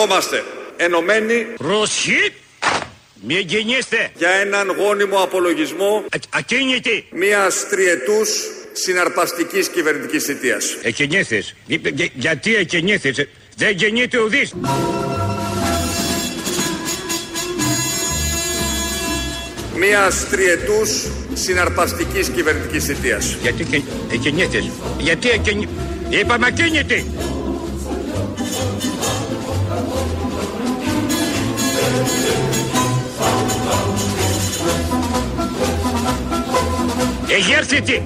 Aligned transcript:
επανερχόμαστε 0.00 0.44
ενωμένοι 0.76 1.46
Προσχή! 1.56 2.32
Μη 3.22 3.44
γεννήστε! 3.46 4.10
για 4.16 4.30
έναν 4.30 4.70
γόνιμο 4.78 5.18
απολογισμό 5.18 6.04
Ακίνητη! 6.30 7.06
μιας 7.10 7.68
τριετούς 7.68 8.28
συναρπαστικής 8.72 9.68
κυβερνητικής 9.68 10.24
θητείας. 10.24 10.76
Εκενήθες. 10.82 11.54
Γιατί 12.14 12.54
εκενήθες. 12.54 13.26
Δεν 13.56 13.70
γεννείται 13.76 14.18
ουδής. 14.18 14.54
Μιας 19.76 20.28
τριετούς 20.28 21.06
συναρπαστικής 21.34 22.28
κυβερνητικής 22.28 22.84
θητείας. 22.84 23.36
Γιατί 23.42 23.66
εκενήθες. 24.12 24.70
Γιατί 24.98 25.28
εκενήθες. 25.28 25.74
Είπαμε 26.08 26.46
ακίνητη! 26.46 27.06
Εγέρθητη! 37.28 38.02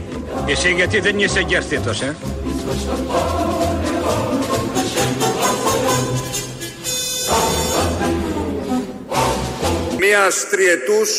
Εσύ 0.47 0.73
γιατί 0.73 1.01
δεν 1.01 1.19
είσαι 1.19 1.39
εγέρθητος, 1.39 2.01
ε; 2.01 2.17
Μιας 9.99 10.49
τριετούς 10.51 11.11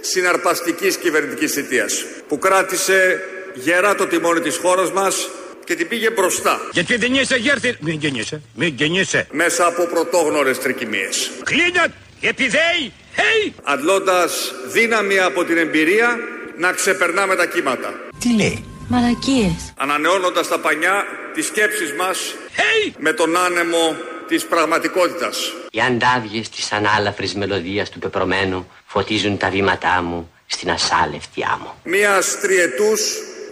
συναρπαστικής 0.00 0.96
κυβερνητικής 0.96 1.52
θητείας 1.52 2.04
που 2.28 2.38
κράτησε 2.38 3.20
γερά 3.54 3.94
το 3.94 4.06
τιμόνι 4.06 4.40
της 4.40 4.56
χώρας 4.56 4.92
μας 4.92 5.28
και 5.64 5.74
την 5.74 5.88
πήγε 5.88 6.10
μπροστά 6.10 6.60
Γιατί 6.72 6.96
δεν 6.96 7.14
είσαι 7.14 7.34
εγέρθητος. 7.34 7.78
Μην 7.80 7.98
γεννείσαι. 7.98 8.40
Μην 8.54 8.74
γεννείσαι. 8.76 9.26
μέσα 9.30 9.66
από 9.66 9.84
πρωτόγνωρες 9.86 10.58
τρικυμίες. 10.58 11.30
Κλείνω! 11.44 11.84
Επιδέει! 12.28 12.92
Hey! 13.16 13.52
Αντλώντας 13.62 14.52
δύναμη 14.66 15.18
από 15.18 15.44
την 15.44 15.56
εμπειρία 15.56 16.18
να 16.58 16.72
ξεπερνάμε 16.72 17.34
τα 17.36 17.46
κύματα. 17.46 17.94
Τι 18.18 18.34
λέει; 18.34 18.64
Μαλακίες. 18.88 19.72
Ανανεώνοντας 19.76 20.48
τα 20.48 20.58
πανιά 20.58 21.04
τις 21.34 21.46
σκέψεις 21.46 21.92
μας 21.92 22.18
Hey! 22.56 22.92
με 22.98 23.12
τον 23.12 23.36
άνεμο 23.36 23.96
της 24.28 24.44
πραγματικότητας. 24.44 25.52
Οι 25.70 25.80
αντάβιες 25.80 26.48
της 26.48 26.72
ανάλαφρης 26.72 27.34
μελωδίας 27.34 27.90
του 27.90 27.98
πεπρωμένου 27.98 28.70
φωτίζουν 28.86 29.36
τα 29.36 29.50
βήματά 29.50 30.02
μου 30.02 30.30
στην 30.46 30.70
ασάλευτη 30.70 31.42
άμμο. 31.54 31.76
Μιας 31.84 32.40
τριετούς 32.40 33.00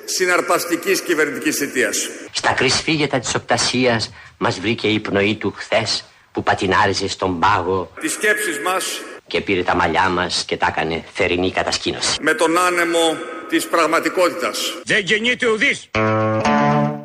συναρπαστικής 0.05 1.01
κυβερνητικής 1.01 1.57
θητείας. 1.57 2.09
Στα 2.33 2.53
κρυσφύγετα 2.53 3.19
της 3.19 3.35
οπτασίας 3.35 4.13
μας 4.39 4.61
βρήκε 4.61 4.89
η 4.89 5.01
πνοή 5.01 5.35
του 5.35 5.55
χθες 5.57 6.05
που 6.33 6.43
πατινάριζε 6.43 7.09
στον 7.09 7.39
πάγο 7.39 7.91
Τις 8.01 8.13
σκέψεις 8.13 8.59
μας 8.65 8.85
και 9.27 9.41
πήρε 9.41 9.63
τα 9.63 9.75
μαλλιά 9.75 10.09
μας 10.09 10.45
και 10.47 10.57
τα 10.57 10.67
έκανε 10.77 11.05
θερινή 11.13 11.51
κατασκήνωση. 11.53 12.19
με 12.23 12.35
τον 12.35 12.59
άνεμο 12.59 13.17
της 13.49 13.67
πραγματικότητας. 13.67 14.59
Δεν 14.85 15.01
γεννείται 15.05 15.49
ουδής. 15.49 15.89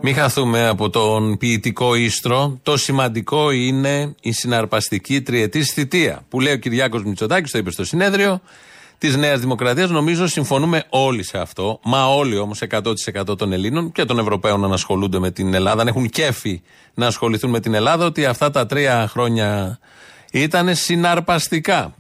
Μην 0.02 0.16
χαθούμε 0.16 0.68
από 0.68 0.90
τον 0.90 1.38
ποιητικό 1.38 1.96
ίστρο. 1.96 2.60
Το 2.64 2.78
σημαντικό 2.78 3.52
είναι 3.52 4.16
η 4.22 4.32
συναρπαστική 4.32 5.22
τριετής 5.22 5.72
θητεία. 5.74 6.26
Που 6.30 6.40
λέει 6.40 6.54
ο 6.54 6.58
Κυριάκος 6.58 7.04
Μητσοτάκης, 7.04 7.52
το 7.52 7.58
είπε 7.58 7.72
στο 7.72 7.86
συνέδριο 7.86 8.42
της 8.98 9.16
Νέας 9.16 9.40
Δημοκρατίας. 9.40 9.90
Νομίζω 9.90 10.28
συμφωνούμε 10.28 10.84
όλοι 10.90 11.24
σε 11.24 11.38
αυτό. 11.38 11.80
Μα 11.84 12.06
όλοι 12.06 12.38
όμως, 12.38 12.62
100% 12.62 13.38
των 13.38 13.54
Ελλήνων 13.54 13.92
και 13.92 14.06
των 14.06 14.20
Ευρωπαίων 14.20 14.60
να 14.60 14.74
ασχολούνται 14.74 15.20
με 15.20 15.32
την 15.32 15.54
Ελλάδα, 15.54 15.84
να 15.84 15.90
έχουν 15.90 16.10
κέφι 16.10 16.62
να 16.94 17.08
ασχοληθούν 17.08 17.50
με 17.50 17.60
την 17.60 17.74
Ελλάδα, 17.74 18.06
ότι 18.06 18.26
αυτά 18.26 18.52
τα 18.52 18.66
τρία 18.66 19.08
χρόνια 19.08 19.80
ήταν 20.32 20.76
συναρπαστικά. 20.76 21.96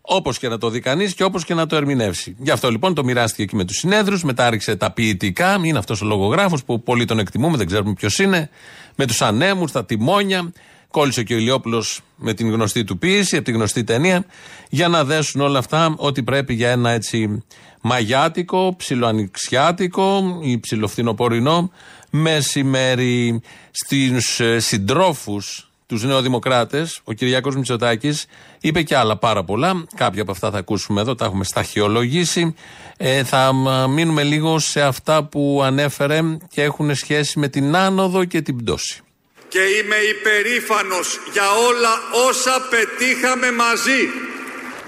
Όπως 0.00 0.38
και 0.38 0.48
να 0.48 0.58
το 0.58 0.70
δει 0.70 0.80
κανείς 0.80 1.14
και 1.14 1.24
όπως 1.24 1.44
και 1.44 1.54
να 1.54 1.66
το 1.66 1.76
ερμηνεύσει. 1.76 2.36
Γι' 2.38 2.50
αυτό 2.50 2.70
λοιπόν 2.70 2.94
το 2.94 3.04
μοιράστηκε 3.04 3.42
εκεί 3.42 3.56
με 3.56 3.64
τους 3.64 3.76
συνέδρους, 3.76 4.22
μετά 4.22 4.50
ρίξε 4.50 4.76
τα 4.76 4.90
ποιητικά. 4.90 5.60
Είναι 5.62 5.78
αυτός 5.78 6.02
ο 6.02 6.04
λογογράφος 6.04 6.64
που 6.64 6.82
πολύ 6.82 7.04
τον 7.04 7.18
εκτιμούμε, 7.18 7.56
δεν 7.56 7.66
ξέρουμε 7.66 7.92
ποιος 7.92 8.18
είναι. 8.18 8.50
Με 8.96 9.06
τους 9.06 9.22
ανέμους, 9.22 9.72
τα 9.72 9.84
τιμόνια. 9.84 10.52
Κόλλησε 10.90 11.22
και 11.22 11.34
ο 11.34 11.36
Ηλιόπουλος 11.36 12.00
με 12.16 12.34
την 12.34 12.50
γνωστή 12.50 12.84
του 12.84 12.98
ποίηση, 12.98 13.36
από 13.36 13.44
τη 13.44 13.52
γνωστή 13.52 13.84
ταινία, 13.84 14.24
για 14.68 14.88
να 14.88 15.04
δέσουν 15.04 15.40
όλα 15.40 15.58
αυτά 15.58 15.94
ότι 15.96 16.22
πρέπει 16.22 16.54
για 16.54 16.70
ένα 16.70 16.90
έτσι 16.90 17.42
μαγιάτικο, 17.80 18.74
ψιλοανοιξιάτικο 18.76 20.38
ή 20.42 20.58
ψιλοφθινοπορεινό 20.58 21.70
μεσημέρι 22.10 23.40
στους 23.70 24.40
συντρόφους 24.56 25.68
τους 25.88 26.02
Νεοδημοκράτες, 26.04 27.00
ο 27.04 27.12
Κυριάκος 27.12 27.56
Μητσοτάκης 27.56 28.26
είπε 28.60 28.82
και 28.82 28.96
άλλα 28.96 29.16
πάρα 29.16 29.44
πολλά. 29.44 29.84
Κάποια 29.94 30.22
από 30.22 30.30
αυτά 30.30 30.50
θα 30.50 30.58
ακούσουμε 30.58 31.00
εδώ, 31.00 31.14
τα 31.14 31.24
έχουμε 31.24 31.44
σταχυολογήσει. 31.44 32.54
Ε, 32.96 33.24
θα 33.24 33.52
μείνουμε 33.88 34.22
λίγο 34.22 34.58
σε 34.58 34.82
αυτά 34.82 35.24
που 35.24 35.60
ανέφερε 35.64 36.20
και 36.50 36.62
έχουν 36.62 36.94
σχέση 36.94 37.38
με 37.38 37.48
την 37.48 37.76
άνοδο 37.76 38.24
και 38.24 38.42
την 38.42 38.56
πτώση. 38.56 39.02
Και 39.48 39.60
είμαι 39.60 39.96
υπερήφανος 39.96 41.20
για 41.32 41.50
όλα 41.68 42.00
όσα 42.28 42.66
πετύχαμε 42.70 43.52
μαζί. 43.52 44.10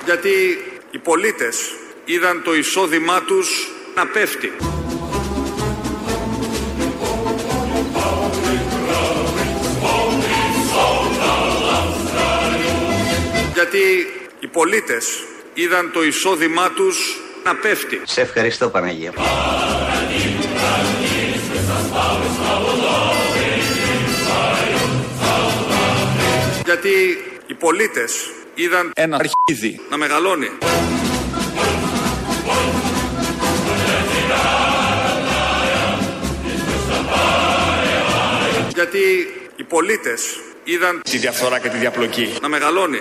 Γιατί 0.04 0.64
οι 0.90 0.98
πολίτες 0.98 1.56
είδαν 2.04 2.42
το 2.42 2.54
εισόδημά 2.54 3.22
τους 3.22 3.68
να 3.94 4.06
πέφτει. 4.06 4.52
Γιατί 13.52 13.78
οι 14.40 14.46
πολίτες 14.46 15.06
είδαν 15.54 15.90
το 15.92 16.02
εισόδημά 16.02 16.70
τους 16.70 17.16
να 17.44 17.56
πέφτει. 17.56 18.00
Σε 18.04 18.20
ευχαριστώ 18.20 18.68
Παναγία. 18.68 19.12
Γιατί 26.70 27.18
οι 27.46 27.54
πολίτες 27.54 28.30
είδαν 28.54 28.90
ένα 28.94 29.16
αρχίδι 29.16 29.80
να 29.90 29.96
μεγαλώνει. 29.96 30.50
Γιατί 38.74 38.98
οι 39.56 39.62
πολίτες 39.62 40.40
είδαν 40.64 41.00
Τη 41.10 41.18
διαφθορά 41.18 41.58
και 41.58 41.68
τη 41.68 41.76
διαπλοκή. 41.76 42.34
να 42.42 42.48
μεγαλώνει. 42.48 43.00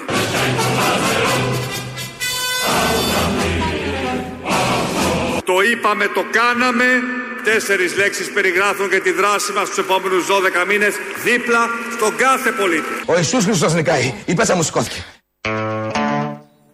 Το 5.43 5.61
είπαμε, 5.71 6.07
το 6.07 6.25
κάναμε. 6.31 6.85
Τέσσερις 7.53 7.95
λέξεις 7.95 8.31
περιγράφουν 8.31 8.89
και 8.89 8.99
τη 8.99 9.11
δράση 9.11 9.51
μας 9.51 9.67
τους 9.69 9.77
επόμενους 9.77 10.25
12 10.27 10.65
μήνες 10.67 10.93
δίπλα 11.23 11.59
στον 11.95 12.15
κάθε 12.15 12.51
πολίτη. 12.51 12.85
Ο 13.05 13.17
Ιησούς 13.17 13.43
Χριστός 13.43 13.73
νικάει. 13.73 14.13
Η 14.25 14.33
πέτσα 14.33 14.55
μου 14.55 14.63
σηκώθηκε. 14.63 15.05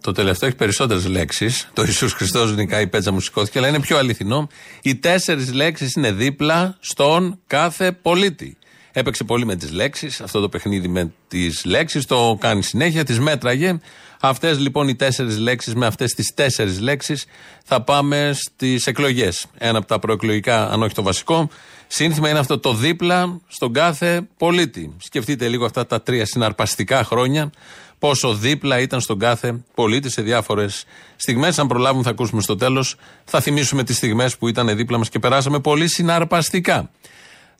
Το 0.00 0.12
τελευταίο 0.12 0.48
έχει 0.48 0.56
περισσότερες 0.56 1.06
λέξεις. 1.06 1.68
Το 1.72 1.82
Ιησούς 1.82 2.12
Χριστός 2.12 2.54
νικάει, 2.54 2.82
η 2.82 2.86
πέτσα 2.86 3.12
μου 3.12 3.20
σηκώθηκε, 3.20 3.58
αλλά 3.58 3.68
είναι 3.68 3.80
πιο 3.80 3.98
αληθινό. 3.98 4.48
Οι 4.82 4.96
τέσσερις 4.96 5.52
λέξεις 5.52 5.94
είναι 5.94 6.12
δίπλα 6.12 6.76
στον 6.80 7.40
κάθε 7.46 7.92
πολίτη. 7.92 8.56
Έπαιξε 8.92 9.24
πολύ 9.24 9.46
με 9.46 9.56
τις 9.56 9.72
λέξεις. 9.72 10.20
Αυτό 10.20 10.40
το 10.40 10.48
παιχνίδι 10.48 10.88
με 10.88 11.12
τις 11.28 11.64
λέξεις 11.64 12.06
το 12.06 12.38
κάνει 12.40 12.62
συνέχεια, 12.62 13.04
τις 13.04 13.20
μέτραγε. 13.20 13.78
Αυτές 14.20 14.58
λοιπόν 14.58 14.88
οι 14.88 14.94
τέσσερις 14.94 15.38
λέξεις, 15.38 15.74
με 15.74 15.86
αυτές 15.86 16.12
τις 16.12 16.34
τέσσερις 16.34 16.80
λέξεις, 16.80 17.24
θα 17.64 17.82
πάμε 17.82 18.30
στις 18.34 18.86
εκλογές. 18.86 19.46
Ένα 19.58 19.78
από 19.78 19.86
τα 19.86 19.98
προεκλογικά, 19.98 20.70
αν 20.70 20.82
όχι 20.82 20.94
το 20.94 21.02
βασικό, 21.02 21.48
σύνθημα 21.86 22.28
είναι 22.28 22.38
αυτό 22.38 22.58
το 22.58 22.74
δίπλα 22.74 23.40
στον 23.48 23.72
κάθε 23.72 24.28
πολίτη. 24.36 24.96
Σκεφτείτε 24.98 25.48
λίγο 25.48 25.64
αυτά 25.64 25.86
τα 25.86 26.02
τρία 26.02 26.26
συναρπαστικά 26.26 27.04
χρόνια, 27.04 27.50
πόσο 27.98 28.34
δίπλα 28.34 28.80
ήταν 28.80 29.00
στον 29.00 29.18
κάθε 29.18 29.64
πολίτη 29.74 30.10
σε 30.10 30.22
διάφορες 30.22 30.84
στιγμές. 31.16 31.58
Αν 31.58 31.66
προλάβουμε, 31.66 32.02
θα 32.02 32.10
ακούσουμε 32.10 32.42
στο 32.42 32.56
τέλος, 32.56 32.96
θα 33.24 33.40
θυμίσουμε 33.40 33.84
τις 33.84 33.96
στιγμές 33.96 34.36
που 34.36 34.48
ήταν 34.48 34.76
δίπλα 34.76 34.98
μας 34.98 35.08
και 35.08 35.18
περάσαμε 35.18 35.60
πολύ 35.60 35.88
συναρπαστικά. 35.88 36.90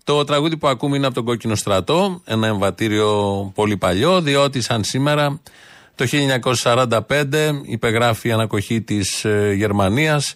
Το 0.04 0.24
τραγούδι 0.24 0.56
που 0.56 0.68
ακούμε 0.68 0.96
είναι 0.96 1.06
από 1.06 1.14
τον 1.14 1.24
Κόκκινο 1.24 1.54
Στρατό, 1.54 2.20
ένα 2.24 2.46
εμβατήριο 2.46 3.10
πολύ 3.54 3.76
παλιό, 3.76 4.20
διότι 4.20 4.60
σαν 4.60 4.84
σήμερα 4.84 5.40
το 5.96 6.06
1945 6.62 7.60
υπεγράφει 7.62 8.28
η 8.28 8.32
ανακοχή 8.32 8.80
της 8.80 9.24
ε, 9.24 9.52
Γερμανίας. 9.56 10.34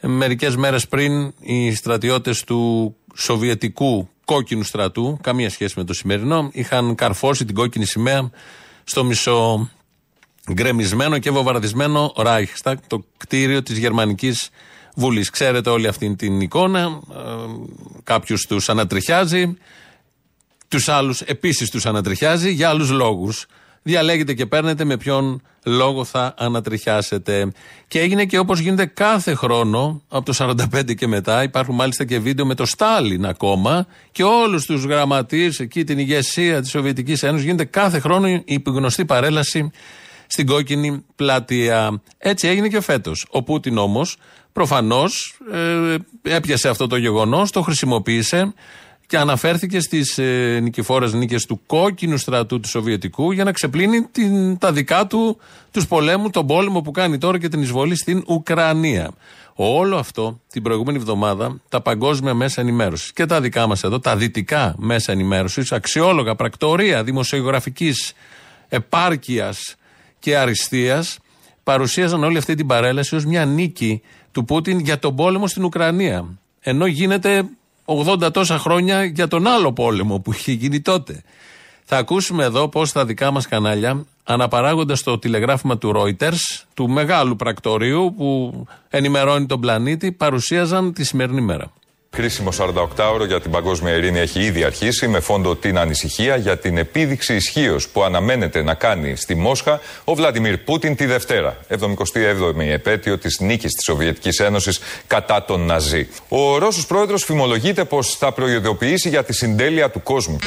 Ε, 0.00 0.06
Μερικές 0.06 0.56
μέρες 0.56 0.88
πριν 0.88 1.32
οι 1.40 1.74
στρατιώτες 1.74 2.44
του 2.44 2.94
Σοβιετικού 3.14 4.08
Κόκκινου 4.24 4.62
Στρατού, 4.62 5.18
καμία 5.22 5.50
σχέση 5.50 5.74
με 5.76 5.84
το 5.84 5.94
σημερινό, 5.94 6.50
είχαν 6.52 6.94
καρφώσει 6.94 7.44
την 7.44 7.54
κόκκινη 7.54 7.84
σημαία 7.84 8.30
στο 8.84 9.04
μισό 9.04 9.70
γκρεμισμένο 10.52 11.18
και 11.18 11.30
βομβαρδισμένο 11.30 12.12
Reichstag, 12.16 12.74
το 12.86 13.04
κτίριο 13.16 13.62
της 13.62 13.78
Γερμανικής 13.78 14.48
Βουλής. 14.94 15.30
Ξέρετε 15.30 15.70
όλη 15.70 15.86
αυτή 15.86 16.16
την 16.16 16.40
εικόνα, 16.40 17.00
ε, 17.10 17.20
κάποιους 18.02 18.46
τους 18.46 18.68
ανατριχιάζει, 18.68 19.56
τους 20.68 20.88
άλλους 20.88 21.20
επίσης 21.20 21.70
τους 21.70 21.86
ανατριχιάζει 21.86 22.50
για 22.50 22.68
άλλους 22.68 22.90
λόγους. 22.90 23.46
Διαλέγετε 23.86 24.34
και 24.34 24.46
παίρνετε 24.46 24.84
με 24.84 24.96
ποιον 24.96 25.42
λόγο 25.64 26.04
θα 26.04 26.34
ανατριχιάσετε. 26.38 27.52
Και 27.88 28.00
έγινε 28.00 28.24
και 28.24 28.38
όπως 28.38 28.58
γίνεται 28.58 28.86
κάθε 28.86 29.34
χρόνο, 29.34 30.02
από 30.08 30.24
το 30.24 30.56
45 30.72 30.94
και 30.94 31.06
μετά, 31.06 31.42
υπάρχουν 31.42 31.74
μάλιστα 31.74 32.04
και 32.04 32.18
βίντεο 32.18 32.46
με 32.46 32.54
το 32.54 32.66
Στάλιν 32.66 33.26
ακόμα 33.26 33.86
και 34.12 34.22
όλους 34.22 34.66
τους 34.66 34.84
γραμματείς 34.84 35.60
εκεί, 35.60 35.84
την 35.84 35.98
ηγεσία 35.98 36.60
της 36.60 36.70
Σοβιετικής 36.70 37.22
Ένωσης. 37.22 37.44
Γίνεται 37.44 37.64
κάθε 37.64 37.98
χρόνο 37.98 38.28
η 38.28 38.62
γνωστή 38.66 39.04
παρέλαση 39.04 39.70
στην 40.26 40.46
κόκκινη 40.46 41.04
πλατεία. 41.16 42.02
Έτσι 42.18 42.48
έγινε 42.48 42.68
και 42.68 42.80
φέτος. 42.80 43.26
Ο 43.30 43.42
Πούτιν 43.42 43.78
όμως 43.78 44.16
προφανώς 44.52 45.38
ε, 45.52 45.96
έπιασε 46.22 46.68
αυτό 46.68 46.86
το 46.86 46.96
γεγονός, 46.96 47.50
το 47.50 47.62
χρησιμοποίησε 47.62 48.54
και 49.06 49.18
αναφέρθηκε 49.18 49.80
στις 49.80 50.18
ε, 50.18 50.58
νικηφόρες 50.62 51.12
νίκες 51.12 51.44
του 51.44 51.60
κόκκινου 51.66 52.16
στρατού 52.16 52.60
του 52.60 52.68
Σοβιετικού 52.68 53.32
για 53.32 53.44
να 53.44 53.52
ξεπλύνει 53.52 54.02
την, 54.02 54.58
τα 54.58 54.72
δικά 54.72 55.06
του 55.06 55.38
τους 55.70 55.86
πολέμου, 55.86 56.30
τον 56.30 56.46
πόλεμο 56.46 56.80
που 56.80 56.90
κάνει 56.90 57.18
τώρα 57.18 57.38
και 57.38 57.48
την 57.48 57.62
εισβολή 57.62 57.96
στην 57.96 58.24
Ουκρανία. 58.26 59.10
Όλο 59.54 59.96
αυτό 59.96 60.40
την 60.50 60.62
προηγούμενη 60.62 60.98
εβδομάδα 60.98 61.60
τα 61.68 61.80
παγκόσμια 61.80 62.34
μέσα 62.34 62.60
ενημέρωσης 62.60 63.12
και 63.12 63.26
τα 63.26 63.40
δικά 63.40 63.66
μας 63.66 63.82
εδώ, 63.82 63.98
τα 63.98 64.16
δυτικά 64.16 64.74
μέσα 64.78 65.12
ενημέρωσης, 65.12 65.72
αξιόλογα 65.72 66.34
πρακτορία 66.34 67.04
δημοσιογραφικής 67.04 68.12
επάρκειας 68.68 69.76
και 70.18 70.36
αριστείας, 70.36 71.18
παρουσίαζαν 71.62 72.24
όλη 72.24 72.38
αυτή 72.38 72.54
την 72.54 72.66
παρέλαση 72.66 73.14
ως 73.14 73.24
μια 73.24 73.44
νίκη 73.44 74.02
του 74.32 74.44
Πούτιν 74.44 74.78
για 74.78 74.98
τον 74.98 75.16
πόλεμο 75.16 75.46
στην 75.46 75.64
Ουκρανία. 75.64 76.38
Ενώ 76.60 76.86
γίνεται 76.86 77.48
80 77.86 78.32
τόσα 78.32 78.58
χρόνια 78.58 79.04
για 79.04 79.28
τον 79.28 79.46
άλλο 79.46 79.72
πόλεμο 79.72 80.18
που 80.18 80.32
είχε 80.32 80.52
γίνει 80.52 80.80
τότε. 80.80 81.22
Θα 81.84 81.96
ακούσουμε 81.96 82.44
εδώ 82.44 82.68
πώς 82.68 82.92
τα 82.92 83.04
δικά 83.04 83.30
μας 83.30 83.48
κανάλια, 83.48 84.04
αναπαράγοντας 84.24 85.02
το 85.02 85.18
τηλεγράφημα 85.18 85.78
του 85.78 85.92
Reuters, 85.96 86.64
του 86.74 86.88
μεγάλου 86.88 87.36
πρακτορείου 87.36 88.14
που 88.16 88.64
ενημερώνει 88.88 89.46
τον 89.46 89.60
πλανήτη, 89.60 90.12
παρουσίαζαν 90.12 90.92
τη 90.92 91.04
σημερινή 91.04 91.40
μέρα. 91.40 91.72
Κρίσιμο 92.10 92.48
48ωρο 92.58 93.26
για 93.26 93.40
την 93.40 93.50
παγκόσμια 93.50 93.92
ειρήνη 93.92 94.18
έχει 94.18 94.40
ήδη 94.40 94.64
αρχίσει 94.64 95.08
με 95.08 95.20
φόντο 95.20 95.56
την 95.56 95.78
ανησυχία 95.78 96.36
για 96.36 96.58
την 96.58 96.76
επίδειξη 96.76 97.34
ισχύως 97.34 97.88
που 97.88 98.02
αναμένεται 98.02 98.62
να 98.62 98.74
κάνει 98.74 99.16
στη 99.16 99.34
Μόσχα 99.34 99.80
ο 100.04 100.14
Βλαντιμίρ 100.14 100.58
Πούτιν 100.58 100.96
τη 100.96 101.06
Δευτέρα, 101.06 101.56
77η 101.68 102.58
επέτειο 102.58 103.18
της 103.18 103.40
νίκης 103.40 103.72
της 103.72 103.84
Σοβιετικής 103.84 104.40
Ένωσης 104.40 104.80
κατά 105.06 105.44
τον 105.44 105.60
Ναζί. 105.60 106.08
Ο 106.28 106.58
Ρώσος 106.58 106.86
πρόεδρος 106.86 107.24
φημολογείται 107.24 107.84
πως 107.84 108.16
θα 108.16 108.32
προειδοποιήσει 108.32 109.08
για 109.08 109.24
τη 109.24 109.32
συντέλεια 109.32 109.90
του 109.90 110.02
κόσμου. 110.02 110.38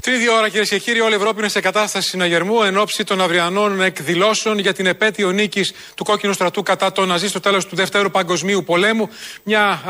Τρίτη 0.00 0.30
ώρα 0.30 0.48
κυρίες 0.48 0.68
και 0.68 0.78
κύριοι, 0.78 1.00
όλη 1.00 1.12
η 1.12 1.16
Ευρώπη 1.16 1.38
είναι 1.38 1.48
σε 1.48 1.60
κατάσταση 1.60 2.08
συναγερμού 2.08 2.62
εν 2.62 2.78
ώψη 2.78 3.04
των 3.04 3.20
αυριανών 3.20 3.80
εκδηλώσεων 3.80 4.58
για 4.58 4.72
την 4.72 4.86
επέτειο 4.86 5.30
νίκης 5.30 5.72
του 5.94 6.04
κόκκινου 6.04 6.32
στρατού 6.32 6.62
κατά 6.62 6.92
τον 6.92 7.08
Ναζί 7.08 7.28
στο 7.28 7.40
τέλος 7.40 7.66
του 7.66 7.76
Δεύτερου 7.76 7.95
Παγκοσμίου 8.10 8.64
Πολέμου. 8.64 9.08
Μια 9.42 9.80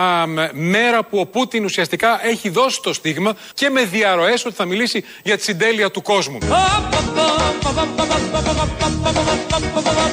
μέρα 0.52 1.04
που 1.04 1.18
ο 1.18 1.26
Πούτιν 1.26 1.64
ουσιαστικά 1.64 2.26
έχει 2.26 2.48
δώσει 2.48 2.80
το 2.82 2.92
στίγμα 2.92 3.36
και 3.54 3.70
με 3.70 3.84
διαρροές 3.84 4.44
ότι 4.44 4.54
θα 4.54 4.64
μιλήσει 4.64 5.04
για 5.22 5.36
τη 5.36 5.42
συντέλεια 5.42 5.90
του 5.90 6.02
κόσμου. 6.02 6.38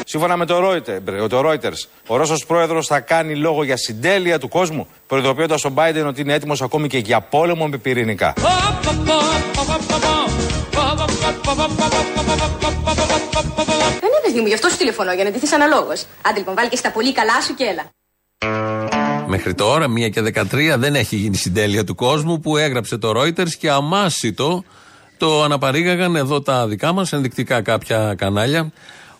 Σύμφωνα 0.05 0.37
με 0.37 0.45
το 0.45 0.69
Reuters, 0.69 1.29
το 1.29 1.49
Reuters 1.49 1.87
ο 2.07 2.15
Ρώσος 2.15 2.45
πρόεδρος 2.45 2.87
θα 2.87 2.99
κάνει 2.99 3.35
λόγο 3.35 3.63
για 3.63 3.77
συντέλεια 3.77 4.39
του 4.39 4.47
κόσμου, 4.47 4.87
προειδοποιώντας 5.07 5.65
ο 5.65 5.73
Biden 5.75 6.03
ότι 6.07 6.21
είναι 6.21 6.33
έτοιμος 6.33 6.61
ακόμη 6.61 6.87
και 6.87 6.97
για 6.97 7.21
πόλεμο 7.21 7.67
με 7.67 7.77
πυρηνικά. 7.77 8.33
Κανένα 14.33 14.41
παιδί 14.41 14.41
μου, 14.41 14.47
γι' 14.47 14.53
αυτό 14.53 14.69
σου 14.69 14.77
τηλεφωνώ, 14.77 15.13
για 15.13 15.23
να 15.23 15.31
ντυθείς 15.31 15.53
αναλόγως. 15.53 16.05
Άντε 16.21 16.37
λοιπόν, 16.37 16.55
βάλει 16.55 16.69
και 16.69 16.75
στα 16.75 16.91
πολύ 16.91 17.13
καλά 17.13 17.41
σου 17.41 17.53
και 17.53 17.63
έλα. 17.63 17.89
Μέχρι 19.27 19.53
τώρα, 19.53 19.85
1 19.85 20.09
και 20.09 20.21
13, 20.21 20.77
δεν 20.77 20.95
έχει 20.95 21.15
γίνει 21.15 21.35
συντέλεια 21.35 21.83
του 21.83 21.95
κόσμου 21.95 22.39
που 22.39 22.57
έγραψε 22.57 22.97
το 22.97 23.09
Reuters 23.19 23.51
και 23.59 23.69
αμάσιτο 23.69 24.63
το 25.17 25.43
αναπαρήγαγαν 25.43 26.15
εδώ 26.15 26.41
τα 26.41 26.67
δικά 26.67 26.93
μας, 26.93 27.13
ενδεικτικά 27.13 27.61
κάποια 27.61 28.15
κανάλια, 28.17 28.71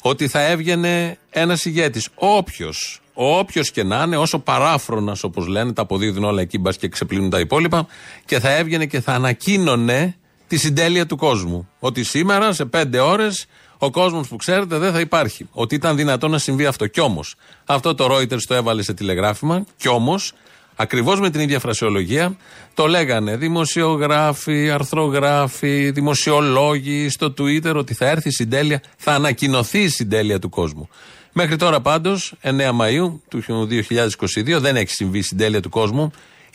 ότι 0.01 0.27
θα 0.27 0.41
έβγαινε 0.41 1.17
ένας 1.29 1.65
ηγέτης. 1.65 2.09
Όποιος, 2.15 3.01
όποιος 3.13 3.71
και 3.71 3.83
να 3.83 4.03
είναι, 4.05 4.17
όσο 4.17 4.39
παράφρονας 4.39 5.23
όπως 5.23 5.47
λένε, 5.47 5.73
τα 5.73 5.81
αποδίδουν 5.81 6.23
όλα 6.23 6.41
εκεί, 6.41 6.57
μπας 6.57 6.77
και 6.77 6.87
ξεπλύνουν 6.87 7.29
τα 7.29 7.39
υπόλοιπα, 7.39 7.87
και 8.25 8.39
θα 8.39 8.49
έβγαινε 8.49 8.85
και 8.85 9.01
θα 9.01 9.13
ανακοίνωνε 9.13 10.15
τη 10.47 10.57
συντέλεια 10.57 11.05
του 11.05 11.15
κόσμου. 11.15 11.69
Ότι 11.79 12.03
σήμερα 12.03 12.53
σε 12.53 12.65
πέντε 12.65 12.99
ώρες 12.99 13.45
ο 13.85 13.89
κόσμος 13.91 14.27
που 14.27 14.35
ξέρετε 14.35 14.77
δεν 14.77 14.91
θα 14.91 14.99
υπάρχει. 14.99 15.47
Ότι 15.51 15.75
ήταν 15.75 15.95
δυνατό 15.95 16.27
να 16.27 16.37
συμβεί 16.37 16.65
αυτό. 16.65 16.87
Κι 16.87 16.99
όμως, 16.99 17.35
αυτό 17.65 17.95
το 17.95 18.15
Reuters 18.15 18.41
το 18.47 18.53
έβαλε 18.53 18.83
σε 18.83 18.93
τηλεγράφημα, 18.93 19.65
κι 19.77 19.87
όμως, 19.87 20.33
ακριβώς 20.75 21.19
με 21.19 21.29
την 21.29 21.41
ίδια 21.41 21.59
φρασιολογία, 21.59 22.37
το 22.73 22.87
λέγανε 22.87 23.37
δημοσιογράφοι, 23.37 24.69
αρθρογράφοι, 24.69 25.91
δημοσιολόγοι 25.91 27.09
στο 27.09 27.33
Twitter 27.37 27.75
ότι 27.75 27.93
θα 27.93 28.09
έρθει 28.09 28.27
η 28.27 28.31
συντέλεια, 28.31 28.81
θα 28.97 29.11
ανακοινωθεί 29.11 29.79
η 29.79 29.89
συντέλεια 29.89 30.39
του 30.39 30.49
κόσμου. 30.49 30.89
Μέχρι 31.33 31.55
τώρα 31.55 31.81
πάντως, 31.81 32.33
9 32.41 32.71
Μαου 32.73 33.21
του 33.29 33.43
2022, 33.47 34.59
δεν 34.59 34.75
έχει 34.75 34.91
συμβεί 34.91 35.17
η 35.17 35.21
συντέλεια 35.21 35.61
του 35.61 35.69
κόσμου. 35.69 36.11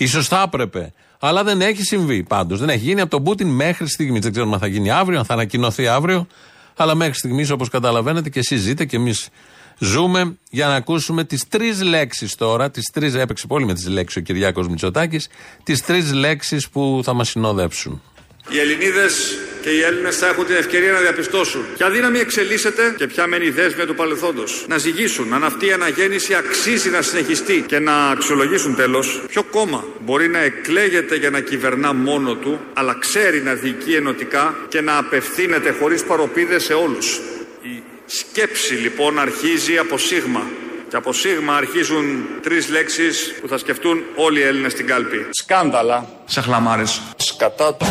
σω 0.06 0.22
θα 0.22 0.42
έπρεπε. 0.46 0.92
Αλλά 1.20 1.44
δεν 1.44 1.60
έχει 1.60 1.82
συμβεί 1.82 2.22
πάντως. 2.22 2.58
Δεν 2.58 2.68
έχει 2.68 2.84
γίνει 2.84 3.00
από 3.00 3.10
τον 3.10 3.22
Πούτιν 3.22 3.48
μέχρι 3.48 3.88
στιγμής. 3.88 4.20
Δεν 4.20 4.32
ξέρουμε 4.32 4.54
αν 4.54 4.60
θα 4.60 4.66
γίνει 4.66 4.90
αύριο, 4.90 5.18
αν 5.18 5.24
θα 5.24 5.32
ανακοινωθεί 5.32 5.86
αύριο. 5.86 6.26
Αλλά 6.80 6.94
μέχρι 6.94 7.14
στιγμής, 7.14 7.50
όπως 7.50 7.68
καταλαβαίνετε, 7.68 8.28
και 8.28 8.38
εσείς 8.38 8.60
ζείτε 8.60 8.84
και 8.84 8.96
εμείς 8.96 9.28
ζούμε 9.78 10.36
για 10.50 10.66
να 10.66 10.74
ακούσουμε 10.74 11.24
τις 11.24 11.48
τρεις 11.48 11.82
λέξεις 11.82 12.34
τώρα. 12.34 12.70
Τις 12.70 12.90
τρεις, 12.92 13.14
έπαιξε 13.14 13.46
πολύ 13.46 13.64
με 13.64 13.74
τις 13.74 13.88
λέξεις 13.88 14.16
ο 14.16 14.20
Κυριάκος 14.20 14.68
Μητσοτάκης. 14.68 15.28
Τις 15.62 15.82
τρεις 15.82 16.12
λέξεις 16.12 16.68
που 16.68 17.00
θα 17.04 17.12
μας 17.12 17.28
συνοδεύσουν. 17.28 18.02
Οι 18.48 18.58
Ελληνίδες 18.60 19.38
και 19.60 19.70
οι 19.70 19.80
Έλληνες 19.80 20.16
θα 20.16 20.26
έχουν 20.26 20.46
την 20.46 20.56
ευκαιρία 20.56 20.92
να 20.92 20.98
διαπιστώσουν 20.98 21.64
ποια 21.76 21.90
δύναμη 21.90 22.18
εξελίσσεται 22.18 22.94
και 22.96 23.06
ποια 23.06 23.26
μένει 23.26 23.46
η 23.46 23.50
δέσμια 23.50 23.86
του 23.86 23.94
παρελθόντος. 23.94 24.64
Να 24.68 24.78
ζυγίσουν 24.78 25.32
αν 25.32 25.44
αυτή 25.44 25.66
η 25.66 25.72
αναγέννηση 25.72 26.34
αξίζει 26.34 26.90
να 26.90 27.02
συνεχιστεί 27.02 27.64
και 27.66 27.78
να 27.78 28.08
αξιολογήσουν 28.08 28.74
τέλος 28.76 29.22
ποιο 29.28 29.42
κόμμα 29.42 29.84
μπορεί 30.00 30.28
να 30.28 30.38
εκλέγεται 30.38 31.16
για 31.16 31.30
να 31.30 31.40
κυβερνά 31.40 31.92
μόνο 31.92 32.34
του, 32.34 32.60
αλλά 32.74 32.96
ξέρει 33.00 33.42
να 33.42 33.54
διοικεί 33.54 33.94
ενωτικά 33.94 34.56
και 34.68 34.80
να 34.80 34.96
απευθύνεται 34.96 35.74
χωρίς 35.80 36.04
παροπίδες 36.04 36.64
σε 36.64 36.72
όλους. 36.72 37.20
Η 37.62 37.82
σκέψη 38.06 38.74
λοιπόν 38.74 39.18
αρχίζει 39.18 39.78
από 39.78 39.98
σίγμα. 39.98 40.46
Και 40.88 40.96
από 40.96 41.12
σίγμα 41.12 41.56
αρχίζουν 41.56 42.26
τρεις 42.42 42.68
λέξεις 42.68 43.34
που 43.40 43.48
θα 43.48 43.58
σκεφτούν 43.58 44.02
όλοι 44.14 44.38
οι 44.38 44.42
Έλληνες 44.42 44.72
στην 44.72 44.86
κάλπη. 44.86 45.26
Σκάνδαλα. 45.30 46.08
Σαχλαμάρες. 46.24 47.02
Σκατάτο. 47.16 47.86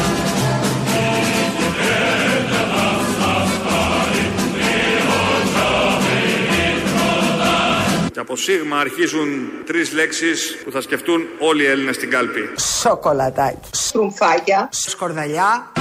Και 8.18 8.24
από 8.24 8.36
σίγμα 8.36 8.80
αρχίζουν 8.80 9.28
τρεις 9.66 9.92
λέξεις 9.94 10.58
που 10.64 10.72
θα 10.72 10.82
σκεφτούν 10.82 11.22
όλοι 11.40 11.64
οι 11.64 11.66
Έλληνες 11.66 11.96
στην 11.96 12.10
κάλπη. 12.10 12.50
Σοκολατάκι. 12.82 13.70
Στρουμφάκια. 13.72 14.70
Σκορδαλιά. 14.72 15.72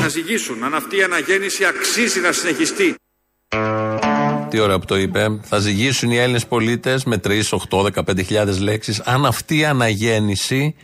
Να 0.00 0.08
ζυγίσουν 0.08 0.64
αν 0.64 0.74
αυτή 0.74 0.96
η 0.96 1.02
αναγέννηση 1.02 1.64
αξίζει 1.64 2.20
να 2.20 2.32
συνεχιστεί. 2.32 2.94
Τι 4.50 4.58
ώρα 4.58 4.78
που 4.78 4.84
το 4.84 4.96
είπε. 4.96 5.40
Θα 5.42 5.58
ζυγίσουν 5.58 6.10
οι 6.10 6.16
Έλληνες 6.16 6.46
πολίτες 6.46 7.04
με 7.04 7.16
3, 7.16 7.42
8, 7.70 7.82
15.000 7.82 8.58
λέξεις 8.60 9.00
αν 9.00 9.26
αυτή 9.26 9.58
η 9.58 9.64
αναγέννηση 9.64 10.74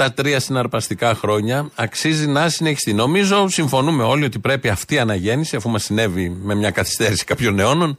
τα 0.00 0.12
τρία 0.12 0.40
συναρπαστικά 0.40 1.14
χρόνια 1.14 1.70
αξίζει 1.74 2.26
να 2.26 2.48
συνεχιστεί. 2.48 2.92
Νομίζω, 2.92 3.48
συμφωνούμε 3.48 4.02
όλοι 4.02 4.24
ότι 4.24 4.38
πρέπει 4.38 4.68
αυτή 4.68 4.94
η 4.94 4.98
αναγέννηση, 4.98 5.56
αφού 5.56 5.70
μας 5.70 5.84
συνέβη 5.84 6.36
με 6.42 6.54
μια 6.54 6.70
καθυστέρηση 6.70 7.24
κάποιων 7.24 7.58
αιώνων, 7.58 7.98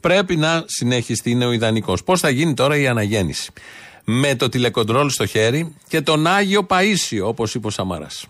πρέπει 0.00 0.36
να 0.36 0.64
συνεχιστεί. 0.66 1.30
Είναι 1.30 1.46
ο 1.46 1.52
ιδανικός. 1.52 2.04
Πώς 2.04 2.20
θα 2.20 2.28
γίνει 2.30 2.54
τώρα 2.54 2.76
η 2.76 2.86
αναγέννηση; 2.86 3.50
Με 4.04 4.34
το 4.34 4.48
τηλεκοντρόλ 4.48 5.10
στο 5.10 5.26
χέρι 5.26 5.76
και 5.88 6.00
τον 6.00 6.26
Άγιο 6.26 6.62
Παίσιο, 6.62 7.28
όπως 7.28 7.54
είπε 7.54 7.66
ο 7.66 7.70
Σαμαράς. 7.70 8.26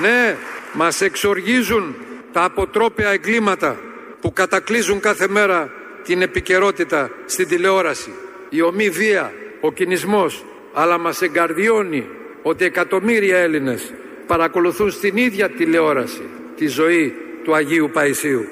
Ναι, 0.00 0.36
μας 0.72 1.00
εξοργίζουν 1.00 1.94
τα 2.32 2.44
αποτρόπαια 2.44 3.10
εγκλήματα 3.10 3.76
που 4.20 4.32
κατακλείζουν 4.32 5.00
κάθε 5.00 5.28
μέρα 5.28 5.70
την 6.04 6.22
επικαιρότητα 6.22 7.10
στην 7.26 7.48
τηλεόραση. 7.48 8.12
Η 8.48 8.62
ομή 8.62 8.90
βία, 8.90 9.32
ο 9.60 9.72
κινησμός, 9.72 10.44
αλλά 10.72 10.98
μας 10.98 11.22
εγκαρδιώνει 11.22 12.06
ότι 12.46 12.64
εκατομμύρια 12.64 13.38
Έλληνες 13.38 13.92
παρακολουθούν 14.26 14.90
στην 14.90 15.16
ίδια 15.16 15.50
τηλεόραση 15.50 16.22
τη 16.56 16.66
ζωή 16.66 17.12
του 17.44 17.54
Αγίου 17.54 17.90
Παϊσίου. 17.92 18.44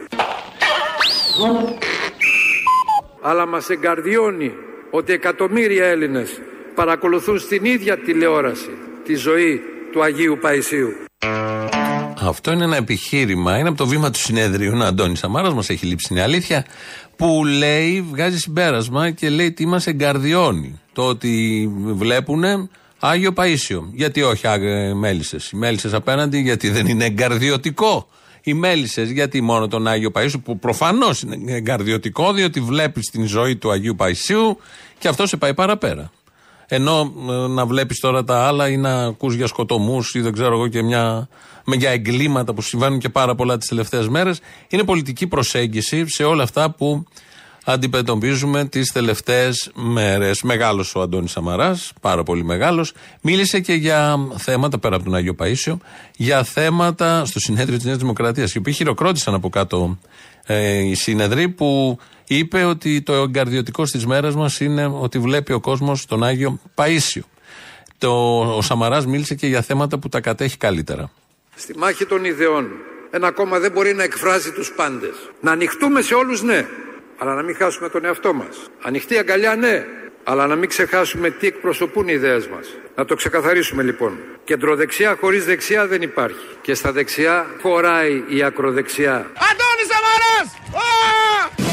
Αλλά 3.22 3.46
μας 3.46 3.68
εγκαρδιώνει 3.68 4.52
ότι 4.90 5.12
εκατομμύρια 5.12 5.86
Έλληνες 5.86 6.40
παρακολουθούν 6.74 7.38
στην 7.38 7.64
ίδια 7.64 7.98
τηλεόραση 7.98 8.70
τη 9.04 9.14
ζωή 9.14 9.60
του 9.92 10.02
Αγίου 10.02 10.38
Παϊσίου. 10.40 10.92
Αυτό 12.20 12.52
είναι 12.52 12.64
ένα 12.64 12.76
επιχείρημα. 12.76 13.58
Είναι 13.58 13.68
από 13.68 13.78
το 13.78 13.86
βήμα 13.86 14.10
του 14.10 14.18
συνέδριου. 14.18 14.72
Ο 14.80 14.84
Αντώνη 14.84 15.16
Σαμάρας 15.16 15.54
μας 15.54 15.70
έχει 15.70 15.86
λείψει, 15.86 16.08
είναι 16.10 16.22
αλήθεια. 16.22 16.66
Που 17.16 17.44
λέει, 17.58 18.06
βγάζει 18.10 18.38
συμπέρασμα 18.38 19.10
και 19.10 19.28
λέει 19.28 19.52
τι 19.52 19.66
μας 19.66 19.86
εγκαρδιώνει. 19.86 20.80
Το 20.92 21.02
ότι 21.02 21.68
βλέπουν 21.84 22.70
Άγιο 23.04 23.32
Παίσιο. 23.32 23.90
Γιατί 23.92 24.22
όχι 24.22 24.46
μέλισσες. 24.94 25.50
Οι 25.50 25.56
μέλισσες 25.56 25.92
απέναντι, 25.92 26.40
γιατί 26.40 26.70
δεν 26.70 26.86
είναι 26.86 27.04
εγκαρδιωτικό. 27.04 28.08
Οι 28.42 28.54
μέλισσες, 28.54 29.10
γιατί 29.10 29.40
μόνο 29.40 29.68
τον 29.68 29.86
Άγιο 29.86 30.10
Παίσιο, 30.10 30.38
που 30.38 30.58
προφανώς 30.58 31.22
είναι 31.22 31.52
εγκαρδιωτικό, 31.52 32.32
διότι 32.32 32.60
βλέπεις 32.60 33.10
την 33.10 33.26
ζωή 33.26 33.56
του 33.56 33.70
Αγίου 33.70 33.94
Παϊσίου 33.94 34.58
και 34.98 35.08
αυτό 35.08 35.26
σε 35.26 35.36
πάει 35.36 35.54
παραπέρα. 35.54 36.10
Ενώ 36.66 37.12
ε, 37.28 37.32
να 37.32 37.66
βλέπεις 37.66 38.00
τώρα 38.00 38.24
τα 38.24 38.46
άλλα 38.46 38.68
ή 38.68 38.76
να 38.76 39.04
ακούς 39.04 39.34
για 39.34 39.46
σκοτωμούς 39.46 40.14
ή 40.14 40.20
δεν 40.20 40.32
ξέρω 40.32 40.54
εγώ 40.54 40.68
και 40.68 40.82
μια, 40.82 41.28
με 41.64 41.76
για 41.76 41.90
εγκλήματα 41.90 42.54
που 42.54 42.62
συμβαίνουν 42.62 42.98
και 42.98 43.08
πάρα 43.08 43.34
πολλά 43.34 43.58
τις 43.58 43.68
τελευταίες 43.68 44.08
μέρες. 44.08 44.40
Είναι 44.68 44.84
πολιτική 44.84 45.26
προσέγγιση 45.26 46.08
σε 46.08 46.24
όλα 46.24 46.42
αυτά 46.42 46.70
που 46.70 47.04
αντιμετωπίζουμε 47.64 48.64
τις 48.64 48.92
τελευταίες 48.92 49.70
μέρες. 49.74 50.42
Μεγάλος 50.42 50.94
ο 50.94 51.00
Αντώνης 51.00 51.30
Σαμαράς, 51.30 51.92
πάρα 52.00 52.22
πολύ 52.22 52.44
μεγάλος. 52.44 52.92
Μίλησε 53.20 53.60
και 53.60 53.72
για 53.72 54.16
θέματα 54.36 54.78
πέρα 54.78 54.94
από 54.94 55.04
τον 55.04 55.14
Άγιο 55.14 55.34
Παίσιο, 55.34 55.78
για 56.16 56.42
θέματα 56.42 57.24
στο 57.24 57.40
συνέδριο 57.40 57.76
της 57.76 57.86
Νέας 57.86 57.98
Δημοκρατίας, 57.98 58.54
οι 58.54 58.58
οποίοι 58.58 58.72
χειροκρότησαν 58.72 59.34
από 59.34 59.48
κάτω 59.48 59.98
ε, 60.46 60.78
οι 60.78 60.94
σύνεδροι 60.94 61.48
που 61.48 61.98
είπε 62.26 62.64
ότι 62.64 63.02
το 63.02 63.12
εγκαρδιωτικό 63.12 63.86
στις 63.86 64.06
μέρες 64.06 64.34
μας 64.34 64.60
είναι 64.60 64.86
ότι 64.86 65.18
βλέπει 65.18 65.52
ο 65.52 65.60
κόσμος 65.60 66.06
τον 66.06 66.24
Άγιο 66.24 66.60
Παίσιο. 66.74 67.22
Το, 67.98 68.40
ο 68.56 68.62
Σαμαράς 68.62 69.06
μίλησε 69.06 69.34
και 69.34 69.46
για 69.46 69.62
θέματα 69.62 69.98
που 69.98 70.08
τα 70.08 70.20
κατέχει 70.20 70.56
καλύτερα. 70.56 71.10
Στη 71.54 71.78
μάχη 71.78 72.06
των 72.06 72.24
ιδεών, 72.24 72.68
ένα 73.10 73.30
κόμμα 73.30 73.58
δεν 73.58 73.72
μπορεί 73.72 73.94
να 73.94 74.02
εκφράζει 74.02 74.50
τους 74.52 74.72
πάντες. 74.76 75.14
Να 75.40 75.50
ανοιχτούμε 75.52 76.00
σε 76.02 76.14
όλους, 76.14 76.42
ναι, 76.42 76.66
αλλά 77.22 77.34
να 77.34 77.42
μην 77.42 77.56
χάσουμε 77.56 77.88
τον 77.88 78.04
εαυτό 78.04 78.32
μας. 78.32 78.56
Ανοιχτή 78.82 79.18
αγκαλιά, 79.18 79.56
ναι, 79.56 79.84
αλλά 80.24 80.46
να 80.46 80.54
μην 80.56 80.68
ξεχάσουμε 80.68 81.30
τι 81.30 81.46
εκπροσωπούν 81.46 82.08
οι 82.08 82.12
ιδέες 82.14 82.48
μας. 82.48 82.68
Να 82.94 83.04
το 83.04 83.14
ξεκαθαρίσουμε 83.14 83.82
λοιπόν. 83.82 84.18
Κεντροδεξιά 84.44 85.16
χωρίς 85.20 85.44
δεξιά 85.44 85.86
δεν 85.86 86.02
υπάρχει. 86.02 86.56
Και 86.60 86.74
στα 86.74 86.92
δεξιά 86.92 87.46
χωράει 87.60 88.24
η 88.28 88.42
ακροδεξιά. 88.42 89.14
Αντώνης 89.14 89.88
Σαμαράς! 89.90 91.71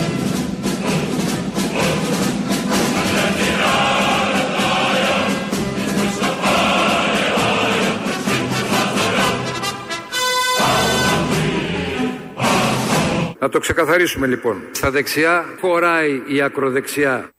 Να 13.39 13.49
το 13.49 13.59
ξεκαθαρίσουμε 13.59 14.27
λοιπόν. 14.27 14.61
Στα 14.71 14.91
δεξιά 14.91 15.45
χωράει 15.61 16.21
η 16.27 16.41
ακροδεξιά. 16.41 17.29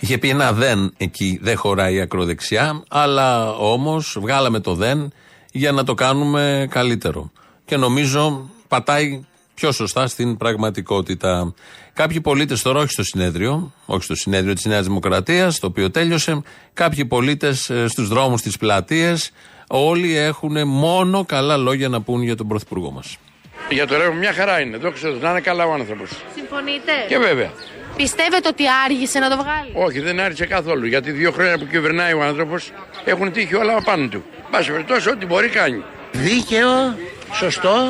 Είχε 0.00 0.18
πει 0.18 0.28
ένα 0.28 0.52
δεν 0.52 0.92
εκεί, 0.96 1.38
δεν 1.42 1.56
χωράει 1.56 1.94
η 1.94 2.00
ακροδεξιά, 2.00 2.82
αλλά 2.88 3.50
όμως 3.52 4.16
βγάλαμε 4.20 4.60
το 4.60 4.74
δεν 4.74 5.12
για 5.52 5.72
να 5.72 5.84
το 5.84 5.94
κάνουμε 5.94 6.66
καλύτερο. 6.70 7.32
Και 7.64 7.76
νομίζω 7.76 8.50
πατάει 8.68 9.24
πιο 9.54 9.72
σωστά 9.72 10.06
στην 10.06 10.36
πραγματικότητα. 10.36 11.54
Κάποιοι 11.92 12.20
πολίτες 12.20 12.62
τώρα, 12.62 12.80
όχι 12.80 12.90
στο 12.90 13.02
συνέδριο, 13.02 13.72
όχι 13.86 14.02
στο 14.02 14.14
συνέδριο 14.14 14.54
της 14.54 14.64
Νέας 14.64 14.86
Δημοκρατίας, 14.86 15.58
το 15.58 15.66
οποίο 15.66 15.90
τέλειωσε, 15.90 16.42
κάποιοι 16.72 17.04
πολίτες 17.04 17.70
ε, 17.70 17.88
στους 17.88 18.08
δρόμους, 18.08 18.40
στι 18.40 18.50
πλατείε, 18.58 19.14
όλοι 19.66 20.16
έχουν 20.16 20.68
μόνο 20.68 21.24
καλά 21.24 21.56
λόγια 21.56 21.88
να 21.88 22.00
πούν 22.00 22.22
για 22.22 22.36
τον 22.36 22.48
Πρωθυπουργό 22.48 22.90
μας. 22.90 23.16
Για 23.68 23.86
το 23.86 23.96
ρεύμα 23.96 24.14
μια 24.14 24.32
χαρά 24.32 24.60
είναι. 24.60 24.76
Δόξα 24.76 25.08
τω 25.08 25.18
να 25.20 25.30
είναι 25.30 25.40
καλά 25.40 25.64
ο 25.66 25.72
άνθρωπος. 25.72 26.10
Συμφωνείτε; 26.34 26.92
Και 27.08 27.18
βέβαια. 27.18 27.50
Πιστεύετε 27.96 28.48
ότι 28.48 28.64
άργησε 28.84 29.18
να 29.18 29.30
το 29.30 29.36
βγάλει; 29.36 29.70
Όχι, 29.72 30.00
δεν 30.00 30.20
άργησε 30.20 30.46
καθόλου. 30.46 30.86
Γιατί 30.86 31.10
δύο 31.10 31.32
χρόνια 31.32 31.58
που 31.58 31.66
κυβερνάει 31.66 32.12
ο 32.12 32.22
άνθρωπος 32.22 32.72
έχουν 33.04 33.32
τύχει 33.32 33.54
όλα 33.54 33.82
πάνω 33.82 34.08
του. 34.08 34.24
Πάση 34.50 34.70
περιπτώσει, 34.70 35.10
ό,τι 35.10 35.26
μπορεί 35.26 35.48
κάνει. 35.48 35.84
Δίκαιο, 36.12 36.98
σωστό. 37.32 37.88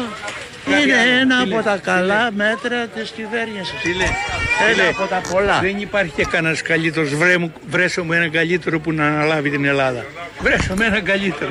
Είναι 0.83 1.18
ένα 1.21 1.38
από 1.40 1.62
τα 1.62 1.78
καλά 1.83 2.30
μέτρα 2.33 2.87
της 2.87 3.11
κυβέρνησης. 3.11 3.80
Τι 3.83 3.95
λέει, 3.95 4.16
Ένα 4.73 4.88
από 4.88 5.06
τα 5.06 5.21
πολλά. 5.33 5.59
Δεν 5.61 5.78
υπάρχει 5.78 6.12
και 6.16 6.25
κανένας 6.25 6.62
καλύτερος. 6.62 7.14
Βρέ 7.14 7.37
μου, 7.37 7.52
βρέσω 7.68 8.04
μου 8.04 8.12
έναν 8.12 8.30
καλύτερο 8.30 8.80
που 8.80 8.92
να 8.92 9.06
αναλάβει 9.06 9.50
την 9.50 9.64
Ελλάδα. 9.64 10.04
Βρέσω 10.40 10.75
με 10.75 10.85
έναν 10.85 11.04
καλύτερο. 11.04 11.50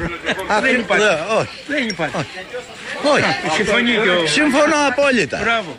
δεν 0.62 0.80
υπάρχει. 0.80 1.06
όχι. 1.40 1.50
Δεν 1.68 1.88
υπάρχει. 1.88 2.26
Όχι. 3.04 3.24
Συμφωνεί 3.56 3.92
και 3.92 4.10
ο... 4.10 4.28
Συμφωνώ 4.28 4.76
απόλυτα. 4.88 5.40
Μπράβο. 5.42 5.76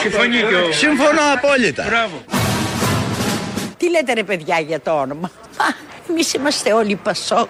Συμφωνεί 0.00 0.36
και 0.36 0.54
ο... 0.54 0.72
Συμφωνώ 0.72 1.20
απόλυτα. 1.34 1.84
Μπράβο. 1.88 2.24
Τι 3.76 3.90
λέτε 3.90 4.12
ρε 4.12 4.22
παιδιά 4.22 4.60
για 4.60 4.80
το 4.80 4.90
όνομα; 5.00 5.30
Α, 5.56 5.64
εμείς 6.10 6.32
είμαστε 6.32 6.72
όλοι 6.72 6.96
Πασόκ. 6.96 7.48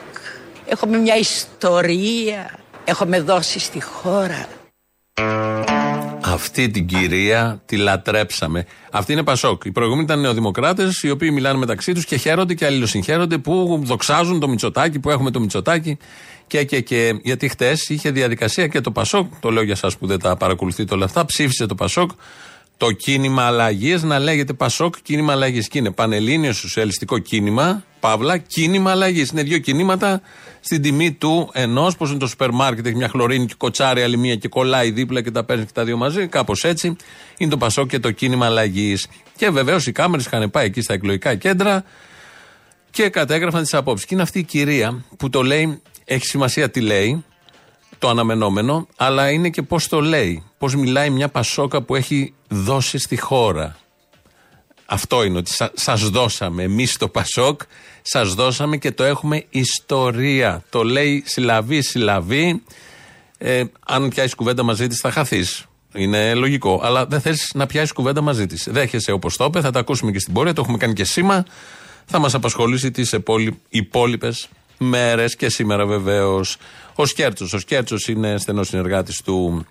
Έχουμε 0.66 0.96
μια 0.96 1.16
ιστορία. 1.16 2.50
Έχουμε 2.84 3.20
δώσει 3.20 3.58
στη 3.58 3.82
χώρα. 3.82 4.46
Αυτή 6.24 6.70
την 6.70 6.86
κυρία 6.86 7.62
τη 7.66 7.76
λατρέψαμε. 7.76 8.66
Αυτή 8.90 9.12
είναι 9.12 9.22
Πασόκ. 9.22 9.64
Οι 9.64 9.72
προηγούμενοι 9.72 10.04
ήταν 10.04 10.20
νεοδημοκράτες, 10.20 11.02
οι 11.02 11.10
οποίοι 11.10 11.30
μιλάνε 11.32 11.58
μεταξύ 11.58 11.92
τους 11.92 12.04
και 12.04 12.16
χαίρονται 12.16 12.54
και 12.54 12.66
αλληλοσυγχαίρονται 12.66 13.38
που 13.38 13.80
δοξάζουν 13.84 14.40
το 14.40 14.48
Μητσοτάκι, 14.48 14.98
που 14.98 15.10
έχουμε 15.10 15.30
το 15.30 15.40
Μητσοτάκι. 15.40 15.98
Και, 16.46 16.64
και, 16.64 16.80
και. 16.80 17.18
Γιατί 17.22 17.48
χτες 17.48 17.88
είχε 17.88 18.10
διαδικασία 18.10 18.66
και 18.66 18.80
το 18.80 18.90
Πασόκ, 18.90 19.32
το 19.40 19.50
λέω 19.50 19.62
για 19.62 19.72
εσά 19.82 19.90
που 19.98 20.06
δεν 20.06 20.18
τα 20.18 20.36
παρακολουθείτε 20.36 20.94
όλα 20.94 21.04
αυτά, 21.04 21.24
ψήφισε 21.24 21.66
το 21.66 21.74
Πασόκ 21.74 22.10
το 22.76 22.92
κίνημα 22.92 23.42
αλλαγής 23.42 24.02
να 24.02 24.18
λέγεται 24.18 24.52
Πασόκ 24.52 24.94
κίνημα 25.02 25.32
αλλαγής. 25.32 25.68
Και 25.68 25.78
είναι 25.78 25.90
Πανελλήνιο 25.90 26.52
Σοσιαλιστικό 26.52 27.18
Κίνημα, 27.18 27.84
Παύλα, 28.02 28.38
κίνημα 28.38 28.90
αλλαγής. 28.90 29.30
Είναι 29.30 29.42
δύο 29.42 29.58
κινήματα 29.58 30.20
στην 30.60 30.82
τιμή 30.82 31.12
του 31.12 31.50
ενός, 31.52 31.96
πώ 31.96 32.06
είναι 32.06 32.18
το 32.18 32.26
σούπερ 32.26 32.50
μάρκετ, 32.50 32.86
έχει 32.86 32.96
μια 32.96 33.08
χλωρίνη 33.08 33.46
και 33.46 33.54
κοτσάρι 33.56 34.02
άλλη 34.02 34.16
μία 34.16 34.36
και 34.36 34.48
κολλάει 34.48 34.90
δίπλα 34.90 35.22
και 35.22 35.30
τα 35.30 35.44
παίρνεις 35.44 35.66
και 35.66 35.72
τα 35.74 35.84
δύο 35.84 35.96
μαζί. 35.96 36.26
Κάπως 36.26 36.64
έτσι 36.64 36.96
είναι 37.36 37.50
το 37.50 37.56
Πασόκ 37.56 37.88
και 37.88 37.98
το 37.98 38.10
κίνημα 38.10 38.46
αλλαγής. 38.46 39.06
Και 39.36 39.50
βεβαίως 39.50 39.86
οι 39.86 39.92
κάμερες 39.92 40.26
είχαν 40.26 40.50
πάει 40.50 40.66
εκεί 40.66 40.80
στα 40.80 40.94
εκλογικά 40.94 41.34
κέντρα 41.34 41.84
και 42.90 43.08
κατέγραφαν 43.08 43.62
τις 43.62 43.74
απόψεις. 43.74 44.06
Και 44.06 44.14
είναι 44.14 44.22
αυτή 44.22 44.38
η 44.38 44.44
κυρία 44.44 45.04
που 45.16 45.30
το 45.30 45.42
λέει, 45.42 45.82
έχει 46.04 46.26
σημασία 46.26 46.70
τι 46.70 46.80
λέει, 46.80 47.24
το 47.98 48.08
αναμενόμενο, 48.08 48.86
αλλά 48.96 49.30
είναι 49.30 49.50
και 49.50 49.62
πώς 49.62 49.88
το 49.88 50.00
λέει. 50.00 50.42
Πώς 50.58 50.74
μιλάει 50.74 51.10
μια 51.10 51.28
Πασόκα 51.28 51.82
που 51.82 51.94
έχει 51.96 52.34
δώσει 52.48 52.98
στη 52.98 53.16
χώρα. 53.16 53.76
Αυτό 54.92 55.24
είναι 55.24 55.38
ότι 55.38 55.50
σα 55.52 55.70
σας 55.74 56.08
δώσαμε 56.08 56.62
εμείς 56.62 56.96
το 56.96 57.08
Πασόκ, 57.08 57.60
σας 58.02 58.34
δώσαμε 58.34 58.76
και 58.76 58.92
το 58.92 59.04
έχουμε 59.04 59.44
ιστορία. 59.50 60.64
Το 60.70 60.82
λέει 60.82 61.22
συλλαβή, 61.26 61.82
συλλαβή. 61.82 62.62
Ε, 63.38 63.64
αν 63.86 64.08
πιάσεις 64.08 64.34
κουβέντα 64.34 64.62
μαζί 64.62 64.86
της, 64.86 65.00
θα 65.00 65.10
χαθείς. 65.10 65.66
Είναι 65.94 66.34
λογικό. 66.34 66.80
Αλλά 66.82 67.06
δεν 67.06 67.20
θε 67.20 67.34
να 67.54 67.66
πιάσεις 67.66 67.92
κουβέντα 67.92 68.20
μαζί 68.20 68.46
της. 68.46 68.68
Δέχεσαι 68.70 69.12
όπως 69.12 69.36
το 69.36 69.44
είπε, 69.44 69.60
θα 69.60 69.70
τα 69.70 69.78
ακούσουμε 69.80 70.10
και 70.10 70.18
στην 70.18 70.32
πορεία. 70.32 70.52
Το 70.52 70.60
έχουμε 70.60 70.78
κάνει 70.78 70.92
και 70.92 71.04
σήμα. 71.04 71.44
Θα 72.04 72.18
μας 72.18 72.34
απασχολήσει 72.34 72.90
τις 72.90 73.16
υπόλοιπες 73.68 74.48
μέρες 74.78 75.36
και 75.36 75.48
σήμερα 75.48 75.86
βεβαίως. 75.86 76.56
Ο 76.94 77.06
Σκέρτσος. 77.06 77.52
Ο 77.52 77.58
Σκέρτσος 77.58 78.08
είναι 78.08 78.38
στενός 78.38 78.68
συνεργάτης 78.68 79.22
του 79.22 79.66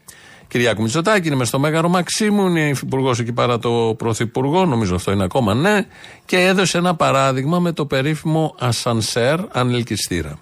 Κυριάκου 0.52 0.82
Μητσοτάκη, 0.82 1.28
είναι 1.28 1.36
μες 1.36 1.48
στο 1.48 1.60
Μέγαρο 1.60 1.90
Μαξίμου, 1.90 2.48
είναι 2.48 2.70
υφυπουργός 2.70 3.20
εκεί 3.20 3.32
παρά 3.32 3.60
το 3.60 3.96
πρωθυπουργό, 3.98 4.66
νομίζω 4.66 4.96
αυτό 4.96 5.12
είναι 5.12 5.24
ακόμα 5.24 5.54
ναι, 5.54 5.86
και 6.26 6.38
έδωσε 6.38 6.78
ένα 6.78 6.96
παράδειγμα 6.96 7.60
με 7.60 7.72
το 7.72 7.86
περίφημο 7.86 8.56
ασανσέρ 8.60 9.40
ανελκυστήρα. 9.52 10.40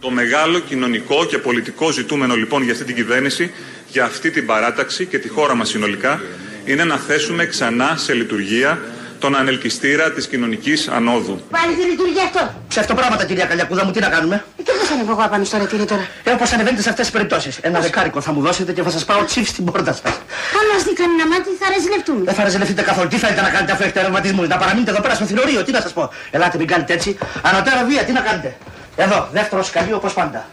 Το 0.00 0.10
μεγάλο 0.10 0.58
κοινωνικό 0.58 1.24
και 1.24 1.38
πολιτικό 1.38 1.90
ζητούμενο 1.90 2.34
λοιπόν 2.34 2.62
για 2.62 2.72
αυτή 2.72 2.84
την 2.84 2.94
κυβέρνηση, 2.94 3.50
για 3.90 4.04
αυτή 4.04 4.30
την 4.30 4.46
παράταξη 4.46 5.06
και 5.06 5.18
τη 5.18 5.28
χώρα 5.28 5.54
μας 5.54 5.68
συνολικά, 5.68 6.20
είναι 6.64 6.84
να 6.84 6.96
θέσουμε 6.96 7.46
ξανά 7.46 7.96
σε 7.96 8.14
λειτουργία 8.14 8.82
τον 9.18 9.36
ανελκυστήρα 9.36 10.12
της 10.12 10.26
κοινωνικής 10.28 10.88
ανόδου. 10.88 11.40
Πάλι 11.50 11.74
δεν 11.74 11.86
λειτουργεί 11.88 12.20
αυτό. 12.20 12.54
Ψευτοπράγματα, 12.68 13.24
κυρία 13.24 13.44
Καλιακούδα 13.44 13.84
μου, 13.84 13.90
τι 13.90 14.00
να 14.00 14.08
κάνουμε; 14.08 14.44
Ε, 14.58 14.62
Και 14.62 14.72
πώ 14.78 14.94
ανεβώ 14.94 15.12
εγώ 15.12 15.22
απάνω 15.24 15.44
στο 15.44 15.58
ρετήρι 15.58 15.84
τώρα; 15.84 16.06
Ε, 16.24 16.30
όπως 16.30 16.52
ανεβαίνετε 16.52 16.82
σε 16.82 16.88
αυτές 16.88 17.04
τις 17.04 17.14
περιπτώσεις. 17.14 17.58
Ένα 17.60 17.80
δεκάρικο 17.80 18.20
θα 18.20 18.32
μου 18.32 18.40
δώσετε 18.40 18.72
και 18.72 18.82
θα 18.82 18.90
σας 18.90 19.04
πάω 19.04 19.24
τσιφ 19.24 19.48
στην 19.48 19.64
πόρτα 19.64 19.92
σας. 19.92 20.12
Αν 20.58 20.64
μα 20.72 20.82
δει 20.84 20.92
κανένα 20.92 21.26
μάτι 21.26 21.48
θα 21.60 21.66
ρεζιλευτούμε. 21.74 22.24
Δεν 22.24 22.34
θα 22.34 22.44
ρεζελευτείτε 22.44 22.82
καθόλου. 22.82 23.08
Τι 23.08 23.16
θέλετε 23.16 23.40
να 23.40 23.50
κάνετε 23.50 23.72
αφού 23.72 23.82
έχετε 23.82 24.00
ρευματισμούς, 24.00 24.48
να 24.48 24.56
παραμείνετε 24.56 24.90
εδώ 24.90 25.00
πέρα 25.00 25.14
στο 25.14 25.24
θηρορείο, 25.24 25.64
τι 25.64 25.72
να 25.72 25.80
σας 25.80 25.92
πω; 25.92 26.10
Ελάτε, 26.30 26.58
μην 26.58 26.66
κάνετε 26.66 26.92
έτσι. 26.92 27.18
Ανωτέρα 27.42 27.84
βία, 27.84 28.02
τι 28.04 28.12
να 28.12 28.20
κάνετε; 28.20 28.56
Εδώ, 28.96 29.28
δεύτερο 29.32 29.62
σκαλί 29.62 29.92
όπως 29.92 30.12
πάντα. 30.12 30.46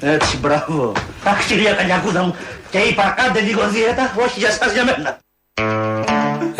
Έτσι, 0.00 0.36
μπράβο. 0.36 0.92
Αχ, 1.24 1.46
κυρία 1.46 1.72
Καλιακούδα 1.72 2.22
μου. 2.22 2.36
Και 2.70 2.78
είπα, 2.78 3.14
κάντε 3.16 3.40
λίγο 3.40 3.68
δίαιτα, 3.68 4.12
όχι 4.16 4.38
για 4.38 4.50
σας, 4.50 4.72
για 4.72 4.84
μένα. 4.84 5.18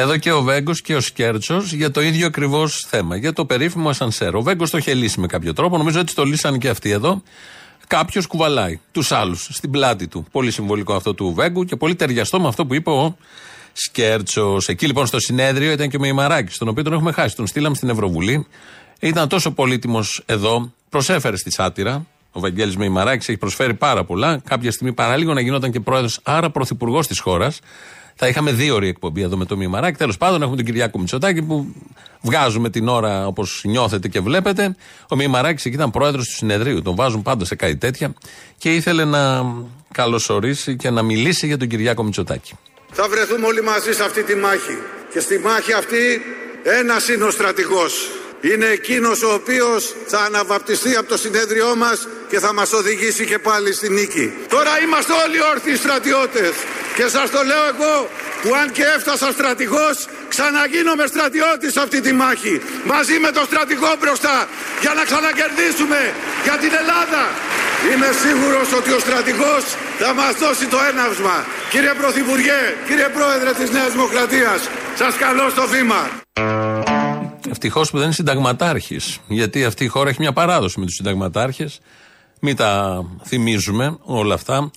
Εδώ 0.01 0.17
και 0.17 0.33
ο 0.33 0.43
Βέγκος 0.43 0.81
και 0.81 0.95
ο 0.95 1.01
Σκέρτσος 1.01 1.73
για 1.73 1.91
το 1.91 2.01
ίδιο 2.01 2.27
ακριβώς 2.27 2.87
θέμα. 2.89 3.17
Για 3.17 3.33
το 3.33 3.45
περίφημο 3.45 3.89
ασανσέρ. 3.89 4.35
Ο 4.35 4.43
Βέγκος 4.43 4.71
το 4.71 4.79
είχε 4.79 4.95
λύσει 4.95 5.21
με 5.21 5.27
κάποιο 5.27 5.53
τρόπο. 5.53 5.77
Νομίζω 5.79 6.01
ότι 6.01 6.15
το 6.15 6.25
λύσαν 6.25 6.59
και 6.59 6.69
αυτοί 6.69 6.91
εδώ. 6.91 7.23
Κάποιος 7.87 8.27
κουβαλάει 8.27 8.81
τους 8.93 9.13
άλλους 9.13 9.49
στην 9.53 9.71
πλάτη 9.71 10.09
του. 10.09 10.27
Πολύ 10.31 10.51
συμβολικό 10.51 10.95
αυτό 10.95 11.15
του 11.15 11.33
Βέγκου 11.35 11.65
και 11.65 11.77
πολύ 11.77 11.95
ταιριαστό 11.95 12.41
με 12.41 12.49
αυτό 12.49 12.67
που 12.67 12.75
είπε 12.75 12.91
ο 12.91 13.17
Σκέρτσος. 13.73 14.69
Εκεί 14.69 14.87
λοιπόν 14.87 15.07
στο 15.07 15.21
συνέδριο 15.21 15.73
ήταν 15.73 15.89
και 15.89 15.97
ο 15.97 16.01
Μεϊμαράκης, 16.01 16.59
τον 16.59 16.69
οποίο 16.69 16.83
τον 16.83 16.93
έχουμε 16.93 17.13
χάσει. 17.13 17.37
Τον 17.37 17.47
στείλαμε 17.47 17.75
στην 17.75 17.89
Ευρωβουλή. 17.89 18.47
Ήταν 19.01 19.29
τόσο 19.29 19.51
πολύτιμος 19.51 20.23
εδώ, 20.27 20.73
προσέφερε 20.89 21.37
στη 21.37 21.51
σάτυρα. 21.51 22.07
Ο 22.33 22.41
Βαγγέλης 22.41 22.77
Μεϊμαράκης 22.77 23.29
έχει 23.29 23.39
προσφέρει 23.39 23.75
πάρα 23.75 24.05
πολλά. 24.05 24.41
Κάποια 24.45 24.73
στιγμή 24.73 24.93
παραλίγο 24.93 25.35
να 25.35 25.41
γινόταν 25.41 25.71
και 25.71 25.81
πρόεδρος, 25.81 26.21
άρα 26.23 26.51
πρωθυπουργός 26.51 27.07
της 27.07 27.21
χώρας. 27.21 27.61
Θα 28.21 28.29
είχαμε 28.29 28.53
δύο 28.53 28.75
ώρες 28.75 28.89
εκπομπή 28.89 29.23
εδώ 29.23 29.37
με 29.37 29.45
τον 29.45 29.59
Μημαράκη. 29.59 29.97
Τέλος 29.97 30.17
πάντων, 30.17 30.43
έχουμε 30.43 30.57
τον 30.57 30.65
Κυριάκο 30.65 30.99
Μητσοτάκη 30.99 31.43
που 31.43 31.75
βγάζουμε 32.21 32.71
την 32.71 32.89
ώρα 32.89 33.27
όπως 33.27 33.61
νιώθετε 33.65 34.09
και 34.09 34.21
βλέπετε. 34.21 34.77
Ο 35.09 35.17
Μημαράκη 35.17 35.69
εκεί 35.69 35.77
ήταν 35.77 35.91
πρόεδρος 35.91 36.25
του 36.29 36.35
συνεδρίου. 36.35 36.83
Τον 36.83 36.95
βάζουν 36.95 37.23
πάντα 37.23 37.45
σε 37.45 37.55
κάτι 37.55 37.77
τέτοια 37.77 38.15
και 38.59 38.75
ήθελε 38.75 39.05
να 39.05 39.45
καλωσορίσει 39.93 40.77
και 40.77 40.91
να 40.91 41.03
μιλήσει 41.03 41.47
για 41.47 41.57
τον 41.57 41.69
Κυριάκο 41.69 42.03
Μητσοτάκη. 42.03 42.53
Θα 42.93 43.09
βρεθούμε 43.09 43.47
όλοι 43.47 43.63
μαζί 43.63 43.93
σε 43.93 44.05
αυτή 44.05 44.23
τη 44.23 44.35
μάχη. 44.35 44.79
Και 45.13 45.21
στη 45.21 45.39
μάχη 45.39 45.73
αυτή 45.73 46.23
ένας 46.63 47.09
είναι 47.09 47.25
ο 47.25 47.31
στρατηγός. 47.31 48.11
Είναι 48.41 48.67
εκείνος 48.67 49.23
ο 49.23 49.33
οποίος 49.33 49.95
θα 50.07 50.19
αναβαπτιστεί 50.21 50.97
από 50.97 51.09
το 51.09 51.17
συνέδριό 51.17 51.77
μας 51.77 52.09
και 52.31 52.39
θα 52.39 52.53
μας 52.55 52.73
οδηγήσει 52.73 53.25
και 53.27 53.39
πάλι 53.39 53.73
στη 53.73 53.89
νίκη. 53.91 54.33
Τώρα 54.49 54.71
είμαστε 54.85 55.13
όλοι 55.13 55.39
όρθιοι 55.53 55.77
στρατιώτες. 55.77 56.53
Και 56.99 57.09
σας 57.17 57.29
το 57.35 57.41
λέω 57.51 57.65
εγώ 57.73 57.95
που 58.43 58.49
αν 58.61 58.67
και 58.77 58.85
έφτασα 58.97 59.29
στρατηγός 59.39 59.97
ξαναγίνομαι 60.33 61.05
στρατιώτης 61.13 61.73
σε 61.77 61.81
αυτή 61.87 61.99
τη 62.07 62.13
μάχη. 62.23 62.55
Μαζί 62.93 63.17
με 63.25 63.31
τον 63.37 63.45
στρατηγό 63.51 63.91
μπροστά 64.01 64.37
για 64.85 64.93
να 64.99 65.03
ξανακερδίσουμε 65.09 66.01
για 66.47 66.57
την 66.63 66.73
Ελλάδα. 66.81 67.23
Είμαι 67.91 68.11
σίγουρος 68.25 68.69
ότι 68.79 68.91
ο 68.99 69.01
στρατηγός 69.07 69.65
θα 70.03 70.11
μας 70.19 70.33
δώσει 70.43 70.67
το 70.75 70.79
έναυσμα. 70.91 71.37
Κύριε 71.73 71.95
Πρωθυπουργέ, 72.01 72.61
κύριε 72.89 73.09
Πρόεδρε 73.17 73.51
της 73.61 73.69
Νέας 73.77 73.91
Δημοκρατίας, 73.97 74.61
σας 75.01 75.13
καλώ 75.25 75.47
στο 75.55 75.65
βήμα. 75.75 76.01
Ευτυχώς 77.55 77.87
που 77.91 77.97
δεν 77.97 78.07
είναι 78.07 78.19
συνταγματάρχης. 78.23 79.05
Γιατί 79.39 79.59
αυτή 79.71 79.83
η 79.85 79.91
χώρα 79.95 80.09
έχει 80.11 80.21
μια 80.25 80.35
παράδοση 80.41 80.77
με 80.81 80.85
τους 80.87 80.95
συνταγματάρχες. 80.95 81.81
Μην 82.41 82.55
τα 82.57 82.71
θυμίζουμε 83.31 83.85
όλα 84.01 84.35
αυτά. 84.35 84.71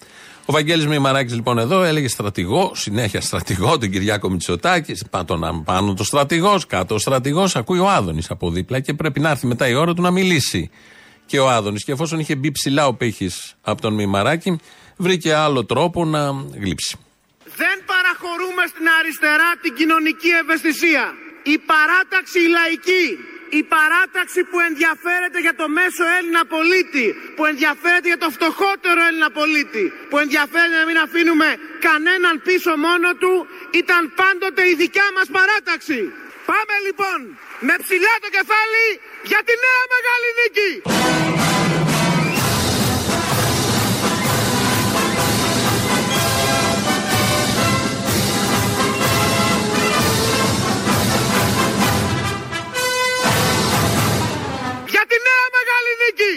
Ο 0.51 0.53
Βαγγέλης 0.53 0.87
Μημαράκης 0.87 1.33
λοιπόν 1.33 1.57
εδώ 1.57 1.83
έλεγε 1.83 2.07
στρατηγό, 2.07 2.71
συνέχεια 2.75 3.21
στρατηγό, 3.21 3.77
τον 3.77 3.89
Κυριάκο 3.89 4.29
Μητσοτάκη. 4.29 4.97
Πάνω, 5.09 5.61
πάνω 5.65 5.93
το 5.93 6.03
στρατηγός, 6.03 6.65
κάτω 6.65 6.95
ο 6.95 6.97
στρατηγός. 6.97 7.55
Ακούει 7.55 7.79
ο 7.79 7.89
Άδωνης 7.89 8.29
από 8.29 8.49
δίπλα 8.49 8.79
και 8.79 8.93
πρέπει 8.93 9.19
να 9.19 9.29
έρθει 9.29 9.47
μετά 9.47 9.67
η 9.67 9.73
ώρα 9.73 9.93
του 9.93 10.01
να 10.01 10.11
μιλήσει. 10.11 10.69
Και 11.25 11.39
ο 11.39 11.49
Άδωνης. 11.49 11.83
Και 11.83 11.91
εφόσον 11.91 12.19
είχε 12.19 12.35
μπει 12.35 12.51
ψηλά 12.51 12.87
ο 12.87 12.93
πύχης 12.93 13.55
από 13.61 13.81
τον 13.81 13.93
Μημαράκη, 13.93 14.59
βρήκε 14.97 15.33
άλλο 15.33 15.65
τρόπο 15.65 16.05
να 16.05 16.19
γλύψει. 16.59 16.97
Δεν 17.55 17.77
παραχωρούμε 17.85 18.63
στην 18.67 18.85
αριστερά 18.99 19.49
την 19.61 19.73
κοινωνική 19.73 20.29
ευαισθησία. 20.41 21.13
Η 21.43 21.57
παράταξη 21.57 22.39
η 22.39 22.47
λαϊκή, 22.57 23.05
η 23.59 23.61
παράταξη 23.75 24.41
που 24.49 24.57
ενδιαφέρεται 24.69 25.39
για 25.45 25.55
το 25.61 25.65
μέσο 25.77 26.03
Έλληνα 26.17 26.43
πολίτη, 26.55 27.07
που 27.35 27.43
ενδιαφέρεται 27.51 28.07
για 28.13 28.21
το 28.23 28.29
φτωχότερο 28.35 28.99
Έλληνα 29.07 29.29
πολίτη, 29.39 29.85
που 30.09 30.17
ενδιαφέρεται 30.23 30.77
να 30.81 30.85
μην 30.89 30.97
αφήνουμε 31.05 31.49
κανέναν 31.87 32.35
πίσω 32.47 32.71
μόνο 32.87 33.07
του, 33.21 33.33
ήταν 33.81 34.01
πάντοτε 34.21 34.61
η 34.71 34.73
δικιά 34.83 35.07
μας 35.15 35.27
παράταξη. 35.37 35.99
Πάμε 36.49 36.75
λοιπόν 36.87 37.17
με 37.67 37.75
ψηλά 37.83 38.13
το 38.23 38.29
κεφάλι 38.37 38.85
για 39.31 39.41
τη 39.47 39.53
νέα 39.65 39.83
μεγάλη 39.93 40.29
νίκη. 40.39 40.71
Τη 55.11 55.17
νέα 55.27 55.45
μεγάλη 55.57 55.91
νίκη. 56.01 56.35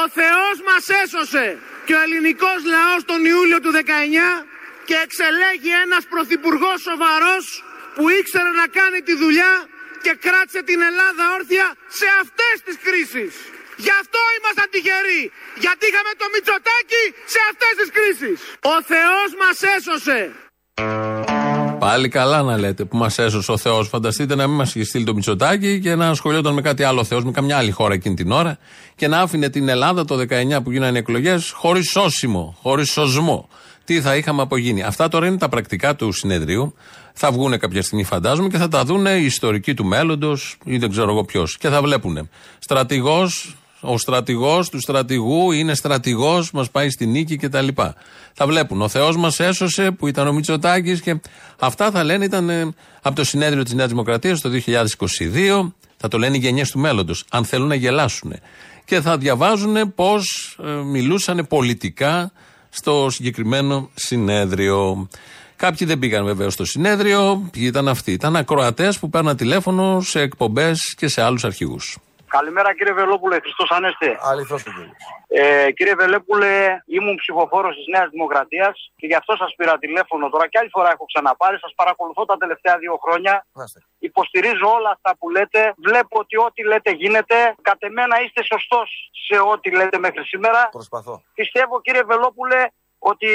Ο 0.00 0.02
Θεός 0.18 0.56
μας 0.68 0.84
έσωσε 1.02 1.46
και 1.86 1.94
ο 1.98 2.00
ελληνικός 2.06 2.58
λαός 2.74 3.00
τον 3.10 3.20
Ιούλιο 3.32 3.58
του 3.64 3.72
19 3.78 4.46
και 4.88 4.96
εξελέγει 5.04 5.72
ένας 5.84 6.04
πρωθυπουργός 6.12 6.78
σοβαρός 6.88 7.44
που 7.94 8.04
ήξερε 8.18 8.50
να 8.62 8.66
κάνει 8.78 9.00
τη 9.08 9.14
δουλειά 9.22 9.54
και 10.04 10.12
κράτησε 10.24 10.60
την 10.70 10.80
Ελλάδα 10.88 11.24
όρθια 11.36 11.66
σε 11.98 12.06
αυτές 12.22 12.56
τις 12.64 12.76
κρίσεις. 12.86 13.32
Γι' 13.84 13.94
αυτό 14.02 14.20
ήμασταν 14.38 14.66
τυχεροί. 14.72 15.22
Γιατί 15.64 15.82
είχαμε 15.90 16.12
το 16.20 16.26
Μητσοτάκι 16.32 17.04
σε 17.32 17.40
αυτές 17.50 17.72
τις 17.78 17.90
κρίσεις. 17.96 18.36
Ο 18.74 18.76
Θεός 18.92 19.28
μας 19.42 19.56
έσωσε. 19.76 20.18
Πάλι 21.84 22.08
καλά 22.08 22.42
να 22.42 22.58
λέτε 22.58 22.84
που 22.84 22.96
μας 22.96 23.18
έσωσε 23.18 23.52
ο 23.52 23.56
Θεός. 23.56 23.88
Φανταστείτε 23.88 24.34
να 24.34 24.46
μην 24.46 24.56
μας 24.56 24.74
είχε 24.74 24.84
στείλει 24.84 25.04
το 25.04 25.14
Μητσοτάκι 25.14 25.80
και 25.80 25.94
να 25.94 26.08
ασχολιόταν 26.08 26.54
με 26.54 26.60
κάτι 26.60 26.82
άλλο 26.82 27.04
Θεός, 27.04 27.24
με 27.24 27.30
καμιά 27.30 27.56
άλλη 27.56 27.70
χώρα 27.70 27.94
εκείνη 27.94 28.14
την 28.14 28.30
ώρα 28.30 28.58
και 28.94 29.08
να 29.08 29.20
άφηνε 29.20 29.48
την 29.48 29.68
Ελλάδα 29.68 30.04
το 30.04 30.16
19 30.16 30.62
που 30.62 30.70
γίνανε 30.70 30.98
εκλογές 30.98 31.50
χωρίς 31.50 31.90
σώσιμο, 31.90 32.56
χωρίς 32.62 32.90
σωσμό. 32.90 33.48
Τι 33.84 34.00
θα 34.00 34.16
είχαμε 34.16 34.42
απογίνει. 34.42 34.82
Αυτά 34.82 35.08
τώρα 35.08 35.26
είναι 35.26 35.36
τα 35.36 35.48
πρακτικά 35.48 35.96
του 35.96 36.12
συνεδρίου. 36.12 36.74
Θα 37.12 37.30
βγουν 37.32 37.58
κάποια 37.58 37.82
στιγμή, 37.82 38.04
φαντάζομαι, 38.04 38.48
και 38.48 38.58
θα 38.58 38.68
τα 38.68 38.84
δούνε 38.84 39.10
οι 39.10 39.24
ιστορικοί 39.24 39.74
του 39.74 39.84
μέλλοντος 39.84 40.56
ή 40.64 40.78
δεν 40.78 40.90
ξέρω 40.90 41.10
εγώ 41.10 41.24
ποιος. 41.24 41.56
Και 41.58 41.68
θα 41.68 41.82
βλέπουν. 41.82 42.28
Στρατηγός, 42.58 43.56
ο 43.84 43.98
στρατηγός 43.98 44.68
του 44.68 44.80
στρατηγού 44.80 45.52
είναι 45.52 45.74
στρατηγός, 45.74 46.50
μας 46.50 46.70
πάει 46.70 46.90
στη 46.90 47.06
νίκη 47.06 47.36
κτλ. 47.36 47.68
Θα 48.32 48.46
βλέπουν. 48.46 48.82
Ο 48.82 48.88
Θεός 48.88 49.16
μας 49.16 49.40
έσωσε 49.40 49.90
που 49.90 50.06
ήταν 50.06 50.26
ο 50.26 50.32
Μητσοτάκης 50.32 51.00
και 51.00 51.20
αυτά 51.58 51.90
θα 51.90 52.04
λένε 52.04 52.24
ήταν 52.24 52.50
ε, 52.50 52.74
από 53.02 53.16
το 53.16 53.24
συνέδριο 53.24 53.62
της 53.62 53.72
Νέας 53.72 53.88
Δημοκρατίας 53.88 54.40
το 54.40 54.50
2022. 54.66 55.72
Θα 55.96 56.08
το 56.08 56.18
λένε 56.18 56.36
οι 56.36 56.40
γενιές 56.40 56.70
του 56.70 56.78
μέλλοντος, 56.78 57.24
αν 57.30 57.44
θέλουν 57.44 57.68
να 57.68 57.74
γελάσουν. 57.74 58.32
Και 58.84 59.00
θα 59.00 59.18
διαβάζουν 59.18 59.94
πώς 59.94 60.56
ε, 60.64 60.68
μιλούσαν 60.68 61.46
πολιτικά 61.48 62.32
στο 62.68 63.08
συγκεκριμένο 63.10 63.90
συνέδριο. 63.94 65.08
Κάποιοι 65.56 65.86
δεν 65.86 65.98
πήγαν 65.98 66.24
βέβαια 66.24 66.50
στο 66.50 66.64
συνέδριο, 66.64 67.48
ποιοι 67.52 67.62
ήταν 67.66 67.88
αυτοί. 67.88 68.12
Ήταν 68.12 68.36
ακροατές 68.36 68.98
που 68.98 69.10
παίρναν 69.10 69.36
τηλέφωνο 69.36 70.00
σε 70.00 70.20
εκπομπές 70.20 70.94
και 70.96 71.08
σε 71.08 71.22
άλλους 71.22 71.44
αρχηγούς. 71.44 71.98
Καλημέρα 72.38 72.74
κύριε 72.74 72.92
Βελόπουλε, 72.92 73.36
Χριστός 73.40 73.70
Ανέστη. 73.70 74.16
Αληθώς 74.20 74.62
το 74.62 74.70
κύριε. 74.70 74.92
Ε, 75.28 75.70
κύριε 75.72 75.94
Βελόπουλε, 75.94 76.82
ήμουν 76.86 77.16
ψηφοφόρος 77.16 77.74
της 77.76 77.86
Νέας 77.86 78.08
Δημοκρατίας 78.10 78.92
και 78.96 79.06
γι' 79.06 79.14
αυτό 79.14 79.36
σας 79.36 79.54
πήρα 79.56 79.78
τηλέφωνο 79.78 80.28
τώρα 80.28 80.48
και 80.48 80.58
άλλη 80.58 80.68
φορά 80.68 80.90
έχω 80.90 81.04
ξαναπάρει. 81.04 81.58
Σας 81.58 81.72
παρακολουθώ 81.74 82.24
τα 82.24 82.36
τελευταία 82.36 82.78
δύο 82.78 82.96
χρόνια. 83.02 83.46
Υποστηρίζω 83.98 84.66
όλα 84.76 84.90
αυτά 84.90 85.16
που 85.18 85.30
λέτε. 85.30 85.74
Βλέπω 85.76 86.18
ότι 86.18 86.36
ό,τι 86.36 86.62
λέτε 86.62 86.90
γίνεται. 86.90 87.54
Κατ' 87.62 87.82
εμένα 87.82 88.20
είστε 88.22 88.42
σωστός 88.52 89.10
σε 89.26 89.36
ό,τι 89.52 89.70
λέτε 89.70 89.98
μέχρι 89.98 90.24
σήμερα. 90.24 90.68
Προσπαθώ. 90.68 91.22
Πιστεύω 91.34 91.80
κύριε 91.80 92.02
Βελόπουλε 92.02 92.66
ότι 92.98 93.30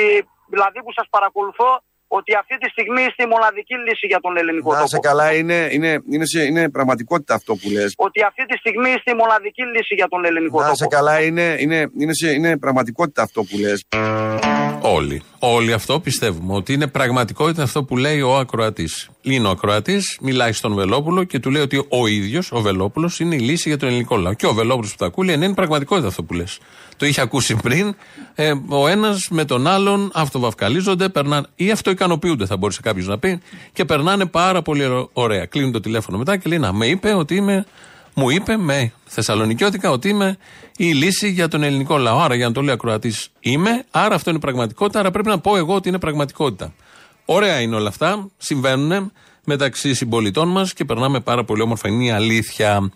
δηλαδή 0.49 0.83
που 0.83 0.91
σας 0.91 1.07
παρακολουθώ 1.09 1.81
ότι 2.17 2.31
αυτή 2.41 2.55
τη 2.61 2.67
στιγμή 2.75 3.01
είστε 3.07 3.23
η 3.27 3.29
μοναδική 3.35 3.75
λύση 3.87 4.05
για 4.11 4.19
τον 4.25 4.33
ελληνικό 4.37 4.69
Να 4.71 4.75
τόπο. 4.81 4.89
σε 4.93 4.97
καλά, 5.07 5.27
είναι, 5.39 5.59
είναι, 5.75 5.91
είναι, 6.13 6.25
σε- 6.31 6.43
είναι 6.49 6.69
πραγματικότητα 6.77 7.33
αυτό 7.39 7.51
που 7.59 7.67
λες. 7.75 7.89
Ότι 8.07 8.19
αυτή 8.29 8.43
τη 8.45 8.55
στιγμή 8.57 8.89
είστε 8.95 9.11
η 9.15 9.17
μοναδική 9.23 9.63
λύση 9.75 9.93
για 9.99 10.07
τον 10.13 10.25
ελληνικό 10.25 10.57
Να 10.59 10.63
τόπο. 10.65 10.77
σε 10.77 10.87
καλά, 10.87 11.15
είναι, 11.27 11.47
είναι, 11.59 11.79
είναι, 11.99 12.13
σε- 12.13 12.31
είναι 12.37 12.57
πραγματικότητα 12.57 13.21
αυτό 13.21 13.39
που 13.43 13.55
λες. 13.63 13.77
Όλοι. 14.81 15.21
Όλοι 15.39 15.73
αυτό 15.73 15.99
πιστεύουμε. 15.99 16.53
Ότι 16.55 16.73
είναι 16.73 16.87
πραγματικότητα 16.87 17.63
αυτό 17.63 17.83
που 17.83 17.97
λέει 17.97 18.21
ο 18.21 18.37
ακροατής. 18.37 19.09
Είναι 19.21 19.47
ο 19.47 19.49
ακροατής, 19.49 20.17
μιλάει 20.21 20.51
στον 20.51 20.73
Βελόπουλο 20.73 21.23
και 21.23 21.39
του 21.39 21.49
λέει 21.51 21.61
ότι 21.61 21.85
ο 21.89 22.07
ίδιος, 22.07 22.51
ο 22.51 22.59
Βελόπουλος, 22.61 23.19
είναι 23.19 23.35
η 23.35 23.39
λύση 23.39 23.69
για 23.69 23.77
τον 23.77 23.87
ελληνικό 23.89 24.15
λαό. 24.17 24.33
Και 24.33 24.45
ο 24.45 24.53
Βελόπουλος 24.53 24.91
που 24.91 24.97
τα 24.97 25.05
ακούει 25.05 25.25
λέει: 25.25 25.37
Ναι, 25.37 25.45
είναι 25.45 25.53
πραγματικότητα 25.53 26.07
αυτό 26.07 26.23
που 26.23 26.33
λες. 26.33 26.59
Το 26.99 27.05
είχε 27.05 27.21
ακούσει 27.21 27.55
πριν. 27.55 27.95
Ε, 28.35 28.53
ο 28.67 28.87
ένας 28.87 29.27
με 29.29 29.45
τον 29.45 29.67
άλλον 29.67 30.11
αυτοβαυκαλίζονται, 30.13 31.09
περνάνε, 31.09 31.47
ή 31.55 31.71
αυτοικανοποιούνται, 31.71 32.45
θα 32.45 32.57
μπορούσε 32.57 32.79
κάποιος 32.83 33.07
να 33.07 33.17
πει, 33.17 33.39
και 33.73 33.85
περνάνε 33.85 34.25
πάρα 34.25 34.61
πολύ 34.61 35.09
ωραία. 35.13 35.45
Κλείνει 35.45 35.71
το 35.71 35.79
τηλέφωνο 35.79 36.17
μετά 36.17 36.37
και 36.37 36.49
λέει: 36.49 36.59
Να, 36.59 36.73
με 36.73 36.87
είπε 36.87 37.13
ότι 37.13 37.35
είμαι 37.35 37.65
μου 38.13 38.29
είπε 38.29 38.57
με 38.57 38.93
Θεσσαλονικιώτικα 39.05 39.91
ότι 39.91 40.09
είμαι 40.09 40.37
η 40.77 40.91
λύση 40.91 41.29
για 41.29 41.47
τον 41.47 41.63
ελληνικό 41.63 41.97
λαό. 41.97 42.19
Άρα, 42.19 42.35
για 42.35 42.47
να 42.47 42.53
το 42.53 42.61
λέει 42.61 42.73
ακροατής, 42.73 43.29
είμαι. 43.39 43.85
Άρα, 43.91 44.15
αυτό 44.15 44.29
είναι 44.29 44.39
πραγματικότητα. 44.39 44.99
Άρα, 44.99 45.11
πρέπει 45.11 45.27
να 45.27 45.39
πω 45.39 45.57
εγώ 45.57 45.75
ότι 45.75 45.89
είναι 45.89 45.99
πραγματικότητα. 45.99 46.73
Ωραία 47.25 47.59
είναι 47.59 47.75
όλα 47.75 47.87
αυτά. 47.87 48.29
Συμβαίνουν 48.37 49.11
μεταξύ 49.49 49.93
συμπολιτών 49.93 50.47
μας 50.47 50.73
και 50.73 50.85
περνάμε 50.85 51.19
πάρα 51.19 51.43
πολύ 51.43 51.61
όμορφα. 51.61 51.89
Είναι 51.89 52.03
η 52.03 52.11
αλήθεια. 52.11 52.91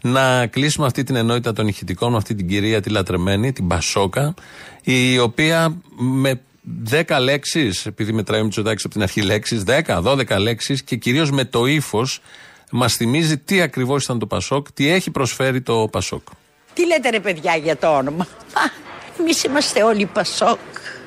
Να 0.00 0.46
κλείσουμε 0.46 0.86
αυτή 0.86 1.02
την 1.02 1.16
ενότητα 1.16 1.52
των 1.52 1.68
ηχητικών 1.68 2.10
με 2.10 2.16
αυτή 2.16 2.34
την 2.34 2.48
κυρία 2.48 2.80
τη 2.80 2.90
λατρεμένη, 2.90 3.52
την 3.52 3.64
Μπασόκα, 3.64 4.34
η 4.82 5.18
οποία 5.18 5.76
με 5.96 6.40
10 6.90 7.02
λέξεις, 7.20 7.86
επειδή 7.86 8.12
μετράει 8.12 8.42
με 8.42 8.50
από 8.64 8.88
την 8.88 9.02
αρχή 9.02 9.22
λέξεις, 9.22 9.62
10, 9.66 10.02
12 10.02 10.38
λέξεις 10.38 10.82
και 10.82 10.96
κυρίως 10.96 11.30
με 11.30 11.44
το 11.44 11.66
ύφος 11.66 12.20
μας 12.70 12.94
θυμίζει 12.94 13.38
τι 13.38 13.60
ακριβώς 13.60 14.04
ήταν 14.04 14.18
το 14.18 14.26
Πασόκ, 14.26 14.72
τι 14.72 14.88
έχει 14.88 15.10
προσφέρει 15.10 15.60
το 15.60 15.88
Πασόκ. 15.90 16.22
Τι 16.74 16.86
λέτε 16.86 17.08
ρε 17.10 17.20
παιδιά 17.20 17.56
για 17.56 17.76
το 17.76 17.96
όνομα; 17.96 18.26
Εμείς 19.20 19.44
είμαστε 19.44 19.82
όλοι 19.82 20.06
Πασόκ. 20.06 20.58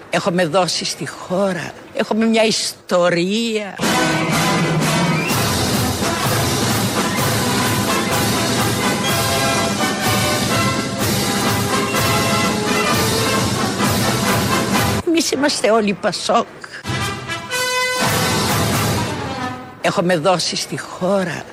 Έχουμε 0.10 0.46
δώσει 0.46 0.86
στη 0.86 1.08
χώρα. 1.08 1.74
Έχουμε 1.94 2.26
μια 2.26 2.46
ιστορία. 2.46 3.76
Εμείς 15.34 15.44
είμαστε 15.44 15.72
όλοι 15.72 15.94
Πασόκ. 15.94 16.48
Έχουμε 19.82 20.18
δώσει 20.18 20.56
στη 20.56 20.80
χώρα. 20.80 21.44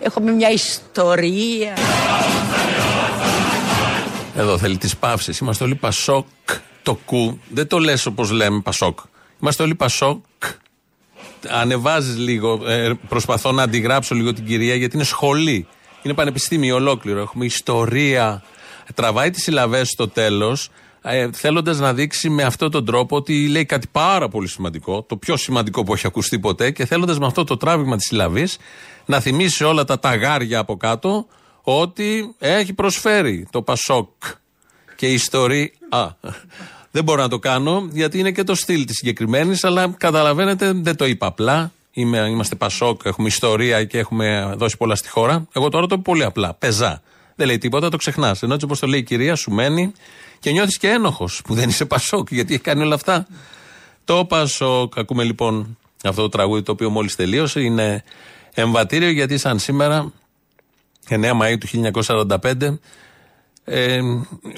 Έχουμε 0.00 0.30
μια 0.30 0.50
ιστορία. 0.50 1.72
Εδώ 4.36 4.58
θέλει 4.58 4.76
τις 4.76 4.96
παύσεις. 4.96 5.38
Είμαστε 5.38 5.64
όλοι 5.64 5.74
Πασόκ. 5.74 6.26
Το 6.82 6.94
κου. 6.94 7.38
Δεν 7.48 7.66
το 7.66 7.78
λες 7.78 8.06
όπως 8.06 8.30
λέμε 8.30 8.60
Πασόκ. 8.60 8.98
Είμαστε 9.40 9.62
όλοι 9.62 9.74
Πασόκ. 9.74 10.22
Ανεβάζεις 11.48 12.16
λίγο. 12.16 12.60
Ε, 12.66 12.92
προσπαθώ 13.08 13.52
να 13.52 13.62
αντιγράψω 13.62 14.14
λίγο 14.14 14.32
την 14.32 14.44
κυρία 14.44 14.74
γιατί 14.74 14.96
είναι 14.96 15.04
σχολή. 15.04 15.66
Είναι 16.02 16.14
πανεπιστήμιο 16.14 16.74
ολόκληρο. 16.74 17.20
Έχουμε 17.20 17.44
ιστορία. 17.44 18.42
Τραβάει 18.94 19.30
τις 19.30 19.42
συλλαβές 19.42 19.88
στο 19.88 20.08
τέλος, 20.08 20.70
ε, 21.02 21.28
θέλοντας 21.32 21.78
να 21.78 21.94
δείξει 21.94 22.28
με 22.28 22.42
αυτόν 22.42 22.70
τον 22.70 22.84
τρόπο 22.84 23.16
ότι 23.16 23.48
λέει 23.48 23.64
κάτι 23.64 23.86
πάρα 23.92 24.28
πολύ 24.28 24.48
σημαντικό, 24.48 25.02
το 25.02 25.16
πιο 25.16 25.36
σημαντικό 25.36 25.84
που 25.84 25.94
έχει 25.94 26.06
ακουστεί 26.06 26.38
ποτέ, 26.38 26.70
και 26.70 26.86
θέλοντας 26.86 27.18
με 27.18 27.26
αυτό 27.26 27.44
το 27.44 27.56
τράβηγμα 27.56 27.96
της 27.96 28.06
συλλαβής 28.06 28.58
να 29.06 29.20
θυμίσει 29.20 29.64
όλα 29.64 29.84
τα 29.84 29.98
ταγάρια 29.98 30.58
από 30.58 30.76
κάτω 30.76 31.26
ότι 31.62 32.34
έχει 32.38 32.72
προσφέρει 32.72 33.46
το 33.50 33.62
Πασόκ 33.62 34.08
και 34.96 35.06
η 35.06 35.12
ιστορία. 35.12 35.70
Α, 36.88 36.90
δεν 36.90 37.04
μπορώ 37.04 37.22
να 37.22 37.28
το 37.28 37.38
κάνω 37.38 37.88
γιατί 37.92 38.18
είναι 38.18 38.30
και 38.32 38.44
το 38.44 38.54
στυλ 38.54 38.84
της 38.84 38.96
συγκεκριμένης, 38.96 39.64
αλλά 39.64 39.94
καταλαβαίνετε, 39.96 40.72
δεν 40.72 40.96
το 40.96 41.06
είπα 41.06 41.26
απλά. 41.26 41.72
Είμαι, 41.90 42.18
είμαστε 42.18 42.54
Πασόκ, 42.54 43.00
έχουμε 43.04 43.28
ιστορία 43.28 43.84
και 43.84 43.98
έχουμε 43.98 44.54
δώσει 44.56 44.76
πολλά 44.76 44.94
στη 44.94 45.08
χώρα. 45.08 45.46
Εγώ 45.52 45.68
τώρα 45.68 45.86
το 45.86 45.94
πω 45.94 46.02
πολύ 46.04 46.24
απλά. 46.24 46.54
Πεζά. 46.54 47.02
Δεν 47.34 47.46
λέει 47.46 47.58
τίποτα, 47.58 47.88
το 47.88 47.96
ξεχνάς. 47.96 48.42
Ενώ 48.42 48.52
έτσι 48.54 48.64
όπως 48.66 48.78
το 48.78 48.86
λέει 48.86 48.98
η 48.98 49.02
κυρία, 49.02 49.34
σου 49.34 49.50
μένει 49.50 49.92
και 50.38 50.50
νιώθεις 50.50 50.78
και 50.78 50.88
ένοχος 50.88 51.42
που 51.44 51.54
δεν 51.54 51.68
είσαι 51.68 51.84
Πασόκ, 51.84 52.28
γιατί 52.30 52.54
έχει 52.54 52.62
κάνει 52.62 52.82
όλα 52.82 52.94
αυτά. 52.94 53.26
Το 54.04 54.24
Πασόκ, 54.24 54.98
ακούμε 54.98 55.24
λοιπόν 55.24 55.78
αυτό 56.04 56.22
το 56.22 56.28
τραγούδι 56.28 56.62
το 56.62 56.72
οποίο 56.72 56.90
μόλις 56.90 57.16
τελείωσε. 57.16 57.60
Είναι 57.60 58.04
εμβατήριο 58.54 59.10
γιατί 59.10 59.38
σαν 59.38 59.58
σήμερα, 59.58 60.12
9 61.08 61.32
Μαου 61.34 61.58
του 61.58 61.92
1945, 62.06 62.78
ε, 63.68 64.00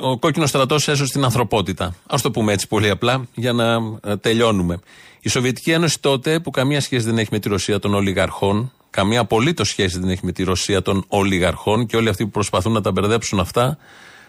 ο 0.01 0.19
κόκκινος 0.19 0.49
στρατός 0.49 0.89
έσωσε 0.89 1.13
την 1.13 1.25
ανθρωπότητα. 1.25 1.85
Α 1.85 2.17
το 2.23 2.31
πούμε 2.31 2.53
έτσι 2.53 2.69
πολύ 2.69 2.91
απλά 2.91 3.27
για 3.35 3.53
να 3.53 3.75
ε, 4.05 4.17
τελειώνουμε. 4.17 4.81
Η 5.21 5.29
Σοβιετική 5.29 5.71
Ένωση 5.71 6.01
τότε, 6.01 6.41
που 6.41 6.51
καμία 6.51 6.81
σχέση 6.81 7.05
δεν 7.05 7.19
έχει 7.19 7.29
με 7.33 7.39
τη 7.39 7.49
Ρωσία 7.49 7.79
των 7.79 7.95
ολιγαρχών, 7.95 8.73
καμία 8.91 9.21
απολύτως 9.21 9.69
σχέση 9.69 9.99
δεν 9.99 10.09
έχει 10.09 10.25
με 10.25 10.33
τη 10.33 10.43
Ρωσία 10.43 10.83
των 10.83 11.05
ολιγαρχών 11.09 11.87
και 11.87 11.97
όλοι 11.97 12.09
αυτοί 12.09 12.25
που 12.25 12.31
προσπαθούν 12.31 12.73
να 12.73 12.81
τα 12.81 12.91
μπερδέψουν 12.93 13.41
αυτά, 13.41 13.79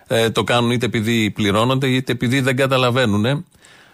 ε, 0.08 0.30
το 0.30 0.44
κάνουν 0.44 0.72
είτε 0.72 0.86
επειδή 0.86 1.32
πληρώνονται 1.32 1.88
είτε 1.88 2.12
επειδή 2.12 2.39
δεν 2.39 2.56
καταλαβαίνουν. 2.56 3.46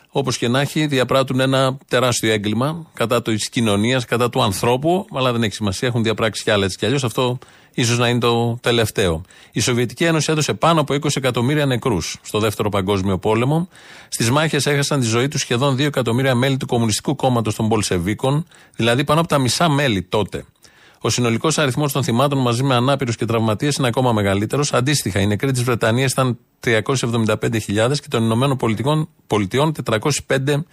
Όπως 0.10 0.38
και 0.38 0.48
να 0.48 0.62
έχει, 0.62 0.86
διαπράττουν 0.86 1.40
ένα 1.40 1.78
τεράστιο 1.88 2.32
έγκλημα 2.32 2.88
κατά 2.94 3.22
της 3.22 3.50
κοινωνίας, 3.50 4.06
κατά 4.06 4.30
του 4.30 4.42
ανθρώπου, 4.42 5.08
αλλά 5.14 5.32
δεν 5.32 5.44
έχει 5.44 5.54
σημασία, 5.54 5.88
έχουν 5.88 6.04
διαπράξει 6.04 6.44
κι 6.44 6.52
άλλα 6.52 6.66
έτσι 6.66 6.78
κι 6.78 6.86
αλλιώς. 6.86 7.04
Αυτό 7.04 7.38
ίσως 7.82 7.98
να 7.98 8.08
είναι 8.08 8.20
το 8.20 8.58
τελευταίο. 8.62 9.22
Η 9.52 9.60
Σοβιετική 9.60 10.04
Ένωση 10.04 10.32
έδωσε 10.32 10.54
πάνω 10.54 10.82
από 10.82 10.94
20 10.94 11.16
εκατομμύρια 11.16 11.66
νεκρούς 11.66 12.18
στο 12.22 12.40
Δεύτερο 12.40 12.70
Παγκόσμιο 12.70 13.18
Πόλεμο. 13.18 13.70
Στις 14.08 14.32
μάχες 14.32 14.66
έχασαν 14.66 15.00
τη 15.00 15.06
ζωή 15.06 15.28
τους 15.28 15.42
σχεδόν 15.42 15.76
2 15.76 15.80
εκατομμύρια 15.80 16.36
μέλη 16.36 16.58
του 16.58 16.66
Κομμουνιστικού 16.66 17.16
Κόμματος 17.16 17.56
των 17.56 17.68
Πολσεβίκων, 17.68 18.46
δηλαδή 18.76 19.04
πάνω 19.04 19.20
από 19.20 19.30
τα 19.30 19.38
μισά 19.38 19.70
μέλη 19.70 20.02
τότε. 20.02 20.46
Ο 21.02 21.10
συνολικός 21.10 21.58
αριθμός 21.58 21.92
των 21.92 22.04
θυμάτων 22.04 22.42
μαζί 22.42 22.64
με 22.64 22.76
ανάπηρους 22.76 23.16
και 23.16 23.26
τραυματίες 23.26 23.76
είναι 23.76 23.88
ακόμα 23.88 24.14
μεγαλύτερος. 24.14 24.74
Αντίστοιχα, 24.74 25.20
οι 25.20 25.28
νεκροί 25.28 25.52
της 25.52 25.64
Βρετανίας 25.64 26.12
ήταν 26.12 26.38
375.000 26.60 28.00
και 28.00 28.08
των 28.10 28.24
Ηνωμένων 28.24 28.58
Πολιτειών 29.28 29.72
405.000. 29.72 30.66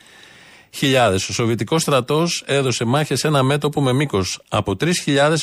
Ο 0.82 1.32
Σοβιετικός 1.32 1.82
στρατός 1.82 2.44
έδωσε 2.46 2.84
μάχες 2.84 3.18
σε 3.18 3.26
ένα 3.26 3.42
μέτωπο 3.42 3.82
με 3.82 3.92
μήκος 3.92 4.40
από 4.48 4.76
3.000 4.80 4.90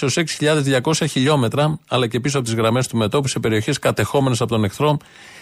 έως 0.02 0.18
6.200 0.40 1.08
χιλιόμετρα, 1.10 1.80
αλλά 1.88 2.08
και 2.08 2.20
πίσω 2.20 2.38
από 2.38 2.48
τις 2.48 2.56
γραμμές 2.56 2.88
του 2.88 2.98
μετώπου 2.98 3.28
σε 3.28 3.40
περιοχές 3.40 3.80
κατεχόμενες 3.80 4.42
από 4.42 4.50
τον 4.52 4.64
εχθρό 4.64 4.98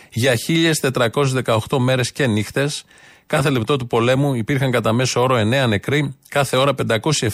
για 0.10 0.34
1.418 0.47 1.78
μέρες 1.78 2.12
και 2.12 2.28
νύχτες. 2.28 2.84
Κάθε 3.25 3.49
λεπτό 3.49 3.75
του 3.75 3.88
πολέμου 3.88 4.34
υπήρχαν 4.34 4.71
κατά 4.71 4.93
μέσο 4.93 5.21
όρο 5.21 5.36
9 5.36 5.67
νεκροί, 5.67 6.15
κάθε 6.28 6.58
ώρα 6.58 6.73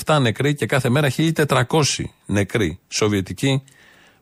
507 0.06 0.18
νεκροί 0.22 0.56
και 0.56 0.65
κάθε 0.65 0.89
μέρα 0.89 1.12
1.400 1.18 1.63
νεκροί 2.26 2.80
Σοβιετικοί 2.88 3.63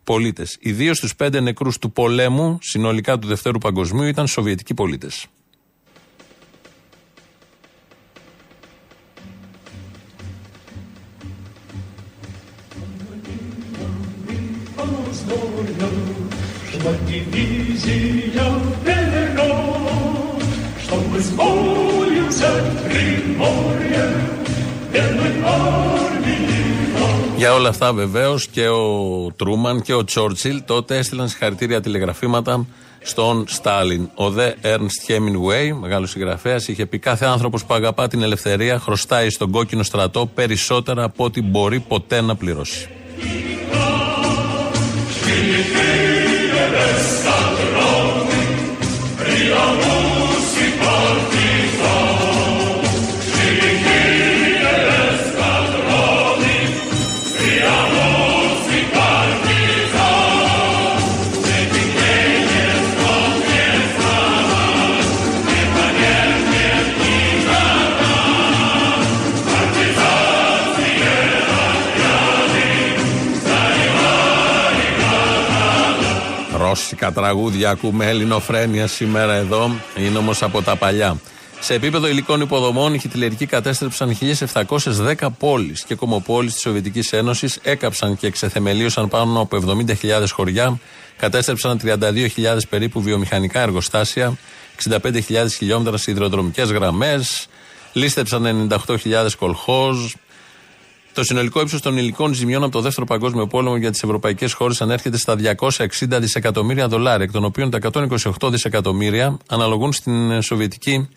πολίτες. 0.04 0.58
Οι 0.60 0.72
δύο 0.72 0.93
στου 0.93 1.15
πέντε 1.15 1.39
νεκρούς 1.39 1.78
του 1.78 1.91
πολέμου, 1.91 2.58
συνολικά 2.62 3.19
του 3.19 3.28
Δευτέρου 3.28 3.58
Παγκοσμίου, 3.58 4.08
ήταν 4.08 4.28
Σοβιετικοί 4.28 4.74
πολίτες. 4.74 5.28
Για 27.38 27.54
όλα 27.54 27.69
αυτά 27.69 27.93
βεβαίως 27.93 28.48
και 28.48 28.67
ο 28.67 29.32
Τρούμαν 29.36 29.82
και 29.82 29.93
ο 29.93 30.04
Τσόρτσιλ 30.04 30.63
τότε 30.65 30.98
έστειλαν 30.98 31.28
συγχαρητήρια 31.30 31.82
τηλεγραφήματα 31.82 32.65
στον 33.02 33.46
Στάλιν. 33.48 34.10
Ο 34.15 34.30
δε 34.30 34.52
Ernst 34.62 35.08
Hemingway, 35.08 35.78
μεγάλος 35.80 36.10
συγγραφέας, 36.10 36.67
είχε 36.67 36.86
πει: 36.86 37.00
Κάθε 37.00 37.26
άνθρωπος 37.26 37.65
που 37.65 37.74
αγαπά 37.74 38.08
την 38.08 38.24
ελευθερία 38.24 38.80
χρωστάει 38.80 39.30
στον 39.30 39.52
κόκκινο 39.52 39.84
στρατό 39.84 40.26
περισσότερα 40.26 41.04
από 41.04 41.24
ό,τι 41.24 41.41
μπορεί 41.41 41.80
ποτέ 41.80 42.22
να 42.22 42.36
πληρώσει. 42.36 42.89
Υπότιτλοι 45.45 45.93
AUTHORWAVE 51.82 52.12
ρώσικα 76.84 77.12
τραγούδια 77.12 77.69
ακούμε 77.69 78.10
ελληνοφρένεια 78.10 78.88
σήμερα 78.88 79.34
εδώ. 79.34 79.72
Είναι 79.98 80.17
όμως 80.17 80.43
από 80.43 80.62
τα 80.62 80.76
παλιά. 80.76 81.17
Σε 81.60 81.74
επίπεδο 81.74 82.08
υλικών 82.08 82.41
υποδομών, 82.41 82.93
οι 82.93 83.00
χιτλερικοί 83.00 83.46
κατέστρεψαν 83.46 84.17
1.710 84.19 85.28
πόλεις 85.38 85.84
και 85.84 85.96
κομμοπόλεις 85.96 86.54
της 86.54 86.62
Σοβιετικής 86.62 87.13
Ένωσης, 87.13 87.60
έκαψαν 87.62 88.17
και 88.17 88.28
εξεθεμελίωσαν 88.28 89.10
πάνω 89.10 89.39
από 89.39 89.58
70.000 89.58 90.26
χωριά, 90.32 90.80
κατέστρεψαν 91.17 91.80
32.000 91.84 92.58
περίπου 92.69 93.02
βιομηχανικά 93.02 93.62
εργοστάσια, 93.62 94.38
65.000 94.89 95.12
χιλιόμετρα 95.58 95.98
σιδηροδρομικές 95.98 96.72
γραμμές, 96.72 97.48
λίστεψαν 97.93 98.69
98.000 98.88 99.36
κολχόζ, 99.39 99.98
το 101.13 101.23
συνολικό 101.23 101.62
ύψος 101.62 101.82
των 101.82 101.97
υλικών 101.97 102.34
ζημιών 102.34 102.63
από 102.63 102.71
το 102.71 102.82
Δεύτερο 102.82 103.06
Παγκόσμιο 103.06 103.47
Πόλεμο 103.47 103.78
για 103.78 103.91
τις 103.91 104.04
ευρωπαϊκές 104.04 104.54
χώρες 104.54 104.82
ανέρχεται 104.82 105.17
στα 105.17 105.36
260 105.36 105.88
δισεκατομμύρια 106.19 106.88
δολάρια, 106.88 107.23
εκ 107.23 107.32
των 107.32 107.43
οποίων 107.43 107.69
τα 107.69 107.80
128 108.39 108.49
δισεκατομμύρια 108.49 109.38
αναλογούν 109.47 109.93
στην 109.93 110.41
Σοβιετική 110.41 111.10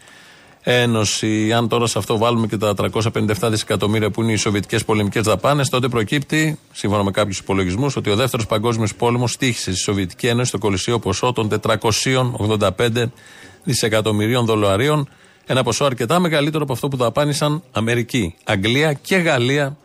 Ένωση. 0.60 1.52
Αν 1.52 1.68
τώρα 1.68 1.86
σε 1.86 1.98
αυτό 1.98 2.18
βάλουμε 2.18 2.46
και 2.46 2.56
τα 2.56 2.74
357 2.76 3.48
δισεκατομμύρια 3.50 4.10
που 4.10 4.22
είναι 4.22 4.32
οι 4.32 4.36
Σοβιετικές 4.36 4.84
πολεμικές 4.84 5.22
δαπάνες, 5.22 5.68
τότε 5.68 5.88
προκύπτει, 5.88 6.58
σύμφωνα 6.72 7.04
με 7.04 7.10
κάποιους 7.10 7.38
υπολογισμούς, 7.38 7.96
ότι 7.96 8.10
ο 8.10 8.16
Δεύτερος 8.16 8.46
Παγκόσμιος 8.46 8.94
Πόλεμος 8.94 9.36
τύχησε 9.36 9.70
στη 9.70 9.80
Σοβιετική 9.80 10.26
Ένωση 10.26 10.50
το 10.50 10.58
κολυσίο 10.58 10.98
ποσό 10.98 11.32
των 11.32 11.48
485 11.48 13.10
δισεκατομμυρίων 13.64 14.44
δολαρίων. 14.44 15.08
Ένα 15.46 15.62
ποσό 15.62 15.84
αρκετά 15.84 16.18
μεγαλύτερο 16.18 16.62
από 16.62 16.72
αυτό 16.72 16.88
που 16.88 16.96
δαπάνησαν 16.96 17.62
Αμερική, 17.72 18.34
Αγγλία 18.44 18.92
και 18.92 19.16
Γαλλία 19.16 19.76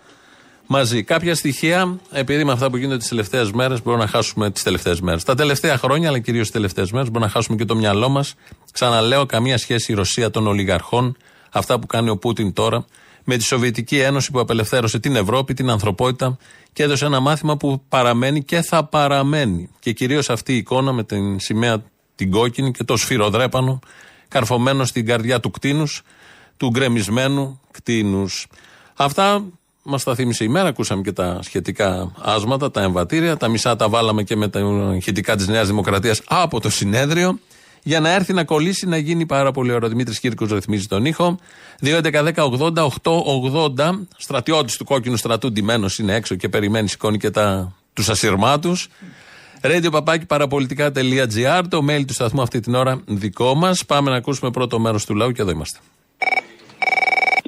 μαζί. 0.72 1.04
Κάποια 1.04 1.36
στοιχεία, 1.36 2.00
επειδή 2.12 2.44
με 2.44 2.52
αυτά 2.52 2.70
που 2.70 2.78
γίνονται 2.78 2.98
τις 2.98 3.08
τελευταίες 3.08 3.52
μέρες, 3.52 3.84
μπορούμε 3.84 4.04
να 4.04 4.10
χάσουμε 4.10 4.52
τις 4.52 4.64
τελευταίες 4.64 5.02
μέρες. 5.02 5.24
Τα 5.24 5.36
τελευταία 5.36 5.78
χρόνια, 5.78 6.10
αλλά 6.10 6.20
κυρίως 6.20 6.44
τις 6.44 6.52
τελευταίες 6.52 6.92
μέρες, 6.92 7.08
μπορούμε 7.08 7.26
να 7.26 7.32
χάσουμε 7.32 7.58
και 7.58 7.66
το 7.66 7.76
μυαλό 7.76 8.10
μας. 8.10 8.36
Ξαναλέω, 8.72 9.26
καμία 9.26 9.58
σχέση 9.58 9.92
η 9.92 9.96
Ρωσία 9.96 10.30
των 10.30 10.48
ολιγαρχών, 10.48 11.18
αυτά 11.52 11.80
που 11.80 11.88
κάνει 11.88 12.10
ο 12.10 12.18
Πούτιν 12.18 12.54
τώρα, 12.54 12.86
με 13.24 13.38
τη 13.38 13.44
Σοβιετική 13.44 14.00
Ένωση 14.00 14.32
που 14.32 14.40
απελευθέρωσε 14.40 15.00
την 15.00 15.16
Ευρώπη, 15.16 15.54
την 15.54 15.70
ανθρωπότητα 15.70 16.38
και 16.74 16.84
έδωσε 16.84 17.06
ένα 17.06 17.20
μάθημα 17.20 17.58
που 17.58 17.84
παραμένει 17.90 18.44
και 18.44 18.62
θα 18.62 18.86
παραμένει. 18.86 19.70
Και 19.80 19.92
κυρίως 19.92 20.30
αυτή 20.30 20.54
η 20.54 20.58
εικόνα 20.58 20.92
με 20.92 21.04
την 21.04 21.40
σημαία 21.40 21.84
την 22.16 22.32
κόκκινη 22.32 22.72
και 22.72 22.84
το 22.84 22.98
σφυροδρέπανο 22.98 23.80
καρφωμένο 24.28 24.86
στην 24.86 25.06
καρδιά 25.06 25.40
του 25.40 25.52
κτίνους, 25.52 26.02
του 26.58 26.70
γκρεμισμένου 26.70 27.60
κτίνους. 27.72 28.48
Αυτά 28.96 29.44
Μας 29.84 30.04
τα 30.04 30.16
θύμισε 30.16 30.44
η 30.44 30.48
μέρα, 30.48 30.68
ακούσαμε 30.68 31.02
και 31.02 31.12
τα 31.12 31.40
σχετικά 31.42 32.12
άσματα, 32.22 32.72
τα 32.72 32.82
εμβατήρια. 32.82 33.38
Τα 33.38 33.48
μισά 33.48 33.76
τα 33.76 33.90
βάλαμε 33.90 34.24
και 34.24 34.36
με 34.36 34.48
τα 34.48 34.60
ηχητικά 34.96 35.36
της 35.36 35.48
Νέας 35.48 35.68
Δημοκρατίας 35.68 36.22
από 36.28 36.60
το 36.60 36.70
συνέδριο. 36.70 37.40
Για 37.84 38.00
να 38.00 38.14
έρθει 38.14 38.34
να 38.34 38.44
κολλήσει, 38.44 38.88
να 38.88 38.98
γίνει 38.98 39.26
πάρα 39.26 39.52
πολύ 39.52 39.72
ωραίο. 39.72 39.90
Δημήτρης 39.90 40.20
Κύρκο 40.20 40.46
ρυθμίζει 40.46 40.88
τον 40.88 41.06
ήχο. 41.06 41.38
2.11.10.80.880. 41.82 44.08
Στρατιώτης 44.18 44.78
του 44.78 44.86
κόκκινου 44.86 45.18
στρατού, 45.18 45.52
ντυμένος 45.52 46.00
είναι 46.00 46.16
έξω 46.16 46.36
και 46.36 46.50
περιμένει, 46.50 46.88
σηκώνει 46.88 47.18
και 47.18 47.32
τους 47.94 48.10
ασυρμάτους. 48.10 48.88
Radio 49.62 49.92
παπάκι 49.92 50.26
παραπολιτικά.gr. 50.26 51.64
Το 51.70 51.86
mail 51.90 52.04
του 52.08 52.14
σταθμού 52.14 52.42
αυτή 52.42 52.60
την 52.60 52.76
ώρα 52.76 53.02
δικό 53.06 53.56
μας. 53.56 53.86
Πάμε 53.86 54.10
να 54.10 54.16
ακούσουμε 54.16 54.52
πρώτο 54.52 54.80
μέρος 54.80 55.06
του 55.06 55.16
λαού 55.16 55.32
και 55.32 55.42
εδώ 55.42 55.52
είμαστε. 55.52 55.80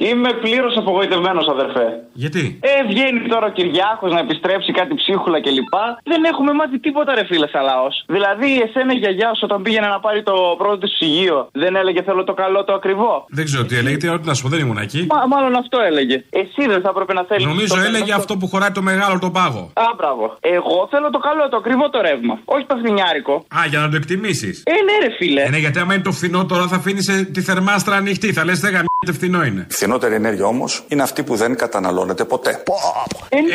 Είμαι 0.10 0.32
πλήρως 0.44 0.74
απογοητευμένος, 0.82 1.46
αδερφέ. 1.56 1.88
Γιατί; 2.24 2.44
Ε, 2.72 2.74
βγαίνει 2.92 3.20
τώρα 3.34 3.46
ο 3.52 3.54
Κυριάκος 3.58 4.12
να 4.16 4.20
επιστρέψει 4.26 4.72
κάτι 4.80 4.94
ψίχουλα 5.02 5.38
κλπ. 5.46 5.76
Δεν 6.12 6.22
έχουμε 6.32 6.52
μάθει 6.60 6.78
τίποτα, 6.86 7.12
ρε 7.18 7.26
φίλε, 7.30 7.48
σαν 7.54 7.64
λαός. 7.70 7.96
Δηλαδή, 8.16 8.50
εσένα 8.66 8.92
η 8.94 9.00
γιαγιά 9.04 9.30
σου 9.38 9.44
όταν 9.50 9.62
πήγαινε 9.66 9.88
να 9.96 10.00
πάρει 10.06 10.24
το 10.30 10.36
πρώτο 10.62 10.78
της 10.78 10.92
ψυγείο, 10.96 11.38
δεν 11.64 11.76
έλεγε 11.76 12.02
Θέλω 12.04 12.24
το 12.24 12.34
καλό, 12.34 12.64
το 12.64 12.74
ακριβό; 12.74 13.26
Δεν 13.30 13.46
ξέρω 13.46 13.64
τι 13.66 13.76
έλεγε, 13.78 13.98
τι 13.98 14.08
ό,τι 14.08 14.28
να 14.28 14.34
σου 14.34 14.44
πω, 14.44 14.50
δεν 14.50 14.60
ήμουν 14.60 14.78
εκεί. 14.78 15.08
Μα, 15.10 15.28
μάλλον 15.28 15.56
αυτό 15.56 15.78
έλεγε. 15.90 16.24
Εσύ 16.30 16.62
δεν 16.68 16.82
θα 16.82 16.90
έπρεπε 16.94 17.14
να 17.14 17.24
θέλεις. 17.24 17.46
Νομίζω 17.46 17.76
έλεγε 17.88 18.14
αυτό 18.14 18.38
που 18.38 18.48
χωράει 18.48 18.72
το 18.72 18.82
μεγάλο 18.82 19.20
τον 19.20 19.32
πάγο. 19.32 19.72
Α, 19.74 19.84
μπράβο. 19.98 20.38
Εγώ 20.40 20.88
θέλω 20.92 21.10
το 21.10 21.20
καλό, 21.28 21.50
το 21.50 21.58
ακριβό 21.58 21.90
το 21.90 22.02
ρεύμα. 22.02 22.40
Όχι 22.46 22.66
το 22.66 22.76
φθινιάρικο. 22.82 23.34
Α, 23.58 23.60
για 23.70 23.80
να 23.80 23.90
το 23.90 23.96
εκτιμήσεις. 23.96 24.64
Ε, 24.66 24.72
ναι, 24.72 25.08
ρε 25.08 25.12
φίλε. 25.18 25.42
Ε, 25.42 25.50
ναι, 25.50 25.58
γιατί 25.58 25.80
άμα 25.80 25.94
είναι 25.94 26.04
το 26.04 26.12
φθηνό 26.12 26.46
τώρα 26.46 26.68
θα 26.68 26.76
αφήνεις 26.76 27.06
τη 27.34 27.42
θερμάστρα 27.42 27.96
ανοιχτή. 27.96 28.34
Θα 28.34 28.46
λες 28.46 28.60
δεν 28.60 28.72
γαμιέται 28.72 28.93
φθηνό 29.12 29.44
είναι. 29.44 29.68
Φθηνότερη 29.70 30.14
ενέργεια 30.16 30.46
όμως 30.46 30.84
είναι 30.88 31.02
αυτή 31.02 31.24
που 31.24 31.36
δεν 31.36 31.56
καταναλώνεται 31.58 32.24
ποτέ. 32.26 32.64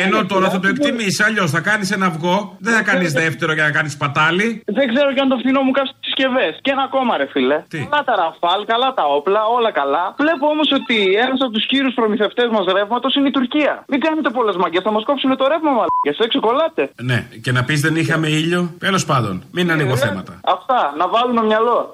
Ενώ 0.05 0.25
τώρα 0.25 0.49
θα 0.49 0.59
το 0.59 0.67
εκτιμήσεις, 0.67 1.19
αλλιώς 1.19 1.51
θα 1.51 1.59
κάνεις 1.59 1.91
ένα 1.91 2.05
αυγό, 2.05 2.55
δεν 2.59 2.73
θα 2.73 2.81
κάνεις 2.81 3.11
δεύτερο 3.13 3.53
για 3.53 3.63
να 3.63 3.71
κάνεις 3.71 3.97
πατάλι. 3.97 4.63
Δεν 4.65 4.85
ξέρω 4.93 5.13
και 5.13 5.19
αν 5.19 5.29
το 5.29 5.37
φθηνό 5.37 5.61
μου 5.61 5.71
κάψει 5.71 5.93
τι 5.93 6.05
συσκευές. 6.05 6.53
Και 6.61 6.71
ένα 6.71 6.83
ακόμα, 6.89 7.17
ρε 7.17 7.27
φίλε. 7.33 7.57
Τι; 7.67 7.77
Καλά 7.89 8.03
τα 8.09 8.15
ραφάλ, 8.23 8.59
καλά 8.65 8.89
τα 8.93 9.03
όπλα, 9.17 9.41
όλα 9.57 9.71
καλά. 9.71 10.03
Βλέπω 10.23 10.45
όμως 10.53 10.67
ότι 10.79 10.97
ένας 11.25 11.39
από 11.45 11.51
τους 11.51 11.65
κύριους 11.71 11.93
προμηθευτές 11.99 12.47
μας 12.55 12.65
ρεύματος 12.77 13.15
είναι 13.15 13.27
η 13.27 13.31
Τουρκία. 13.37 13.73
Μην 13.91 13.99
κάνετε 14.05 14.29
πολλές 14.37 14.55
μαγκέ, 14.61 14.79
θα 14.87 14.91
μας 14.91 15.03
κόψουν 15.09 15.37
το 15.41 15.45
ρεύμα 15.51 15.71
μα. 15.79 15.85
Και 16.05 16.11
σε 16.17 16.23
έξω 16.27 16.39
κολλάτε. 16.39 16.83
Ναι, 17.09 17.19
και 17.43 17.51
να 17.51 17.61
πεις 17.67 17.79
δεν 17.81 17.95
είχαμε 17.95 18.27
ήλιο. 18.27 18.61
Τέλος 18.79 19.03
πάντων, 19.05 19.43
μην 19.51 19.71
ανοίγω 19.71 19.93
Ε, 19.93 19.95
θέματα. 20.05 20.33
Αυτά, 20.55 20.79
να 20.97 21.05
βάλουμε 21.07 21.41
μυαλό. 21.49 21.91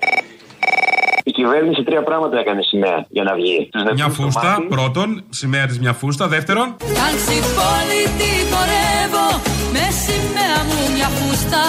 Η 1.23 1.31
κυβέρνηση 1.31 1.83
τρία 1.83 2.03
πράγματα 2.03 2.39
έκανε 2.39 2.61
σημαία 2.61 3.05
για 3.09 3.23
να 3.23 3.33
βγει. 3.33 3.69
Τους 3.71 3.81
Μια 3.83 3.91
νεκρούς 3.93 4.13
στο 4.13 4.23
φούστα, 4.23 4.47
μάτι. 4.49 4.61
πρώτον, 4.75 5.23
σημαία 5.29 5.65
της 5.65 5.79
μια 5.79 5.93
φούστα. 5.93 6.27
Δεύτερον, 6.27 6.75
Κάντσι 6.79 7.37
πόλη 7.57 8.01
τι 8.19 8.31
χορεύω 8.51 9.27
Με 9.73 9.85
σημαία 10.03 10.57
μου 10.67 10.79
μια 10.95 11.07
φούστα 11.17 11.61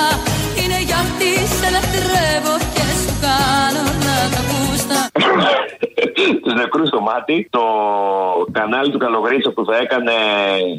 νεκρού 6.56 6.86
στο 6.86 7.00
μάτι. 7.00 7.46
Το 7.50 7.60
κανάλι 8.52 8.90
του 8.92 8.98
Καλογρίτσα 8.98 9.50
που 9.52 9.64
θα 9.64 9.76
έκανε 9.76 10.12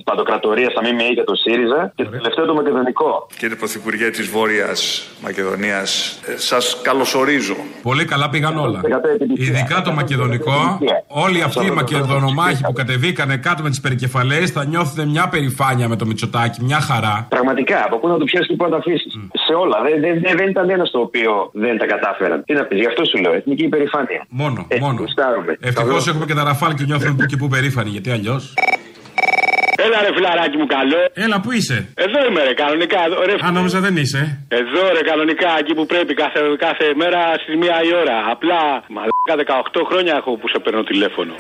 παντοκρατορία 0.04 0.70
στα 0.70 0.82
ΜΜΕ 0.86 1.08
για 1.14 1.24
το 1.24 1.36
ΣΥΡΙΖΑ. 1.36 1.92
Και 1.96 2.04
το 2.04 2.10
τελευταίο 2.10 2.46
το 2.46 2.54
μακεδονικό. 2.54 3.28
Κύριε 3.40 3.56
Πρωθυπουργέ 3.56 4.10
της 4.10 4.28
Βόρειας 4.30 4.80
Μακεδονίας, 5.24 6.20
ε, 6.28 6.38
σας 6.38 6.82
καλωσορίζω. 6.82 7.56
πολύ 7.82 8.06
καλά 8.06 8.30
πήγαν 8.30 8.58
όλα. 8.58 8.82
Ειδικά 9.38 9.82
το 9.82 9.92
μακεδονικό, 9.92 10.80
όλοι 11.08 11.42
αυτοί 11.42 11.66
οι 11.66 11.70
μακεδονομάχοι 11.72 12.62
που 12.64 12.74
κατεβήκανε 12.74 13.38
κάτω 13.38 13.64
με 13.64 13.70
τις 13.70 13.82
περικεφαλές 13.82 14.52
θα 14.52 14.66
νιώθουν 14.66 15.10
μια 15.10 15.28
περηφάνεια 15.30 15.88
με 15.88 15.96
το 15.96 16.06
Μητσοτάκι, 16.06 16.64
μια 16.64 16.80
χαρά. 16.80 17.26
Πραγματικά, 17.30 17.84
από 17.86 17.98
πού 18.00 18.08
να 18.08 18.18
το 18.18 18.24
πιάσει 18.24 18.48
και 18.48 18.56
πού 18.56 18.64
να 18.64 18.70
το 18.70 18.76
αφήσεις. 18.76 19.14
Σε 19.48 19.54
όλα. 19.54 19.78
Δεν, 19.82 20.02
δεν, 20.02 20.22
δεν, 20.22 20.38
δεν 20.38 20.48
ήταν 20.50 20.70
ένα 20.70 20.84
το 20.84 21.00
οποίο 21.00 21.50
δεν 21.54 21.78
τα 21.78 21.86
κατάφεραν. 21.86 22.44
Τι 22.46 22.54
να 22.54 22.64
πεις, 22.64 22.80
γι' 22.80 22.86
αυτό 22.88 23.06
σου 23.06 23.18
λέω. 23.18 23.34
Εθνική 23.34 23.64
υπερηφάνεια. 23.64 24.26
Μόνο, 24.30 24.66
Ε, 24.68 24.80
μόνο. 24.80 24.98
γουστάρουμε. 25.00 25.58
Ευτυχώς 25.68 26.04
Καλό. 26.04 26.04
έχουμε 26.10 26.26
και 26.26 26.34
τα 26.40 26.44
ραφάλ 26.44 26.74
και 26.74 26.84
νιώθουν 26.84 27.16
που 27.16 27.26
και 27.26 27.38
που 27.38 27.48
περήφανοι, 27.48 27.90
γιατί 27.90 28.10
αλλιώς. 28.12 28.54
Έλα 29.86 29.98
ρε 30.06 30.12
φιλαράκι 30.16 30.58
μου 30.62 30.68
καλό. 30.78 31.00
Έλα, 31.24 31.38
πού 31.44 31.52
είσαι; 31.58 31.78
Εδώ 32.06 32.20
είμαι 32.28 32.42
ρε 32.48 32.54
κανονικά. 32.64 33.00
Εδώ, 33.08 33.16
Ρε, 33.30 33.34
Α, 33.48 33.52
νόμιζα 33.52 33.80
δεν 33.86 33.96
είσαι. 34.02 34.22
Εδώ 34.60 34.82
ρε 34.96 35.02
κανονικά 35.10 35.50
εκεί 35.62 35.74
που 35.78 35.86
πρέπει 35.86 36.14
κάθε, 36.22 36.40
κάθε 36.66 36.86
μέρα 37.02 37.22
στη 37.44 37.54
μία 37.62 37.78
η 37.90 37.92
ώρα. 38.02 38.18
Απλά 38.34 38.60
μαλάκα 38.96 39.17
18 39.36 39.82
χρόνια 39.90 40.14
έχω 40.20 40.32
που 40.40 40.48
σε 40.54 40.60
παίρνω 40.64 40.84
τηλέφωνο. 40.92 41.32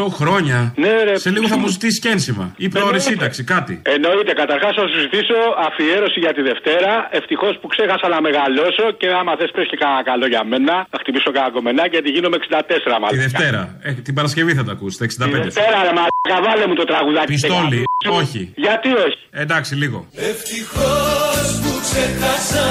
18 0.00 0.06
χρόνια; 0.18 0.58
Ναι, 0.84 0.92
ρε. 1.06 1.14
Σε 1.18 1.30
λίγο 1.34 1.46
θα 1.52 1.58
μου 1.62 1.66
ζητήσεις 1.74 1.98
και 2.02 2.08
ένσημα. 2.08 2.44
Ή 2.64 2.68
πρόορη 2.68 2.86
Εννοείται. 2.96 3.10
σύνταξη, 3.10 3.40
κάτι. 3.54 3.74
Εννοείται, 3.96 4.32
καταρχάς 4.42 4.72
θα 4.78 4.84
σου 4.90 4.98
ζητήσω 5.04 5.38
αφιέρωση 5.66 6.18
για 6.24 6.32
τη 6.36 6.42
Δευτέρα. 6.50 6.92
Ευτυχώς 7.18 7.52
που 7.60 7.66
ξέχασα 7.74 8.06
να 8.14 8.18
μεγαλώσω 8.26 8.84
και 9.00 9.08
άμα 9.20 9.32
θες 9.38 9.50
πες 9.56 9.66
και 9.70 9.76
κανένα 9.82 10.02
καλό 10.10 10.26
για 10.32 10.42
μένα. 10.50 10.74
Θα 10.92 10.98
χτυπήσω 11.02 11.30
κανένα 11.36 11.52
κομμενάκι 11.56 11.92
γιατί 11.96 12.10
γίνομαι 12.16 12.36
64 12.36 12.96
μάλλον. 13.02 13.14
Τη 13.16 13.18
Δευτέρα. 13.28 13.62
Ε, 13.82 13.90
την 14.06 14.14
Παρασκευή 14.18 14.52
θα 14.58 14.64
τα 14.68 14.72
ακούσει, 14.76 14.94
τα 15.00 15.04
65. 15.04 15.30
Τη 15.32 15.40
Δευτέρα 15.48 15.78
ρε 15.86 15.92
μαλάκα, 15.98 16.36
βάλε 16.46 16.64
μου 16.70 16.74
το 16.80 16.84
τραγουδάκι. 16.90 17.26
Πιστόλι, 17.32 17.80
όχι. 18.20 18.40
Γιατί 18.66 18.88
όχι; 19.06 19.18
Εντάξει, 19.30 19.72
λίγο. 19.82 19.98
Ευτυχώς 20.30 21.46
που 21.62 21.70
ξέχασα 21.86 22.66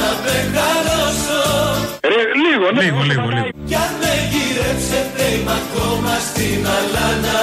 να 0.00 0.08
μεγαλώσω 0.26 1.40
Ρε, 2.12 2.20
λίγο, 2.46 2.66
ναι. 2.74 2.82
Λίγο, 2.84 3.00
λίγο, 3.10 3.26
λίγο. 3.36 3.48
Κι 3.70 3.74
αν 3.84 3.92
με 4.02 4.12
γύρεψετε 4.32 5.22
είμαι 5.34 5.52
ακόμα 5.62 6.14
στην 6.28 6.60
αλάνα 6.76 7.38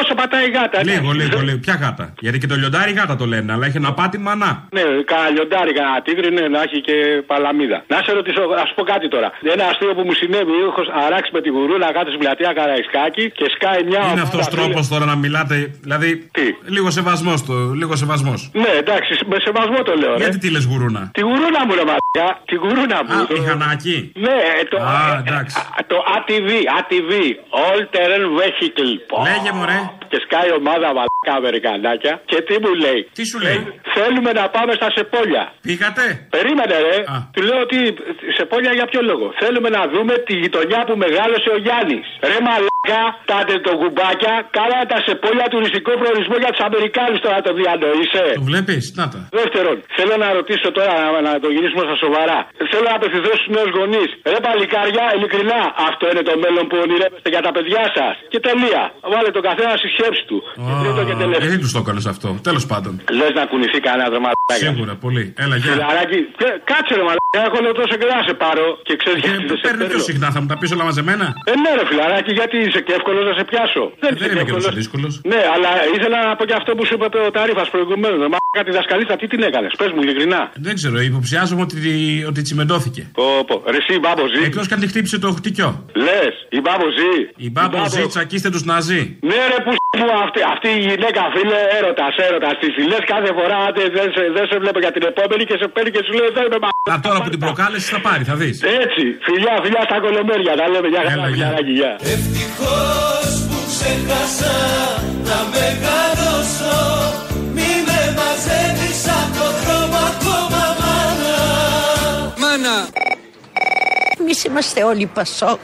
Όσο 0.00 0.14
πατάει 0.20 0.46
η 0.48 0.50
γάτα. 0.56 0.78
ναι. 0.84 0.92
Λίγο, 0.92 1.10
λίγο, 1.20 1.38
λίγο. 1.46 1.58
Ποια 1.66 1.74
γάτα; 1.82 2.04
Γιατί 2.24 2.36
και 2.42 2.46
το 2.52 2.56
λιοντάρι 2.60 2.92
γάτα 2.98 3.16
το 3.22 3.26
λένε, 3.32 3.52
αλλά 3.54 3.64
έχει 3.68 3.76
ένα 3.84 3.92
πάτημα 4.00 4.32
να. 4.42 4.50
Ναι, 4.76 4.82
κανένα 5.10 5.30
λιοντάρι, 5.34 5.72
κανένα 5.78 6.00
τίγρη, 6.06 6.28
ναι, 6.36 6.44
να 6.54 6.60
έχει 6.66 6.78
και 6.88 6.96
παλαμίδα. 7.30 7.78
Να 7.92 7.96
σε 8.06 8.10
ρωτήσω, 8.18 8.40
ας 8.62 8.66
σου 8.68 8.74
πω 8.78 8.82
κάτι 8.92 9.06
τώρα. 9.14 9.28
Ένα 9.54 9.64
αστείο 9.70 9.92
που 9.96 10.02
μου 10.08 10.14
συνέβη, 10.20 10.52
έχω 10.70 10.82
αράξει 11.06 11.30
με 11.36 11.40
τη 11.44 11.48
γουρούλα 11.56 11.88
κάτω 11.96 12.08
στην 12.12 12.20
πλατεία 12.24 12.52
Καραϊσκάκη 12.58 13.24
και 13.38 13.46
σκάει 13.54 13.80
μια. 13.90 14.00
Είναι 14.02 14.08
ομάδα 14.10 14.22
αυτός 14.28 14.44
φίλε- 14.46 14.56
τρόπος 14.58 14.82
τώρα 14.92 15.04
να 15.12 15.16
μιλάτε. 15.24 15.56
Δηλαδή. 15.84 16.10
Λίγο 16.76 16.88
σεβασμός 16.98 17.38
το. 17.48 17.54
Λίγο 17.80 17.94
σεβασμός. 18.02 18.40
Ναι, 18.62 18.70
εντάξει, 18.82 19.12
με 19.30 19.36
σεβασμό 19.46 19.78
το 19.88 19.92
λέω. 20.02 20.12
Ρε. 20.16 20.22
Γιατί 20.24 20.38
τι 20.42 20.48
λες 20.54 20.64
γουρούνα; 20.70 21.02
Τη 21.16 21.20
γουρούνα 21.28 21.60
μου, 21.66 21.72
ρε 21.80 21.84
μαλάκα. 21.90 22.26
Τη 22.50 22.54
γουρούνα 22.62 22.98
μου. 23.06 23.12
Α, 23.20 23.26
η 23.38 23.40
Χανάκη. 23.48 24.09
Ναι, 24.14 24.28
Ναι, 24.28 24.36
ε, 24.60 24.64
το, 24.72 24.76
Α, 24.76 24.96
ε, 25.16 25.22
εντάξει. 25.26 25.56
ε, 25.78 25.82
το 25.92 25.96
ATV, 26.16 26.48
ATV, 26.78 27.10
All 27.64 27.82
Terrain 27.94 28.26
Vehicle. 28.38 28.92
Πω. 29.10 29.16
Λέγε 29.28 29.52
μωρέ. 29.58 29.80
Και 30.10 30.18
σκάει 30.26 30.50
ομάδα 30.60 30.86
μαλακά 30.96 31.32
Αμερικανάκια 31.42 32.14
και 32.30 32.38
τι 32.46 32.54
μου 32.62 32.72
λέει; 32.84 33.00
Τι 33.16 33.24
σου 33.30 33.38
λέει; 33.46 33.60
Θέλουμε 33.94 34.30
να 34.40 34.44
πάμε 34.54 34.72
στα 34.78 34.88
Σεπόλια. 34.96 35.44
Πήγατε; 35.66 36.04
Περίμενε 36.36 36.76
ρε. 36.86 36.96
Του 37.34 37.42
λέω 37.48 37.60
ότι 37.66 37.78
Σεπόλια 38.36 38.72
για 38.78 38.86
ποιο 38.90 39.00
λόγο; 39.10 39.26
Θέλουμε 39.42 39.68
να 39.68 39.82
δούμε 39.92 40.14
τη 40.26 40.34
γειτονιά 40.42 40.80
που 40.86 40.94
μεγάλωσε 41.04 41.48
ο 41.56 41.58
Γιάννης. 41.64 42.06
Ρε 42.30 42.38
μαλακά, 42.46 42.79
τάτε 43.30 43.54
το 43.66 43.72
κουμπάκια, 43.80 44.34
κάνανε 44.56 44.86
τα 44.92 44.98
Σεπόλια 45.06 45.46
τουριστικό 45.54 45.90
προορισμό 46.00 46.36
για 46.44 46.50
τους 46.54 46.62
Αμερικάνους 46.68 47.18
τώρα 47.24 47.38
το 47.46 47.50
διανοείσαι. 47.60 48.24
Το 48.40 48.44
βλέπεις, 48.50 48.84
να 49.00 49.04
τα. 49.12 49.20
Δεύτερον, 49.40 49.76
θέλω 49.98 50.14
να 50.24 50.28
ρωτήσω 50.38 50.68
τώρα 50.78 50.92
να, 51.04 51.08
να 51.28 51.32
το 51.44 51.48
γυρίσουμε 51.54 51.82
στα 51.88 51.96
σοβαρά. 52.04 52.38
Θέλω 52.72 52.86
να 52.92 52.96
απευθυνθώ 53.00 53.32
στους 53.38 53.50
νέους 53.56 53.70
γονείς. 53.78 54.08
Ρε 54.32 54.38
παλικάρια, 54.46 55.04
ειλικρινά, 55.16 55.60
αυτό 55.88 56.04
είναι 56.10 56.22
το 56.30 56.34
μέλλον 56.44 56.64
που 56.70 56.76
ονειρεύεστε 56.84 57.28
για 57.34 57.42
τα 57.46 57.50
παιδιά 57.56 57.82
σας. 57.96 58.14
Και 58.32 58.40
τελεία. 58.48 58.82
Βάλε 59.12 59.30
τον 59.36 59.42
καθένα 59.48 59.72
στη 59.80 59.88
σκέψη 59.94 60.22
του. 60.30 60.38
Και 60.66 60.72
τρίτο 60.82 61.00
και 61.08 61.14
τελευταίο. 61.22 61.44
Γιατί 61.46 61.58
τους 61.64 61.72
το 61.76 61.80
έκανες 61.84 62.06
αυτό; 62.12 62.28
Τέλος 62.48 62.64
πάντων. 62.70 62.92
Λες 63.20 63.32
να 63.40 63.44
κουνηθεί 63.50 63.78
κανένα 63.88 64.06
δρομάτια. 64.14 64.38
Σίγουρα, 64.64 64.94
πολύ. 65.04 65.24
Έλα, 65.44 65.56
γεια. 65.62 65.72
Φιλαράκι, 65.72 66.18
κα- 66.42 66.58
κάτσε 66.70 66.92
ρε 66.98 67.04
μαλάκα, 67.08 67.40
έχω 67.48 67.58
λέω 67.64 67.72
τόσο 67.80 67.94
καιρό 68.00 68.12
να 68.20 68.24
σε 68.28 68.34
πάρω 68.44 68.66
και 68.86 68.94
ξέρεις 69.02 69.20
γιατί 69.24 69.44
δεν 69.50 69.56
σε 69.60 69.64
Παίρνει 69.66 69.84
πιο 69.84 69.88
θέλω. 69.98 70.08
συχνά, 70.10 70.26
θα 70.34 70.38
μου 70.42 70.48
τα 70.52 70.56
πεις 70.60 70.70
όλα 70.74 70.84
μαζεμένα; 70.88 71.26
Ε, 71.50 71.52
ναι, 71.62 71.70
ρε 71.78 71.84
φιλαράκι, 71.90 72.32
γιατί 72.40 72.58
είσαι 72.70 72.80
και 72.86 72.92
εύκολος 72.98 73.22
να 73.30 73.34
σε 73.38 73.44
πιάσω. 73.50 73.84
Δεν 74.02 74.10
είσαι 74.14 74.24
είμαι 74.24 74.34
και 74.34 74.40
εύκολος. 74.44 74.64
τόσο 74.64 74.76
δύσκολος. 74.80 75.12
Ναι, 75.32 75.40
αλλά 75.54 75.70
ήθελα 75.96 76.18
να 76.28 76.32
πω 76.38 76.44
και 76.48 76.56
αυτό 76.60 76.70
που 76.76 76.82
σου 76.88 76.94
είπε 76.96 77.18
ο 77.28 77.30
Ταρίφα 77.36 77.64
προηγουμένως. 77.74 78.18
Μα 78.34 78.38
κάτι 78.58 78.70
δασκαλίτσα, 78.78 79.14
τι 79.20 79.26
την 79.32 79.42
έκανες, 79.48 79.72
πες 79.80 79.90
μου 79.94 80.00
ειλικρινά. 80.04 80.40
Δεν 80.66 80.74
ξέρω, 80.78 80.96
υποψιάζομαι 81.10 81.62
ότι, 81.66 81.76
ότι 82.30 82.40
τσιμεντώθηκε. 82.46 83.02
Πω, 83.18 83.26
πω. 83.48 83.54
Ρε, 83.72 83.78
εσύ, 83.82 83.92
η 83.98 84.02
μπάμπο 84.04 84.24
ζει. 84.32 84.42
Εκτός 84.48 84.64
και 84.68 84.74
αν 84.76 84.80
τη 84.82 84.86
χτύπησε 84.92 85.16
το 85.24 85.28
χτυκιό. 85.38 85.70
Λες, 86.06 86.34
η 86.58 86.60
μπάμπο 86.64 86.86
ζει. 86.98 87.14
Η 87.46 87.48
μπάμπο 87.54 87.78
ζει, 87.92 88.02
τσακίστε 88.12 88.48
τους 88.54 88.64
ναζί. 88.70 89.02
Ναι, 89.30 89.40
ρε, 89.50 89.58
που 89.64 89.70
μου 89.98 90.06
αυτή, 90.24 90.40
αυτή 90.54 90.68
η 90.78 90.80
γυναίκα, 90.88 91.22
φίλε, 91.34 91.60
έρωτας, 91.78 92.14
έρωτας. 92.26 92.54
Τη 92.60 92.82
λες 92.90 93.04
κάθε 93.12 93.30
φορά, 93.38 93.56
άντε, 93.68 93.82
δεν 93.96 94.08
σε, 94.14 94.22
δεν 94.36 94.44
σε 94.50 94.56
βλέπω 94.62 94.78
για 94.84 94.92
την 94.96 95.02
επόμενη 95.10 95.42
και 95.48 95.56
σε 95.60 95.66
παίρνει 95.74 95.90
και 95.94 96.02
σου 96.06 96.12
λέει 96.18 96.28
εδώ 96.32 96.40
είμαι 96.46 96.58
μα. 96.64 96.70
Α, 96.92 96.94
τώρα 97.06 97.18
που 97.22 97.30
την 97.34 97.40
προκάλεσες 97.44 97.88
θα 97.94 98.00
πάρει, 98.06 98.22
θα 98.30 98.34
δεις. 98.40 98.56
Έτσι, 98.84 99.02
φιλιά, 99.26 99.54
φιλιά 99.64 99.82
στα 99.88 99.96
κολομέρια, 100.04 100.52
τα 100.60 100.66
λέμε 100.72 100.88
για 100.94 101.02
χαρά, 101.08 101.24
φιλιαράκι, 101.32 101.72
γεια. 101.80 101.92
Ευτυχώς 102.60 103.46
που 103.48 103.56
ξέχασα 103.68 104.56
να 105.24 105.38
μεγαλώσω 105.52 107.12
Μη 107.54 107.68
με 107.86 108.14
μαζεύεις 108.16 109.08
απ' 109.08 109.34
το 109.38 109.44
δρόμο 109.60 109.96
ακόμα 109.96 110.76
μάνα 110.80 111.38
Μάνα! 112.38 112.88
Εμείς 114.20 114.44
είμαστε 114.44 114.84
όλοι 114.84 115.06
Πασόκ. 115.06 115.58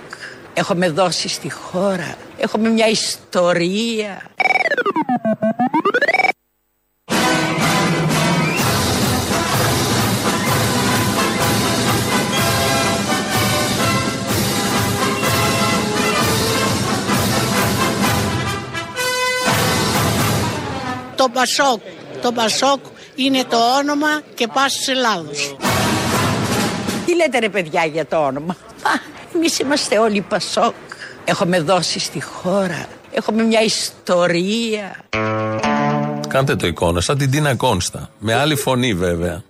Έχουμε 0.55 0.89
δώσει 0.89 1.29
στη 1.29 1.51
χώρα. 1.51 2.15
Έχουμε 2.39 2.69
μια 2.69 2.89
ιστορία. 2.89 4.23
Το 21.27 21.33
Πασόκ. 21.33 21.81
Το 22.23 22.33
Πασόκ 22.33 22.81
είναι 23.15 23.45
το 23.45 23.57
όνομα 23.79 24.21
και 24.35 24.47
πάσης 24.47 24.89
Ελλάδος. 24.89 25.57
Τι 27.07 27.15
λέτε 27.15 27.39
ρε 27.39 27.49
παιδιά 27.49 27.85
για 27.85 28.07
το 28.07 28.17
όνομα; 28.17 28.57
Α, 28.83 28.91
εμείς 29.35 29.59
είμαστε 29.59 29.99
όλοι 29.99 30.21
Πασόκ. 30.21 30.75
Έχουμε 31.25 31.61
δώσει 31.61 31.99
στη 31.99 32.23
χώρα. 32.23 32.87
Έχουμε 33.13 33.43
μια 33.43 33.63
ιστορία. 33.63 34.97
Κάντε 36.29 36.57
το 36.57 36.67
εικόνα, 36.67 37.01
σαν 37.01 37.19
την 37.19 37.31
Τίνα 37.31 37.55
Κόνστα. 37.55 38.11
Με 38.19 38.35
άλλη 38.35 38.57
φωνή 38.57 38.95
βέβαια. 38.95 39.43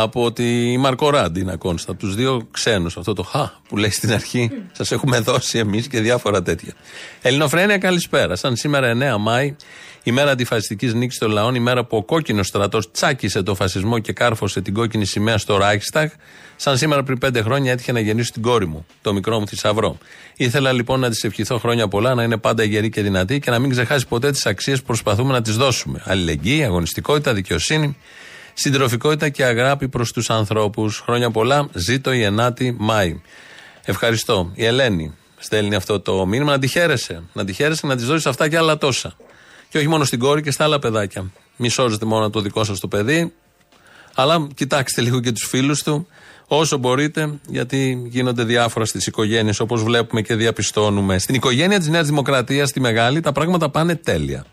Από 0.00 0.32
τη 0.32 0.76
Μαρκορά 0.76 1.30
Τίνα 1.30 1.56
Κόνστα. 1.56 1.96
Τους 1.96 2.14
δύο 2.14 2.48
ξένους. 2.50 2.96
Αυτό 2.96 3.12
το 3.12 3.22
χα 3.22 3.50
που 3.68 3.76
λέει 3.76 3.90
στην 3.90 4.12
αρχή. 4.12 4.50
Σας 4.72 4.92
έχουμε 4.92 5.20
δώσει 5.20 5.58
εμείς 5.58 5.88
και 5.88 6.00
διάφορα 6.00 6.42
τέτοια. 6.42 6.72
Ελληνοφρένια, 7.22 7.78
καλησπέρα. 7.78 8.36
Σαν 8.36 8.56
σήμερα 8.56 8.88
9 8.88 9.18
Μάη, 9.18 9.56
η 10.02 10.12
μέρα 10.12 10.30
αντιφασιστικής 10.30 10.94
νίκης 10.94 11.18
των 11.18 11.30
λαών, 11.30 11.54
η 11.54 11.60
μέρα 11.60 11.84
που 11.84 11.96
ο 11.96 12.04
κόκκινος 12.04 12.46
στρατός 12.46 12.90
τσάκισε 12.90 13.42
το 13.42 13.54
φασισμό 13.54 13.98
και 13.98 14.12
κάρφωσε 14.12 14.60
την 14.60 14.74
κόκκινη 14.74 15.04
σημαία 15.04 15.38
στο 15.38 15.56
Ράιχσταγ, 15.56 16.10
σαν 16.56 16.76
σήμερα 16.76 17.02
πριν 17.02 17.18
πέντε 17.18 17.42
χρόνια 17.42 17.72
έτυχε 17.72 17.92
να 17.92 18.00
γεννήσω 18.00 18.32
την 18.32 18.42
κόρη 18.42 18.66
μου, 18.66 18.86
το 19.02 19.12
μικρό 19.12 19.40
μου 19.40 19.46
θησαυρό. 19.46 19.98
Ήθελα 20.36 20.72
λοιπόν 20.72 21.00
να 21.00 21.10
της 21.10 21.24
ευχηθώ 21.24 21.58
χρόνια 21.58 21.88
πολλά, 21.88 22.14
να 22.14 22.22
είναι 22.22 22.36
πάντα 22.36 22.62
γερή 22.62 22.90
και 22.90 23.02
δυνατή 23.02 23.38
και 23.38 23.50
να 23.50 23.58
μην 23.58 23.70
ξεχάσει 23.70 24.06
ποτέ 24.06 24.30
τις 24.30 24.46
αξίες 24.46 24.78
που 24.78 24.86
προσπαθούμε 24.86 25.32
να 25.32 25.42
της 25.42 25.56
δώσουμε. 25.56 26.02
Αλληλεγγύη, 26.04 26.64
αγωνιστικότητα, 26.64 27.34
δικαιοσύνη, 27.34 27.96
συντροφικότητα 28.58 29.28
και 29.28 29.44
αγάπη 29.44 29.88
προς 29.88 30.12
τους 30.12 30.30
ανθρώπους. 30.30 30.98
Χρόνια 30.98 31.30
πολλά, 31.30 31.68
ζήτω 31.72 32.12
η 32.12 32.34
9η 32.38 32.74
Μάη. 32.76 33.20
Ευχαριστώ. 33.84 34.52
Η 34.54 34.64
Ελένη 34.64 35.14
στέλνει 35.38 35.74
αυτό 35.74 36.00
το 36.00 36.26
μήνυμα 36.26 36.50
να 36.50 36.58
τη 36.58 36.66
χαίρεσαι. 36.66 37.22
Να 37.32 37.44
τη 37.44 37.52
χαίρεσαι 37.52 37.86
να 37.86 37.96
της 37.96 38.06
δώσεις 38.06 38.26
αυτά 38.26 38.48
και 38.48 38.56
άλλα 38.56 38.78
τόσα. 38.78 39.16
Και 39.68 39.78
όχι 39.78 39.88
μόνο 39.88 40.04
στην 40.04 40.18
κόρη 40.18 40.42
και 40.42 40.50
στα 40.50 40.64
άλλα 40.64 40.78
παιδάκια. 40.78 41.30
Μη 41.56 41.68
σώζετε 41.68 42.04
μόνο 42.04 42.30
το 42.30 42.40
δικό 42.40 42.64
σας 42.64 42.80
το 42.80 42.88
παιδί, 42.88 43.32
αλλά 44.14 44.46
κοιτάξτε 44.54 45.00
λίγο 45.00 45.20
και 45.20 45.32
τους 45.32 45.48
φίλους 45.48 45.82
του 45.82 46.08
όσο 46.46 46.76
μπορείτε, 46.76 47.38
γιατί 47.46 48.06
γίνονται 48.08 48.44
διάφορα 48.44 48.84
στις 48.84 49.06
οικογένειες 49.06 49.60
όπως 49.60 49.82
βλέπουμε 49.82 50.22
και 50.22 50.34
διαπιστώνουμε. 50.34 51.18
Στην 51.18 51.34
οικογένεια 51.34 51.78
της 51.78 51.88
Νέας 51.88 52.06
Δημοκρατίας, 52.06 52.68
στη 52.68 52.80
Μεγάλη, 52.80 53.20
τα 53.20 53.32
πράγματα 53.32 53.68
πάνε 53.70 53.94
τέλεια. 53.94 54.44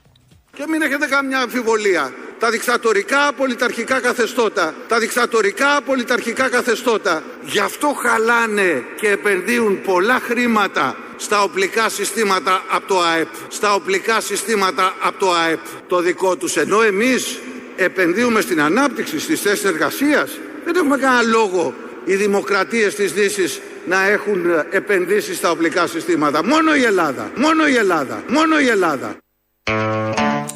Και 0.58 0.66
μην 0.70 0.82
έχετε 0.82 1.06
καμιά 1.06 1.40
αμφιβολία. 1.40 2.12
Τα 2.46 2.52
δικτατορικά 2.52 3.34
πολιταρχικά 3.38 4.00
καθεστώτα, 4.00 4.74
τα 4.88 5.00
δικτατορικά 5.00 5.82
πολιταρχικά 5.86 6.50
καθεστώτα, 6.50 7.24
γι' 7.42 7.60
αυτό 7.60 7.88
χαλάνε 7.88 8.84
και 9.00 9.10
επενδύουν 9.10 9.82
πολλά 9.82 10.20
χρήματα 10.24 10.96
στα 11.18 11.44
οπλικά 11.44 11.90
συστήματα 11.90 12.64
από 12.70 12.88
το 12.88 13.02
ΑΕΠ. 13.02 13.28
Στα 13.48 13.74
οπλικά 13.74 14.22
συστήματα 14.22 14.94
από 15.02 15.20
το 15.20 15.34
ΑΕΠ 15.34 15.60
το 15.88 16.00
δικό 16.00 16.36
τους. 16.36 16.56
Ενώ 16.56 16.82
εμείς 16.82 17.40
επενδύουμε 17.76 18.42
στην 18.42 18.62
ανάπτυξη, 18.62 19.20
στις 19.20 19.42
θέσεις 19.42 19.66
εργασίας. 19.66 20.32
Δεν 20.66 20.76
έχουμε 20.76 20.98
κανένα 20.98 21.22
λόγο 21.22 21.74
οι 22.04 22.16
δημοκρατίες 22.16 22.96
της 22.96 23.14
Δύσης 23.14 23.62
να 23.86 24.08
έχουν 24.08 24.46
επενδύσεις 24.70 25.38
στα 25.38 25.50
οπλικά 25.52 25.88
συστήματα. 25.88 26.44
Μόνο 26.44 26.76
η 26.76 26.84
Ελλάδα. 26.84 27.32
Μόνο 27.36 27.68
η 27.68 27.76
Ελλάδα. 27.76 28.24
Μόνο 28.28 28.60
η 28.60 28.68
Ελλάδα. 28.68 29.18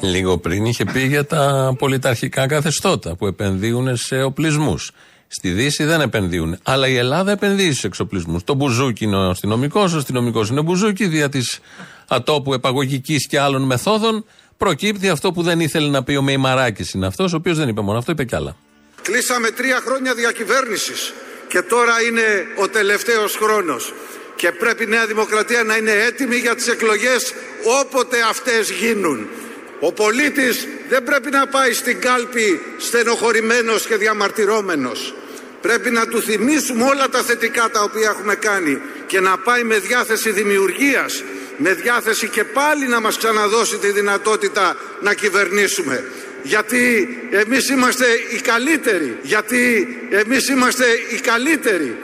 Λίγο 0.00 0.38
πριν 0.38 0.64
είχε 0.64 0.84
πει 0.84 1.00
για 1.06 1.26
τα 1.26 1.74
πολιταρχικά 1.78 2.46
καθεστώτα 2.46 3.16
που 3.16 3.26
επενδύουν 3.26 3.96
σε 3.96 4.22
οπλισμούς. 4.22 4.90
Στη 5.26 5.50
Δύση 5.50 5.84
δεν 5.84 6.00
επενδύουν. 6.00 6.58
Αλλά 6.62 6.88
η 6.88 6.96
Ελλάδα 6.96 7.32
επενδύει 7.32 7.72
σε 7.72 7.86
εξοπλισμούς. 7.86 8.44
Το 8.44 8.54
μπουζούκι 8.54 9.04
είναι 9.04 9.16
ο 9.16 9.28
αστυνομικός, 9.28 9.94
ο 9.94 9.96
αστυνομικός 9.96 10.48
είναι 10.48 10.62
μπουζούκι. 10.62 11.06
Δια 11.06 11.28
της 11.28 11.60
ατόπου 12.08 12.54
επαγωγικής 12.54 13.26
και 13.26 13.40
άλλων 13.40 13.62
μεθόδων 13.62 14.24
προκύπτει 14.56 15.08
αυτό 15.08 15.32
που 15.32 15.42
δεν 15.42 15.60
ήθελε 15.60 15.88
να 15.88 16.02
πει 16.02 16.16
ο 16.16 16.22
Μεϊμαράκης. 16.22 16.92
Είναι 16.92 17.06
αυτός, 17.06 17.32
ο 17.32 17.36
οποίος 17.36 17.56
δεν 17.56 17.68
είπε 17.68 17.80
μόνο 17.80 17.98
αυτό, 17.98 18.12
είπε 18.12 18.24
κι 18.24 18.34
άλλα. 18.34 18.56
Κλείσαμε 19.02 19.50
τρία 19.50 19.80
χρόνια 19.84 20.14
διακυβέρνησης 20.14 21.12
και 21.48 21.62
τώρα 21.62 21.92
είναι 22.08 22.22
ο 22.62 22.68
τελευταίος 22.68 23.36
χρόνος. 23.36 23.92
Και 24.36 24.52
πρέπει 24.52 24.84
η 24.84 24.86
Νέα 24.86 25.06
Δημοκρατία 25.06 25.62
να 25.62 25.76
είναι 25.76 25.90
έτοιμη 25.90 26.36
για 26.36 26.54
τις 26.54 26.68
εκλογές 26.68 27.32
όποτε 27.80 28.16
αυτές 28.30 28.70
γίνουν. 28.70 29.28
Ο 29.80 29.92
πολίτης 29.92 30.66
δεν 30.88 31.04
πρέπει 31.04 31.30
να 31.30 31.46
πάει 31.46 31.72
στην 31.72 32.00
κάλπη 32.00 32.60
στενοχωρημένος 32.78 33.86
και 33.86 33.96
διαμαρτυρόμενος. 33.96 35.14
Πρέπει 35.60 35.90
να 35.90 36.06
του 36.06 36.22
θυμίσουμε 36.22 36.84
όλα 36.84 37.08
τα 37.08 37.22
θετικά 37.22 37.70
τα 37.70 37.82
οποία 37.82 38.08
έχουμε 38.08 38.34
κάνει 38.34 38.78
και 39.06 39.20
να 39.20 39.38
πάει 39.38 39.62
με 39.62 39.78
διάθεση 39.78 40.30
δημιουργίας, 40.30 41.22
με 41.56 41.72
διάθεση 41.72 42.28
και 42.28 42.44
πάλι 42.44 42.88
να 42.88 43.00
μας 43.00 43.16
ξαναδώσει 43.16 43.76
τη 43.76 43.92
δυνατότητα 43.92 44.76
να 45.02 45.14
κυβερνήσουμε. 45.14 46.04
Γιατί 46.42 47.08
εμείς 47.30 47.68
είμαστε 47.68 48.06
οι 48.34 48.40
καλύτεροι. 48.40 49.18
Γιατί 49.22 49.88
εμείς 50.10 50.48
είμαστε 50.48 50.84
οι 51.14 51.20
καλύτεροι. 51.20 51.98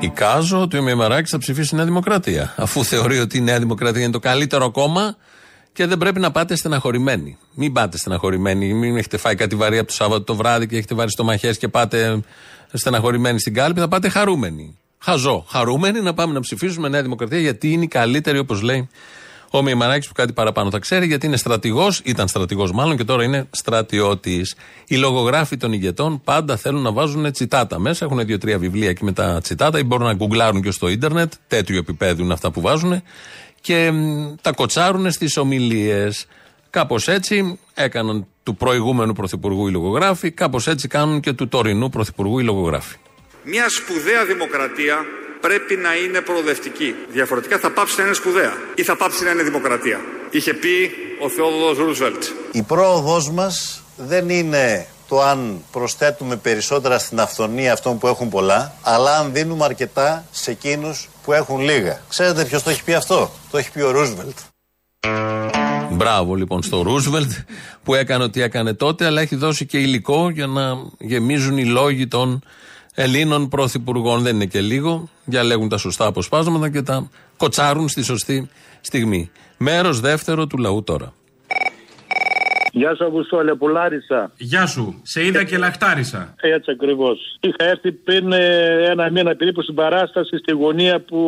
Εικάζω 0.00 0.60
ότι 0.60 0.78
ο 0.78 0.82
Μεϊμαράκη 0.82 1.30
θα 1.30 1.38
ψηφίσει 1.38 1.74
Νέα 1.74 1.84
Δημοκρατία. 1.84 2.54
Αφού 2.56 2.84
θεωρεί 2.84 3.18
ότι 3.18 3.36
η 3.36 3.40
Νέα 3.40 3.58
Δημοκρατία 3.58 4.02
είναι 4.02 4.12
το 4.12 4.18
καλύτερο 4.18 4.70
κόμμα 4.70 5.16
και 5.76 5.86
δεν 5.86 5.98
πρέπει 5.98 6.20
να 6.20 6.30
πάτε 6.30 6.56
στεναχωρημένοι. 6.56 7.38
Μην 7.54 7.72
πάτε 7.72 7.96
στεναχωρημένοι. 7.96 8.74
Μην 8.74 8.96
έχετε 8.96 9.16
φάει 9.16 9.34
κάτι 9.34 9.56
βαρύ 9.56 9.78
από 9.78 9.86
το 9.86 9.92
Σάββατο 9.92 10.24
το 10.24 10.34
βράδυ 10.34 10.66
και 10.66 10.76
έχετε 10.76 10.94
βάλει 10.94 11.10
στο 11.10 11.24
μαχέ 11.24 11.54
και 11.54 11.68
πάτε 11.68 12.20
στεναχωρημένοι 12.72 13.40
στην 13.40 13.54
κάλπη. 13.54 13.80
Θα 13.80 13.88
πάτε 13.88 14.08
χαρούμενοι. 14.08 14.78
Χαζό. 14.98 15.44
Χαρούμενοι 15.48 16.00
να 16.00 16.14
πάμε 16.14 16.32
να 16.32 16.40
ψηφίσουμε 16.40 16.88
Νέα 16.88 17.02
Δημοκρατία 17.02 17.38
γιατί 17.38 17.72
είναι 17.72 17.84
η 17.84 17.88
καλύτερη, 17.88 18.38
όπως 18.38 18.62
λέει 18.62 18.88
Ο 19.50 19.62
Μημαράκη 19.62 20.06
που 20.08 20.14
κάτι 20.14 20.32
παραπάνω 20.32 20.70
θα 20.70 20.78
ξέρει 20.78 21.06
γιατί 21.06 21.26
είναι 21.26 21.36
στρατηγός, 21.36 22.00
ήταν 22.04 22.28
στρατηγός 22.28 22.72
μάλλον 22.72 22.96
και 22.96 23.04
τώρα 23.04 23.24
είναι 23.24 23.46
στρατιώτης. 23.50 24.54
Οι 24.86 24.96
λογογράφοι 24.96 25.56
των 25.56 25.72
ηγετών 25.72 26.20
πάντα 26.24 26.56
θέλουν 26.56 26.82
να 26.82 26.92
βάζουν 26.92 27.32
τσιτάτα 27.32 27.78
μέσα. 27.78 28.04
Έχουν 28.04 28.26
δύο-τρία 28.26 28.58
βιβλία 28.58 28.88
εκεί 28.88 29.04
με 29.04 29.12
τα 29.12 29.40
τσιτάτα 29.42 29.78
ή 29.78 29.82
μπορούν 29.82 30.06
να 30.06 30.14
γκουγκλάρουν 30.14 30.62
και 30.62 30.70
στο 30.70 30.88
ίντερνετ. 30.88 31.32
Τέτοιου 31.48 31.76
επίπεδου 31.76 32.22
είναι 32.22 32.32
αυτά 32.32 32.50
που 32.50 32.60
βάζουν. 32.60 33.02
Και 33.66 33.90
μ, 33.90 34.34
τα 34.42 34.52
κοτσάρουν 34.52 35.10
στις 35.10 35.36
ομιλίες. 35.36 36.26
Κάπως 36.70 37.08
έτσι 37.08 37.58
έκαναν 37.74 38.26
του 38.42 38.56
προηγούμενου 38.56 39.12
πρωθυπουργού 39.12 39.68
οι 39.68 39.70
λογογράφοι, 39.70 40.30
κάπως 40.30 40.66
έτσι 40.66 40.88
κάνουν 40.88 41.20
και 41.20 41.32
του 41.32 41.48
τωρινού 41.48 41.88
πρωθυπουργού 41.88 42.38
οι 42.38 42.44
λογογράφοι. 42.44 42.96
Μια 43.44 43.68
σπουδαία 43.68 44.24
δημοκρατία 44.24 45.04
πρέπει 45.40 45.76
να 45.76 45.96
είναι 45.96 46.20
προοδευτική. 46.20 46.94
Διαφορετικά 47.12 47.58
θα 47.58 47.70
πάψει 47.70 47.98
να 47.98 48.04
είναι 48.04 48.14
σπουδαία 48.14 48.52
ή 48.74 48.82
θα 48.82 48.96
πάψει 48.96 49.24
να 49.24 49.30
είναι 49.30 49.42
δημοκρατία. 49.42 50.00
Είχε 50.30 50.54
πει 50.54 50.90
ο 51.20 51.28
Θεόδωρος 51.28 51.78
Ρούσβελτ. 51.78 52.24
Η 52.52 52.62
πρόοδός 52.62 53.30
μας 53.30 53.82
δεν 53.96 54.28
είναι 54.28 54.86
το 55.08 55.22
αν 55.22 55.62
προσθέτουμε 55.70 56.36
περισσότερα 56.36 56.98
στην 56.98 57.20
αυθονία 57.20 57.72
αυτών 57.72 57.98
που 57.98 58.06
έχουν 58.06 58.28
πολλά, 58.28 58.74
αλλά 58.82 59.18
αν 59.18 59.32
δίνουμε 59.32 59.64
αρκετά 59.64 60.24
σε 60.30 60.50
εκείνους 60.50 61.08
που 61.22 61.32
έχουν 61.32 61.60
λίγα. 61.60 62.00
Ξέρετε 62.08 62.44
ποιος 62.44 62.62
το 62.62 62.70
έχει 62.70 62.84
πει 62.84 62.94
αυτό; 62.94 63.30
Το 63.50 63.58
έχει 63.58 63.70
πει 63.70 63.80
ο 63.80 63.90
Ρούσβελτ. 63.90 64.36
Μπράβο 65.90 66.34
λοιπόν 66.34 66.62
στο 66.62 66.82
Ρούσβελτ 66.82 67.30
που 67.82 67.94
έκανε 67.94 68.24
ό,τι 68.24 68.40
έκανε 68.42 68.74
τότε, 68.74 69.06
αλλά 69.06 69.20
έχει 69.20 69.36
δώσει 69.36 69.66
και 69.66 69.78
υλικό 69.78 70.30
για 70.30 70.46
να 70.46 70.62
γεμίζουν 70.98 71.58
οι 71.58 71.64
λόγοι 71.64 72.06
των 72.08 72.42
Ελλήνων 72.94 73.48
πρωθυπουργών. 73.48 74.22
Δεν 74.22 74.34
είναι 74.34 74.44
και 74.44 74.60
λίγο. 74.60 75.08
Διαλέγουν 75.24 75.68
τα 75.68 75.76
σωστά 75.76 76.06
αποσπάσματα 76.06 76.70
και 76.70 76.82
τα 76.82 77.08
κοτσάρουν 77.36 77.88
στη 77.88 78.02
σωστή 78.02 78.48
στιγμή. 78.80 79.30
Μέρος 79.56 80.00
δεύτερο 80.00 80.46
του 80.46 80.58
λαού 80.58 80.82
τώρα. 80.82 81.12
Γεια 82.76 82.94
σου, 82.94 83.04
Αποστόλε, 83.04 83.54
πουλάρισα. 83.54 84.32
Γεια 84.36 84.66
σου. 84.66 85.00
Σε 85.02 85.24
είδα 85.24 85.44
και 85.44 85.58
λαχτάρισα. 85.58 86.34
Έτσι 86.40 86.70
ακριβώς. 86.70 87.36
Είχα 87.40 87.64
έρθει 87.70 87.92
πριν 87.92 88.32
ε, 88.32 88.90
ένα 88.90 89.10
μήνα 89.10 89.36
περίπου 89.36 89.62
στην 89.62 89.74
παράσταση 89.74 90.36
στη 90.36 90.52
γωνία 90.52 91.00
που, 91.00 91.18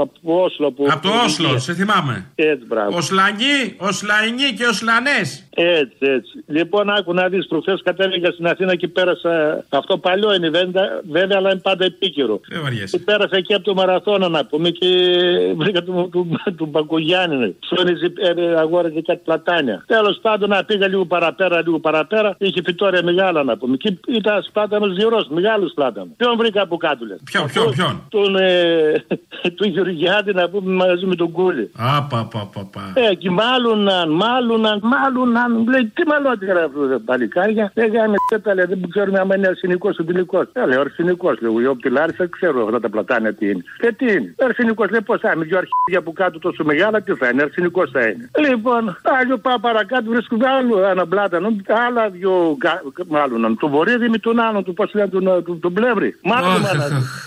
από 0.00 0.42
Όσλο. 0.42 0.72
Που, 0.72 0.86
Από 0.90 1.02
το 1.02 1.14
Όσλο, 1.24 1.58
σε 1.58 1.74
θυμάμαι. 1.74 2.26
Έτσι, 2.34 2.66
μπράβο. 2.66 2.96
Οσλανοί, 2.96 3.74
Οσλανοί 3.76 4.52
και 4.56 4.66
Οσλανέ. 4.66 5.20
Έτσι, 5.50 5.96
έτσι. 5.98 6.44
Λοιπόν, 6.46 6.90
άκου 6.90 7.14
να 7.14 7.28
δεις, 7.28 7.46
προχθές 7.46 7.80
κατέβηκα 7.84 8.30
στην 8.30 8.46
Αθήνα 8.46 8.74
και 8.74 8.88
πέρασα. 8.88 9.64
Αυτό 9.68 9.98
παλιό 9.98 10.34
είναι 10.34 10.48
βέβαια, 10.48 11.00
βέβαια 11.10 11.36
αλλά 11.36 11.50
είναι 11.50 11.60
πάντα 11.60 11.84
επίκαιρο. 11.84 12.40
Δεν 12.48 12.62
βαριέσαι. 12.62 12.96
Και 12.96 13.04
πέρασα 13.04 13.36
εκεί 13.36 13.54
από 13.54 13.64
το 13.64 13.74
μαραθώνα 13.74 14.28
να 14.28 14.46
πούμε 14.46 14.70
και 14.70 14.88
βρήκα 15.60 15.82
του, 15.82 16.08
του, 16.12 16.28
του 16.56 16.66
Μπακογιάννη. 16.66 17.56
Ψώνιζε, 17.60 18.12
ε, 18.16 18.56
αγόραζε 18.58 19.02
κάτι 19.06 19.20
πλατάνια. 19.24 19.84
Τέλος 19.86 20.18
πάντων, 20.22 20.48
να 20.48 20.64
πήγα 20.64 20.88
λίγο 20.96 21.08
παραπέρα, 21.08 21.62
λίγο 21.62 21.78
παραπέρα. 21.78 22.36
Είχε 22.38 22.60
φυτόρια 22.64 23.02
μεγάλα 23.02 23.42
να 23.42 23.56
πούμε. 23.56 23.76
Και 23.76 23.98
ήταν 24.06 24.42
σπάτανο 24.42 24.86
γυρό, 24.86 25.26
μεγάλος 25.28 25.72
πλάτανος. 25.74 26.08
Ποιον 26.16 26.36
βρήκα 26.36 26.62
από 26.62 26.76
κάτω, 26.76 27.04
λες. 27.04 27.20
Ποιον, 27.24 27.46
ποιον, 27.46 27.70
ποιον; 27.70 28.02
Τον, 28.08 28.36
ε, 28.36 29.04
του 29.56 29.68
Γεωργιάδη 29.68 30.32
να 30.32 30.48
πούμε 30.48 30.72
μαζί 30.84 31.06
με 31.06 31.14
τον 31.14 31.30
Κούλι. 31.32 31.70
Α, 31.76 32.02
πα, 32.02 32.28
πα, 32.32 32.50
πα, 32.52 32.68
πα. 32.72 33.00
Ε, 33.00 33.14
και 33.14 33.30
μάλουναν, 33.30 34.10
μάλουναν, 34.10 34.80
μάλουναν. 34.82 35.68
Λέει, 35.68 35.84
τι 35.94 36.06
μαλώτη 36.06 36.44
γράφει 36.44 36.74
τα 36.90 37.00
παλικάρια. 37.04 37.70
Δεν 37.74 37.92
γάμε 37.92 38.16
τέτα, 38.30 38.54
λέει, 38.54 38.64
δεν 38.64 38.88
ξέρουμε 38.88 39.18
αν 39.18 39.30
είναι 39.36 39.46
αρσενικός 39.46 39.98
ή 39.98 40.04
τυλικό. 40.04 40.40
Ε, 40.52 40.66
λέει, 40.66 40.78
αρσενικός, 40.78 41.40
λέει, 41.40 41.54
εγώ 41.56 41.70
από 41.70 41.80
τη 41.80 41.90
Λάρισα 41.90 42.28
ξέρω 42.28 42.64
αυτά 42.64 42.80
τα 42.80 42.90
πλατάνια 42.90 43.34
τι 43.34 43.50
είναι. 43.50 43.62
Και 43.78 43.92
τι 43.92 44.12
είναι; 44.12 44.34
Αρσενικός, 44.38 44.90
λέει, 44.90 45.00
πώς 45.00 45.20
θα 45.20 45.32
είναι, 45.34 45.44
δυο 45.44 45.58
αρχίδια 45.58 46.02
που 46.04 46.12
κάτω 46.12 46.38
τόσο 46.38 46.64
μεγάλα, 46.64 47.02
τι 47.02 47.12
θα 47.12 47.28
είναι, 47.28 47.42
αρσενικός 47.42 47.90
θα 47.90 48.02
είναι. 48.06 48.30
Λοιπόν, 48.48 48.82
άλλο 49.20 49.38
πάω 49.38 49.58
παρακάτω, 49.58 50.10
βρίσκουμε 50.10 50.48
άλλο 50.48 50.85
ένα 50.90 51.06
πλάτανο, 51.06 51.48
άλλα 51.88 52.08
δυο, 52.10 52.56
κα- 52.58 52.82
μάλλον, 53.08 53.56
τον 53.60 53.70
βορείδι 53.70 54.08
με 54.08 54.18
τον 54.18 54.40
άλλον, 54.40 54.64
του 54.64 54.74
πώ 54.74 54.84
λένε, 54.92 55.08
τον, 55.08 55.24
τον, 55.44 55.60
τον 55.60 55.72
πλεύρη. 55.72 56.16
Μάλλον, 56.22 56.62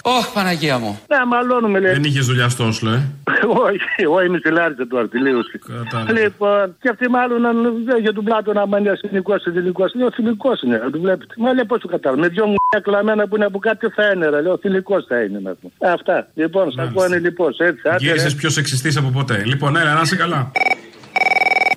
Ωχ, 0.02 0.34
Παναγία 0.34 0.78
μου. 0.78 1.00
ναι, 1.08 1.18
μαλώνουμε, 1.28 1.80
λέει. 1.80 1.94
Δεν 1.94 2.04
είχες 2.04 2.26
δουλειά 2.26 2.50
στο 2.50 2.66
Όσλο, 2.68 2.90
ε; 2.92 3.02
Όχι, 3.48 3.80
εγώ 3.98 4.24
είμαι 4.24 4.38
στη 4.38 4.52
Λάρισα 4.52 4.88
του 4.88 4.98
αρτιλίωση. 5.00 5.60
Κατάλαβα. 5.68 6.20
Λοιπόν, 6.20 6.76
και 6.82 6.90
αυτοί 6.90 7.10
μάλλον 7.10 7.46
αν 7.46 7.84
δεν 7.86 7.98
για 8.02 8.14
τον 8.14 8.24
πλάτο 8.24 8.54
να 8.54 8.68
μείνει 8.68 8.90
αστυνικό 8.90 9.36
ή 9.36 9.52
θηλυκό. 9.52 9.86
Λέω 9.94 10.12
θηλυκός 10.12 10.62
είναι, 10.62 10.78
να 10.78 10.90
το 10.90 11.00
βλέπετε. 11.00 11.34
Μα 11.38 11.54
λέει 11.54 11.66
πώς 11.66 11.80
το 11.80 11.88
κατάλαβα. 11.88 12.22
Με 12.22 12.28
δυο 12.28 12.46
μου 12.48 12.56
κλαμμένα 12.82 13.28
που 13.28 13.36
είναι 13.36 13.46
από 13.46 13.60
κάτι 13.60 13.88
τι 13.88 13.94
θα 13.94 14.12
είναι, 14.16 14.30
ρε. 14.30 14.42
Λέω 14.42 14.58
θηλυκός 14.58 15.06
θα 15.08 15.22
είναι. 15.24 15.40
Να 15.44 15.54
πούμε. 15.56 15.92
Αυτά. 15.94 16.28
Λοιπόν, 16.34 16.72
σα 16.72 16.84
πω 16.88 17.06
είναι 17.06 17.20
λοιπόν. 17.20 17.50
Έτσι, 17.58 17.82
άντε, 17.88 17.98
ρε. 17.98 18.06
Γύρισε 18.06 18.36
πιο 18.36 18.50
σεξιστής 18.50 18.98
από 18.98 19.10
ποτέ. 19.10 19.44
Λοιπόν, 19.46 19.76
έλα, 19.76 19.94
να 19.94 20.02
είσαι 20.02 20.16
καλά. 20.16 20.52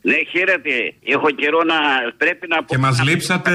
Ναι, 0.03 0.17
χαίρετε. 0.33 0.95
Έχω 1.05 1.31
καιρό 1.31 1.61
να 1.73 1.79
πρέπει 2.17 2.49
να 2.49 2.57
πω. 2.57 2.65
Και 2.75 2.79
μας 2.79 3.03
λείψατε. 3.03 3.51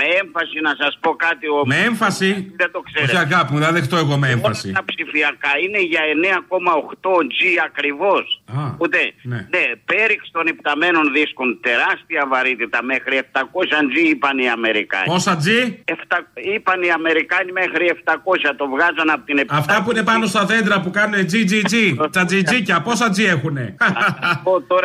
Με 0.00 0.04
έμφαση 0.20 0.58
να 0.62 0.72
σας 0.80 0.98
πω 1.00 1.10
κάτι. 1.26 1.46
Ο... 1.48 1.62
Με 1.66 1.76
έμφαση; 1.88 2.52
Δεν 2.56 2.70
το 2.74 2.80
ξέρω. 2.80 3.04
Όχι, 3.04 3.16
αγάπη 3.16 3.52
μου, 3.52 3.58
δεν 3.58 3.66
θα 3.66 3.72
δεχτώ 3.72 3.96
εγώ 3.96 4.16
με 4.16 4.28
έμφαση. 4.30 4.72
Τα 4.72 4.84
ψηφιακά 4.84 5.52
είναι 5.64 5.80
για 5.92 6.02
9,8 7.00 7.10
G 7.36 7.40
ακριβώ. 8.50 8.76
Ούτε. 8.78 8.98
ναι. 9.22 9.40
Ναι, 9.54 9.64
πέριξ 9.90 10.20
των 10.36 10.46
υπταμένων 10.46 11.04
δίσκων 11.16 11.48
τεράστια 11.66 12.22
βαρύτητα 12.32 12.78
μέχρι 12.82 13.14
700 13.32 13.42
G 13.92 13.96
είπαν 14.12 14.38
οι 14.38 14.48
Αμερικάνοι. 14.48 15.06
Πόσα 15.14 15.34
G? 15.44 15.48
Εφτα... 15.84 16.16
Είπαν 16.54 16.82
οι 16.82 16.90
Αμερικάνοι 16.90 17.52
μέχρι 17.52 17.84
700 18.04 18.54
το 18.56 18.64
βγάζαν 18.74 19.08
από 19.14 19.24
την 19.28 19.38
επιστήμη. 19.38 19.60
Αυτά 19.64 19.82
που 19.82 19.90
είναι 19.90 20.02
πάνω 20.02 20.26
στα 20.26 20.44
δέντρα 20.44 20.80
που 20.80 20.90
κάνουν 20.90 21.20
GGG. 21.32 21.74
Τα 22.12 22.22
GG, 22.30 22.52
πόσα 22.84 23.06
G 23.16 23.18
έχουνε; 23.34 23.64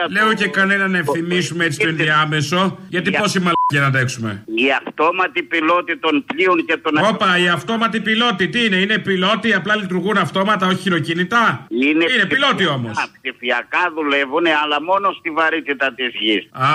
Λέω 0.10 0.34
και 0.34 0.48
κανέναν 0.48 0.96
ευθυμίσουμε 0.96 1.66
έτσι 1.66 1.80
το 1.80 1.88
ενδιάμεσο. 1.88 2.78
Γιατί 2.90 3.10
Για- 3.10 3.20
πόση 3.20 3.40
μαλακία 3.72 3.82
να 3.92 3.98
αντέξουμε. 3.98 4.44
Η 4.46 4.66
αυτόματη 4.88 5.44
πιλότη 5.44 5.98
των 5.98 6.26
πλοίων 6.26 6.66
και 6.66 6.78
των 6.78 6.94
Όπα, 7.14 7.38
οι 7.38 7.48
αυτόματοι 7.48 8.00
πιλότοι 8.02 8.48
τι 8.48 8.66
είναι, 8.66 8.76
είναι 8.76 8.98
πιλότοι, 8.98 9.54
απλά 9.54 9.76
λειτουργούν 9.76 10.18
αυτόματα, 10.18 10.68
όχι 10.68 10.76
χειροκίνητα; 10.78 11.68
Είναι, 11.70 12.06
Είναι 12.14 12.26
πιλότοι 12.26 12.66
όμως. 12.68 13.10
Ψηφιακά 13.22 13.84
δουλεύουν, 13.96 14.46
αλλά 14.64 14.82
μόνο 14.82 15.12
στη 15.20 15.30
βαρύτητα 15.30 15.94
της 15.94 16.12
γης. 16.20 16.44
Α, 16.52 16.68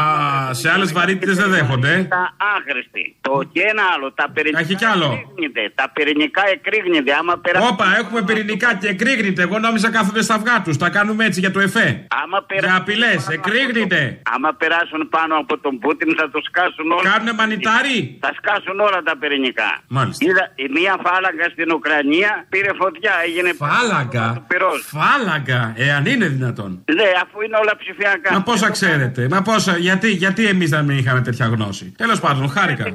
σε 0.54 0.70
άλλες 0.70 0.92
βαρύτητες 0.92 1.36
δεν 1.36 1.50
δέχονται. 1.50 1.92
ε. 1.94 2.04
Τα 2.04 2.34
άχρηστη. 2.56 3.16
Το 3.20 3.42
και 3.52 3.60
ένα 3.60 3.82
άλλο. 3.94 4.12
Τα 4.12 4.30
πυρηνικά 4.34 4.60
Έχει 4.60 4.74
κι 4.74 4.84
άλλο. 4.84 5.04
εκρήγνεται. 5.04 5.72
Τα 5.74 5.90
πυρηνικά 5.94 6.42
εκρήγνεται. 6.56 7.12
Άμα 7.20 7.38
περάσει. 7.38 7.66
Όπα, 7.72 7.86
έχουμε 7.98 8.22
πυρηνικά 8.22 8.74
και 8.74 8.88
εκρήγνεται. 8.88 9.42
Εγώ 9.42 9.58
νόμιζα 9.58 9.90
κάθονται 9.90 10.22
στα 10.22 10.34
αυγά 10.34 10.62
τους. 10.64 10.76
Τα 10.76 10.88
κάνουμε 10.90 11.24
έτσι 11.24 11.40
για 11.40 11.50
το 11.50 11.60
εφέ. 11.60 12.06
Άμα 12.22 12.38
Για 12.60 12.76
απειλές, 12.76 13.28
εκρήγνεται. 13.28 14.22
Άμα 14.34 14.54
περάσουν 14.54 15.08
πάνω 15.08 15.34
από 15.36 15.58
τον 15.58 15.78
Πούτιν 15.78 16.14
θα 16.18 16.30
το 16.30 16.40
σκάσουν 16.80 16.90
όλα. 16.92 17.10
Κάνουνε 17.10 17.32
μανιτάρι; 17.32 18.18
Θα 18.20 18.30
σκάσουν 18.38 18.80
όλα 18.80 19.00
τα 19.02 19.16
πυρηνικά. 19.20 19.70
Μάλιστα. 19.88 20.24
Είδα, 20.26 20.44
η 20.54 20.66
μία 20.76 20.94
φάλαγγα 21.04 21.46
στην 21.54 21.72
Ουκρανία 21.72 22.46
πήρε 22.48 22.70
φωτιά. 22.82 23.12
Έγινε 23.26 23.50
Φάλαγγα; 23.52 24.46
Φάλαγγα, 24.94 25.62
εάν 25.76 26.06
είναι 26.06 26.26
δυνατόν. 26.26 26.70
Ναι, 26.94 27.10
αφού 27.22 27.36
είναι 27.44 27.56
όλα 27.62 27.74
ψηφιακά. 27.76 28.32
Μα 28.32 28.42
πόσα 28.42 28.70
ξέρετε, 28.70 29.28
μα 29.30 29.42
πόσα, 29.42 29.76
γιατί, 29.76 30.08
γιατί 30.10 30.46
εμείς 30.46 30.70
δεν 30.70 30.84
μην 30.84 30.98
είχαμε 30.98 31.20
τέτοια 31.20 31.46
γνώση. 31.46 31.94
Τέλος 31.96 32.20
πάντων, 32.20 32.48
χάρηκα. 32.48 32.92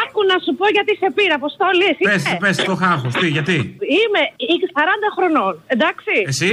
Άκου 0.00 0.20
να 0.30 0.36
σου 0.44 0.52
πω 0.58 0.66
γιατί 0.76 0.92
σε 1.02 1.08
πήρα, 1.16 1.34
Αποστόλη. 1.40 1.84
Εσύ 1.92 2.04
Πες, 2.08 2.22
είσαι. 2.24 2.36
πες 2.42 2.56
το 2.68 2.74
χάχος, 2.82 3.12
τι, 3.20 3.26
γιατί; 3.36 3.56
Είμαι 3.98 4.22
40 4.76 5.08
χρονών, 5.16 5.52
εντάξει. 5.74 6.14
Εσύ; 6.32 6.50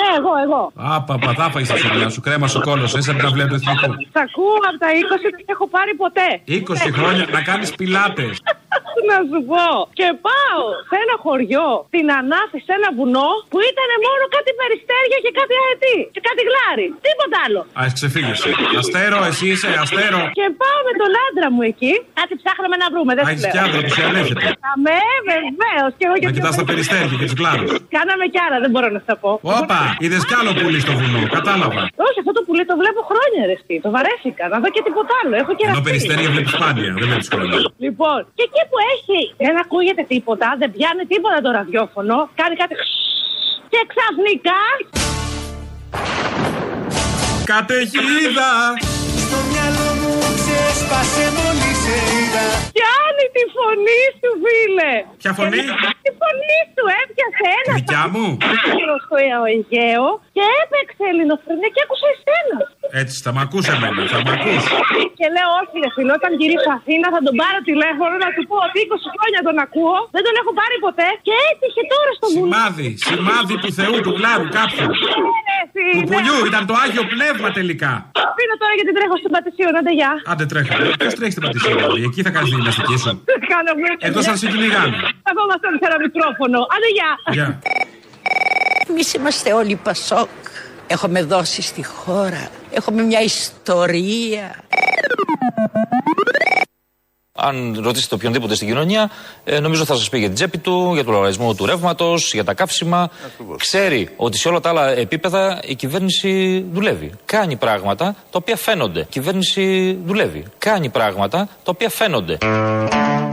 Ναι, 0.00 0.08
εγώ, 0.18 0.32
εγώ. 0.44 0.62
Άπα, 0.94 1.14
πατά 1.24 1.46
πάει 1.54 1.64
στα 1.68 1.76
φιλιά 1.82 2.08
σου, 2.14 2.20
κρέμα 2.26 2.46
σου 2.52 2.60
κόλος, 2.68 2.90
είσαι 2.96 3.10
από 3.14 3.20
τα 3.26 3.30
βλέπεις 3.36 3.58
του 3.62 3.70
εθνικού. 3.74 3.92
Σ' 4.14 4.20
ακούω 4.26 4.56
από 4.68 4.78
τα 4.84 4.88
20 5.00 5.26
δεν 5.36 5.46
έχω 5.54 5.66
πάρει 5.76 5.92
ποτέ. 6.02 6.28
20 6.48 6.88
χρόνια 6.98 7.24
να 7.36 7.40
κάνεις 7.48 7.70
πιλάτες. 7.78 8.34
να 9.10 9.18
σου 9.30 9.38
πω. 9.50 9.66
Και 9.98 10.08
πάω 10.26 10.62
σε 10.90 10.96
ένα 11.04 11.14
χωριό, 11.24 11.68
την 11.94 12.06
Ανάφη, 12.20 12.58
σε 12.66 12.72
ένα 12.78 12.88
βουνό 12.98 13.30
που 13.52 13.58
ήταν 13.70 13.90
μόνο 14.06 14.24
κάτι 14.36 14.50
περιστέρια 14.60 15.18
και 15.24 15.32
κάτι 15.40 15.54
αετή. 15.62 15.96
Και 16.14 16.22
κάτι 16.28 16.40
γλάρι. 16.48 16.86
Τίποτα 17.06 17.36
άλλο. 17.46 17.60
Α, 17.80 17.82
ξεφύγεσαι. 17.96 18.50
Αστέρο, 18.80 19.18
εσύ 19.30 19.44
είσαι, 19.52 19.68
αστέρο. 19.84 20.20
Και 20.38 20.46
πάω 20.62 20.78
με 20.88 20.92
τον 21.00 21.10
άντρα 21.26 21.48
μου 21.54 21.62
εκεί. 21.72 21.94
Κάτι 22.20 22.32
ψάχναμε 22.40 22.71
να 22.82 22.86
βρούμε, 22.92 23.12
δεν 23.18 23.24
Α, 23.24 23.28
σου 23.28 23.34
έχει 23.34 23.42
λέω. 23.44 23.52
κι 23.54 23.60
άντρα 23.64 23.80
που 23.86 23.92
σε 23.96 24.02
ανέχεται. 24.10 24.46
Αμέ, 24.72 25.00
βεβαίως. 25.30 25.90
Και 25.98 26.04
εγώ 26.08 26.14
Να 26.16 26.20
γιατί. 26.22 26.34
κοιτάς 26.36 26.54
τα 26.60 26.64
περιστέρια 26.70 27.06
και 27.20 27.26
τους 27.30 27.36
κλάδους. 27.40 27.70
Κάναμε 27.96 28.24
κι 28.32 28.40
άλλα, 28.44 28.56
δεν 28.64 28.70
μπορώ 28.72 28.88
να 28.96 29.00
στα 29.06 29.14
πω. 29.22 29.30
Όπα, 29.60 29.80
είδες 30.04 30.22
κι 30.28 30.34
άλλο 30.40 30.50
πουλί 30.58 30.78
στο 30.86 30.92
βουνό, 31.00 31.20
κατάλαβα. 31.36 31.82
Όχι, 32.06 32.18
αυτό 32.22 32.32
το 32.38 32.42
πουλί 32.46 32.62
το 32.70 32.74
βλέπω 32.82 33.00
χρόνια 33.10 33.42
ρε 33.50 33.54
εσύ. 33.58 33.74
Το 33.84 33.88
βαρέθηκα. 33.96 34.44
Να 34.52 34.56
δω 34.62 34.68
και 34.74 34.82
τίποτα 34.86 35.12
άλλο. 35.20 35.34
Έχω 35.42 35.52
και 35.58 35.64
Ενώ 35.66 35.72
ραφτεί. 35.74 35.86
περιστέρια 35.88 36.28
βλέπεις 36.34 36.52
σπάνια, 36.56 36.90
δεν 36.98 37.04
βλέπεις 37.08 37.28
χρόνια. 37.34 37.56
Λοιπόν, 37.86 38.18
και 38.36 38.42
εκεί 38.48 38.62
που 38.70 38.76
έχει 38.94 39.20
δεν 39.44 39.54
ακούγεται 39.64 40.02
τίποτα, 40.12 40.46
δεν 40.60 40.68
πιάνει 40.74 41.02
τίποτα 41.12 41.38
το 41.46 41.50
ραδιόφωνο, 41.58 42.16
κάνει 42.40 42.54
κάτι 42.62 42.74
και 43.72 43.80
ξαφνικά 43.92 44.60
Καταιγίδα! 47.52 48.50
Στο 49.24 49.38
μυαλό 49.50 49.88
μου 50.00 50.12
ξέσπασε 50.38 51.24
μόλις 51.38 51.76
σε 51.84 51.96
είδα 52.32 52.44
πιάνει 52.76 53.26
τη 53.34 53.42
τη 53.42 53.42
φωνή 53.56 54.02
σου, 54.18 54.30
φίλε. 54.44 54.92
Ποια 55.20 55.32
φωνή; 55.38 55.60
Και 55.68 55.90
Τη 56.04 56.10
φωνή 56.20 56.58
σου 56.74 56.84
έπιασε 57.00 57.46
ένα. 57.60 57.72
Δικιά 57.80 58.04
μου; 58.12 58.26
ταμείο 58.42 58.96
στο 59.04 59.16
Αιγαίο 59.50 60.06
και 60.36 60.44
έπαιξε 60.62 61.04
ελληνοφρενία 61.12 61.70
και 61.74 61.80
άκουσα 61.84 62.08
εσένα. 62.14 62.58
Έτσι, 63.00 63.16
θα 63.24 63.30
μ' 63.34 63.40
ακούς 63.44 63.64
εμένα, 63.74 64.00
θα 64.12 64.18
μ' 64.24 64.32
ακούς. 64.36 64.62
Και 65.18 65.26
λέω, 65.34 65.48
Όχι, 65.60 65.74
ρε 65.84 65.90
φίλε, 65.94 66.12
όταν 66.20 66.30
γυρίσω 66.40 66.70
Αθήνα 66.78 67.06
θα 67.14 67.20
τον 67.26 67.34
πάρω 67.40 67.58
τηλέφωνο 67.70 68.14
να 68.24 68.28
του 68.34 68.42
πω 68.50 68.56
ότι 68.66 68.76
20 68.84 69.06
χρόνια 69.14 69.40
τον 69.48 69.56
ακούω. 69.64 69.98
Δεν 70.16 70.22
τον 70.26 70.34
έχω 70.40 70.50
πάρει 70.60 70.76
ποτέ 70.86 71.08
και 71.26 71.34
έτυχε 71.48 71.82
τώρα 71.92 72.10
στο 72.18 72.26
βουλή. 72.34 72.48
Σημάδι, 72.48 72.88
σημάδι 73.08 73.54
του 73.62 73.70
Θεού, 73.78 73.96
του 74.06 74.12
γλάρου 74.18 74.46
κάποιου. 74.58 74.86
Του 75.94 76.02
πουλιού, 76.10 76.36
ήταν 76.50 76.62
το 76.70 76.74
Άγιο 76.82 77.04
Πνεύμα 77.12 77.48
τελικά. 77.58 77.92
Πίνω 78.36 78.54
τώρα 78.62 78.74
γιατί 78.78 78.92
τρέχω 78.96 79.16
στην 79.22 79.30
Πατησίων, 79.36 79.72
άντε 79.78 79.92
γεια. 79.98 80.12
Άντε 80.30 80.44
τρέχω. 80.52 80.72
Ποιο 81.02 81.10
τρέχεις 81.18 81.34
στην 81.36 81.44
πατησία, 81.46 81.74
δηλαδή, 81.78 81.98
εκεί 82.22 82.30
θα 82.30 82.30
κάνεις 82.30 82.50
τη 82.50 82.56
γυμναστική 82.56 82.96
σου; 82.96 83.24
Κάνω 83.48 83.70
Εδώ 83.98 84.22
σαν 84.22 84.36
σε 84.36 84.46
κυνηγάνε. 84.46 84.96
Καθόμαστε 85.22 85.66
όλοι 85.68 85.78
σε 85.82 85.86
ένα 85.90 85.98
μικρόφωνο. 85.98 86.58
Άντε 86.58 86.88
γεια. 86.96 87.10
Γεια. 87.32 87.60
Εμείς 88.88 89.14
είμαστε 89.14 89.52
όλοι 89.52 89.76
Πασόκ. 89.76 90.28
Έχουμε 90.86 91.22
δώσει 91.22 91.62
στη 91.62 91.84
χώρα. 91.84 92.48
Έχουμε 92.70 93.02
μια 93.02 93.20
ιστορία. 93.20 94.64
Αν 97.34 97.80
ρωτήσετε 97.82 98.14
οποιονδήποτε 98.14 98.54
στην 98.54 98.68
κοινωνία, 98.68 99.10
ε, 99.44 99.60
νομίζω 99.60 99.84
θα 99.84 99.94
σας 99.96 100.08
πει 100.08 100.18
για 100.18 100.26
την 100.26 100.34
τσέπη 100.34 100.58
του, 100.58 100.90
για 100.94 101.04
τον 101.04 101.12
λογαριασμό 101.12 101.54
του 101.54 101.66
ρεύματος, 101.66 102.32
για 102.32 102.44
τα 102.44 102.54
καύσιμα. 102.54 103.10
Ξέρει 103.56 104.08
ότι 104.16 104.38
σε 104.38 104.48
όλα 104.48 104.60
τα 104.60 104.68
άλλα 104.68 104.88
επίπεδα 104.88 105.60
η 105.64 105.74
κυβέρνηση 105.74 106.64
δουλεύει. 106.72 107.12
Κάνει 107.24 107.56
πράγματα 107.56 108.04
τα 108.04 108.38
οποία 108.40 108.56
φαίνονται. 108.56 109.00
Η 109.00 109.06
κυβέρνηση 109.08 109.98
δουλεύει. 110.04 110.44
Κάνει 110.58 110.88
πράγματα 110.88 111.48
τα 111.48 111.70
οποία 111.74 111.88
φαίνονται. 111.88 112.38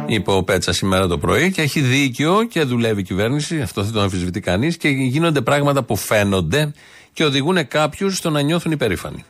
Είπε 0.05 0.31
ο 0.31 0.43
Πέτσα 0.43 0.73
σήμερα 0.73 1.07
το 1.07 1.17
πρωί 1.17 1.51
και 1.51 1.61
έχει 1.61 1.79
δίκιο 1.79 2.43
και 2.43 2.63
δουλεύει 2.63 2.99
η 2.99 3.03
κυβέρνηση. 3.03 3.61
Αυτό 3.61 3.81
δεν 3.81 3.93
το 3.93 4.01
αμφισβητεί 4.01 4.39
κανείς. 4.39 4.77
Και 4.77 4.87
γίνονται 4.87 5.41
πράγματα 5.41 5.83
που 5.83 5.95
φαίνονται 5.95 6.73
και 7.13 7.23
οδηγούν 7.25 7.67
κάποιους 7.67 8.17
στο 8.17 8.29
να 8.29 8.41
νιώθουν 8.41 8.71
υπερήφανοι. 8.71 9.25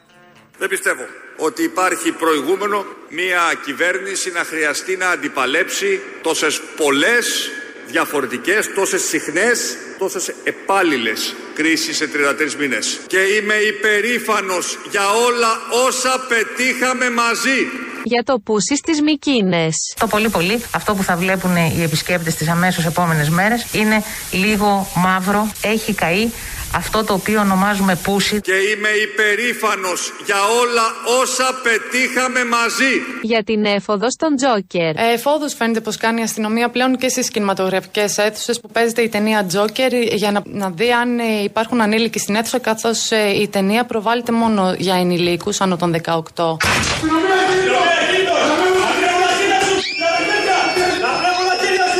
Δεν 0.57 0.69
πιστεύω 0.69 1.01
ότι 1.39 1.63
υπάρχει 1.63 2.11
προηγούμενο 2.11 2.85
μια 3.09 3.41
κυβέρνηση 3.65 4.31
να 4.31 4.43
χρειαστεί 4.43 4.95
να 4.95 5.09
αντιπαλέψει 5.09 6.01
τόσες 6.21 6.61
πολλές 6.77 7.51
διαφορετικές, 7.87 8.73
τόσες 8.73 9.01
συχνές, 9.03 9.77
τόσες 9.97 10.33
επάλληλες 10.43 11.35
κρίσεις 11.53 11.97
σε 11.97 12.07
33 12.07 12.55
μήνες. 12.59 12.99
Και 13.07 13.17
είμαι 13.17 13.53
υπερήφανος 13.53 14.77
για 14.91 15.09
όλα 15.09 15.61
όσα 15.87 16.25
πετύχαμε 16.27 17.09
μαζί. 17.09 17.67
Για 18.03 18.23
το 18.23 18.39
πούσι 18.39 18.75
στις 18.75 19.01
Μικίνες. 19.01 19.93
Το 19.99 20.07
πολύ 20.07 20.29
πολύ 20.29 20.63
αυτό 20.75 20.95
που 20.95 21.03
θα 21.03 21.15
βλέπουν 21.15 21.55
οι 21.55 21.81
επισκέπτες 21.83 22.35
τις 22.35 22.47
αμέσως 22.47 22.85
επόμενες 22.85 23.29
μέρες 23.29 23.65
είναι 23.71 24.03
λίγο 24.31 24.87
μαύρο, 24.95 25.51
έχει 25.61 25.93
καεί 25.93 26.29
αυτό 26.75 27.03
το 27.03 27.13
οποίο 27.13 27.39
ονομάζουμε 27.39 27.99
πούσι. 28.03 28.41
Και 28.41 28.51
είμαι 28.51 28.89
υπερήφανος 28.89 30.13
για 30.25 30.35
όλα 30.61 30.85
όσα 31.21 31.59
πετύχαμε 31.63 32.45
μαζί. 32.45 32.93
Για 33.21 33.43
την 33.43 33.65
έφοδο 33.65 34.11
στον 34.11 34.35
Τζόκερ. 34.35 34.95
Ε, 34.95 35.13
Εφόδους 35.13 35.53
φαίνεται 35.53 35.79
πως 35.81 35.97
κάνει 35.97 36.19
η 36.19 36.23
αστυνομία 36.23 36.69
πλέον 36.69 36.97
και 36.97 37.09
στις 37.09 37.29
κινηματογραφικές 37.29 38.17
αίθουσες 38.17 38.59
που 38.59 38.69
παίζεται 38.69 39.01
η 39.01 39.09
ταινία 39.09 39.45
Τζόκερ 39.45 39.93
για 39.93 40.31
να, 40.31 40.41
να 40.45 40.69
δει 40.69 40.91
αν 40.91 41.19
ε, 41.19 41.43
υπάρχουν 41.43 41.81
ανήλικοι 41.81 42.19
στην 42.19 42.35
αίθουσα, 42.35 42.59
καθώς 42.59 43.09
η 43.41 43.47
ταινία 43.51 43.85
προβάλλεται 43.85 44.31
μόνο 44.31 44.75
για 44.77 44.95
ενηλίκους 44.95 45.61
άνω 45.61 45.77
των 45.77 45.95
18. 46.35 46.57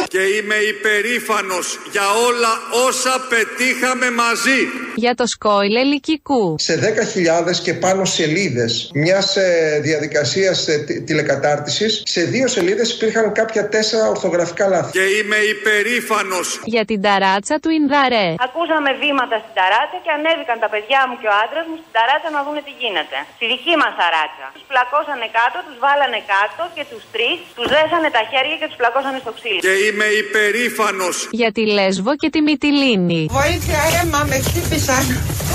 Και 0.09 0.19
είμαι 0.51 0.61
υπερήφανος 0.75 1.67
για 1.95 2.05
όλα 2.27 2.51
όσα 2.87 3.13
πετύχαμε 3.31 4.07
μαζί. 4.23 4.59
Για 5.03 5.13
το 5.19 5.25
σκόιλε 5.35 5.81
λυκικού. 5.91 6.43
σε 6.67 6.73
10.000 6.75 7.55
και 7.65 7.73
πάνω 7.85 8.03
σελίδες 8.05 8.71
μιας 9.03 9.27
ε, 9.35 9.79
διαδικασίας 9.87 10.57
ε, 10.67 10.75
τη- 10.87 10.99
τηλεκατάρτισης 11.07 11.91
σε 12.13 12.21
δύο 12.33 12.47
σελίδες 12.55 12.87
υπήρχαν 12.95 13.25
κάποια 13.39 13.63
τέσσερα 13.75 14.05
ορθογραφικά 14.13 14.65
λάθη. 14.73 14.91
Και 14.97 15.05
είμαι 15.19 15.39
υπερήφανος 15.55 16.47
Για 16.75 16.85
την 16.89 16.99
ταράτσα 17.05 17.55
του 17.63 17.69
Ινδαρέ. 17.79 18.27
Ακούσαμε 18.47 18.89
βήματα 19.03 19.35
στην 19.43 19.53
ταράτσα 19.59 19.97
και 20.05 20.11
ανέβηκαν 20.17 20.57
τα 20.63 20.69
παιδιά 20.73 20.99
μου 21.07 21.15
και 21.21 21.27
ο 21.31 21.33
άντρας 21.43 21.65
μου 21.69 21.75
στην 21.81 21.91
ταράτσα 21.97 22.29
να 22.35 22.39
δούνε 22.45 22.61
τι 22.67 22.73
γίνεται. 22.81 23.17
Στη 23.37 23.45
δική 23.53 23.73
μας 23.81 23.91
ταράτσα. 23.99 24.45
Τους 24.55 24.65
πλακώσανε 24.71 25.27
κάτω, 25.39 25.57
τους 25.67 25.77
βάλανε 25.85 26.19
κάτω 26.33 26.61
και 26.75 26.83
τους 26.91 27.03
τρεις 27.13 27.37
τους 27.57 27.67
δέσανε 27.75 28.09
τα 28.17 28.21
χέρια 28.31 28.55
και 28.61 28.67
τους 28.69 28.77
πλακώσανε 28.81 29.17
στο 29.23 29.31
ξύλο. 29.37 29.61
Και 29.65 29.73
είμαι 29.87 30.07
υπερήφανος 30.39 31.27
Για 31.31 31.51
τη 31.51 31.65
Λέσβο 31.65 32.15
και 32.15 32.29
τη 32.29 32.41
Μυτιλίνη. 32.41 33.27
Βοήθεια, 33.29 33.79
αίμα, 34.03 34.25
με 34.29 34.39
χτύπησαν. 34.39 35.03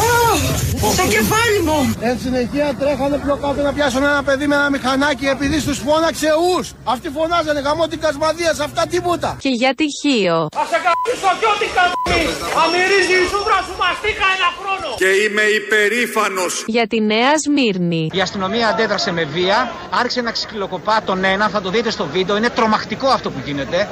Ω, 0.00 0.92
Στο 0.92 1.04
κεφάλι 1.14 1.60
μου. 1.66 1.78
Εν 2.00 2.18
συνεχεία 2.22 2.74
τρέχανε 2.78 3.16
πιο 3.24 3.36
κάτω 3.42 3.62
να 3.62 3.72
πιάσουν 3.72 4.02
ένα 4.02 4.22
παιδί 4.22 4.46
με 4.46 4.54
ένα 4.54 4.70
μηχανάκι 4.70 5.26
επειδή 5.26 5.60
στους 5.60 5.78
φώναξε 5.78 6.30
ους. 6.56 6.72
Αυτοί 6.84 7.08
φωνάζανε 7.16 7.60
γαμώ 7.60 7.86
την 7.86 8.00
κασμαδίας 8.00 8.56
σε 8.56 8.62
αυτά 8.62 8.86
τίποτα. 8.86 9.36
Και 9.40 9.48
για 9.48 9.74
τη 9.74 9.84
Χίο. 10.00 10.48
Θα 10.58 10.64
σε 10.72 10.78
καμπήσω 10.84 11.30
κι 11.40 11.46
ό,τι 11.54 11.66
καμπείς. 11.76 12.34
Αμυρίζει 12.62 13.16
η 13.24 13.26
σούδρα 13.32 13.58
σου 13.66 13.74
μαστίκα 13.82 14.26
ένα 14.36 14.48
χρόνο. 14.58 14.88
Και 15.00 15.10
είμαι 15.22 15.42
υπερήφανος 15.60 16.52
Για 16.66 16.86
τη 16.86 17.00
Νέα 17.00 17.32
Σμύρνη. 17.44 18.10
Η 18.12 18.20
αστυνομία 18.20 18.68
αντέδρασε 18.68 19.10
με 19.12 19.24
βία, 19.24 19.72
άρχισε 20.00 20.20
να 20.20 20.30
ξυλοκοπά 20.30 20.96
τον 21.04 21.24
ένα, 21.24 21.48
θα 21.48 21.60
το 21.60 21.68
δείτε 21.70 21.90
στο 21.90 22.06
βίντεο, 22.12 22.36
είναι 22.36 22.50
τρομακτικό 22.50 23.08
αυτό 23.08 23.30
που 23.30 23.40
γίνεται. 23.44 23.88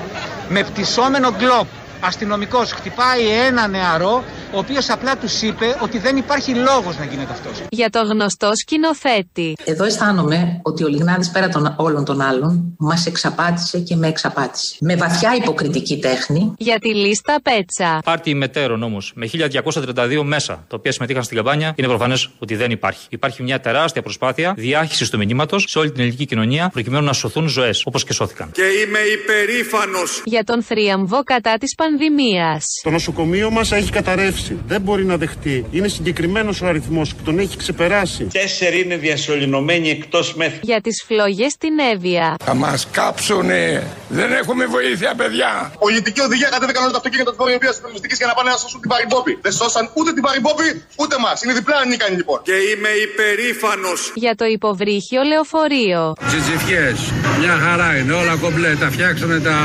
Με 0.48 0.62
πτυσσόμενο 0.62 1.30
γκλόπ. 1.38 1.66
Αστυνομικός 2.04 2.72
χτυπάει 2.72 3.26
ένα 3.46 3.68
νεαρό, 3.68 4.24
ο 4.52 4.58
οποίος 4.58 4.90
απλά 4.90 5.16
τους 5.16 5.42
είπε 5.42 5.76
ότι 5.82 5.98
δεν 5.98 6.16
υπάρχει 6.16 6.54
λόγος 6.54 6.98
να 6.98 7.04
γίνεται 7.04 7.32
αυτός. 7.32 7.62
Για 7.70 7.90
το 7.90 8.02
γνωστό 8.02 8.50
σκηνοθέτη. 8.54 9.54
Εδώ 9.64 9.84
αισθάνομαι 9.84 10.60
ότι 10.62 10.84
ο 10.84 10.88
Λιγνάδης 10.88 11.30
πέρα 11.30 11.48
των 11.48 11.74
όλων 11.78 12.04
των 12.04 12.20
άλλων 12.20 12.74
μας 12.78 13.06
εξαπάτησε 13.06 13.78
και 13.78 13.96
με 13.96 14.08
εξαπάτησε. 14.08 14.76
Με 14.80 14.96
βαθιά 14.96 15.34
υποκριτική 15.36 15.98
τέχνη 15.98 16.52
Για 16.58 16.78
τη 16.78 16.94
λίστα 16.94 17.36
Πέτσα. 17.42 18.00
Πάρτι 18.04 18.34
μετέρων 18.34 18.82
όμως 18.82 19.12
με 19.14 19.26
1232 19.26 20.22
μέσα 20.24 20.64
τα 20.68 20.76
οποία 20.76 20.92
συμμετείχαν 20.92 21.22
στην 21.22 21.36
καμπάνια 21.36 21.72
είναι 21.76 21.88
προφανές 21.88 22.28
ότι 22.38 22.56
δεν 22.56 22.70
υπάρχει. 22.70 23.06
Υπάρχει 23.10 23.42
μια 23.42 23.60
τεράστια 23.60 24.02
προσπάθεια 24.02 24.54
διάχυσης 24.56 25.10
του 25.10 25.18
μηνύματος 25.18 25.64
σε 25.68 25.78
όλη 25.78 25.90
την 25.90 26.00
ελληνική 26.00 26.26
κοινωνία 26.26 26.68
προκειμένου 26.72 27.04
να 27.04 27.12
σωθούν 27.12 27.48
ζωές 27.48 27.82
όπως 27.84 28.04
και 28.04 28.12
σώθηκαν. 28.12 28.50
Και 28.52 28.62
είμαι 28.62 28.98
υπερήφανος 28.98 30.22
Για 30.24 30.44
τον 30.44 30.62
θρίαμβο 30.62 31.22
κατά 31.22 31.58
της 31.58 31.74
πανδημίας. 31.92 32.80
Το 32.82 32.90
νοσοκομείο 32.90 33.50
μας 33.50 33.72
έχει 33.72 33.90
καταρρεύσει. 33.90 34.58
Δεν 34.66 34.80
μπορεί 34.80 35.04
να 35.04 35.16
δεχτεί. 35.16 35.66
Είναι 35.70 35.88
συγκεκριμένος 35.88 36.60
ο 36.60 36.66
αριθμός 36.66 37.14
και 37.14 37.20
τον 37.24 37.38
έχει 37.38 37.56
ξεπεράσει. 37.56 38.24
Τέσσερι 38.24 38.80
είναι 38.80 38.96
διασωληνωμένοι 38.96 39.90
εκτός 39.90 40.34
μέθη. 40.34 40.58
Για 40.62 40.80
τις 40.80 41.04
φλόγες 41.06 41.52
στην 41.52 41.78
Εύβοια. 41.92 42.36
Θα 42.44 42.54
μας 42.54 42.88
κάψουνε. 42.92 43.86
Δεν 44.08 44.32
έχουμε 44.32 44.66
βοήθεια, 44.66 45.14
παιδιά. 45.14 45.72
Πολιτική 45.78 46.20
οδηγία 46.20 46.48
κατέβηκαν 46.48 46.82
όλα 46.82 46.92
τα 46.92 46.96
αυτοκίνητα 46.96 47.30
τη 47.30 47.36
Βόρεια 47.36 47.58
Βία 47.60 47.72
Περιοριστική 47.80 48.14
για 48.14 48.26
να 48.26 48.34
πάνε 48.34 48.50
να 48.50 48.56
σώσουν 48.56 48.80
την 48.80 48.90
Παρυμπόπη. 48.92 49.38
Δεν 49.42 49.52
σώσαν 49.52 49.90
ούτε 49.98 50.10
την 50.12 50.22
Παρυμπόπη 50.22 50.68
ούτε 50.96 51.16
μας. 51.24 51.42
Είναι 51.42 51.52
διπλά 51.52 51.76
ανίκανοι 51.84 52.16
λοιπόν. 52.16 52.38
Και 52.48 52.56
είμαι 52.70 52.90
υπερήφανος 53.08 54.00
Για 54.14 54.34
το 54.34 54.44
υποβρύχιο 54.44 55.22
λεωφορείο. 55.30 56.00
Τζιτζιφιές, 56.28 56.98
μια 57.40 57.56
χαρά 57.64 57.90
είναι, 57.98 58.12
όλα 58.12 58.34
κομπλέ. 58.42 58.72
Τα 58.82 58.88
φτιάξανε 58.94 59.38
τα, 59.48 59.58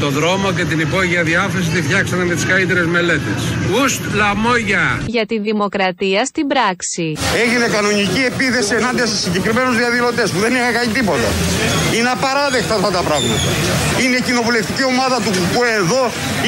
το 0.00 0.08
δρόμο 0.18 0.52
και 0.56 0.64
την 0.64 0.78
υπόγεια 0.86 1.22
διάφραση 1.64 1.70
τη 1.70 1.82
φτιάξανε 1.82 2.24
με 2.24 2.34
τις 2.34 2.46
καλύτερες 2.46 2.86
μελέτες. 2.86 3.40
Ουστ 3.82 4.00
λαμόγια. 4.14 5.02
Για 5.06 5.26
τη 5.26 5.38
δημοκρατία 5.38 6.24
στην 6.24 6.46
πράξη. 6.46 7.16
Έγινε 7.44 7.66
κανονική 7.66 8.22
επίθεση 8.32 8.74
ενάντια 8.74 9.06
σε 9.06 9.16
συγκεκριμένους 9.16 9.76
διαδηλωτές 9.76 10.30
που 10.30 10.38
δεν 10.38 10.54
είχαν 10.54 10.72
κάνει 10.72 10.92
τίποτα. 10.92 11.28
Είναι 11.96 12.10
απαράδεκτα 12.16 12.74
αυτά 12.74 12.90
τα 12.90 13.02
πράγματα. 13.08 13.40
Είναι 14.02 14.16
η 14.16 14.22
κοινοβουλευτική 14.22 14.84
ομάδα 14.84 15.16
του 15.24 15.30
ΚΚΕ 15.30 15.72
εδώ, 15.82 16.02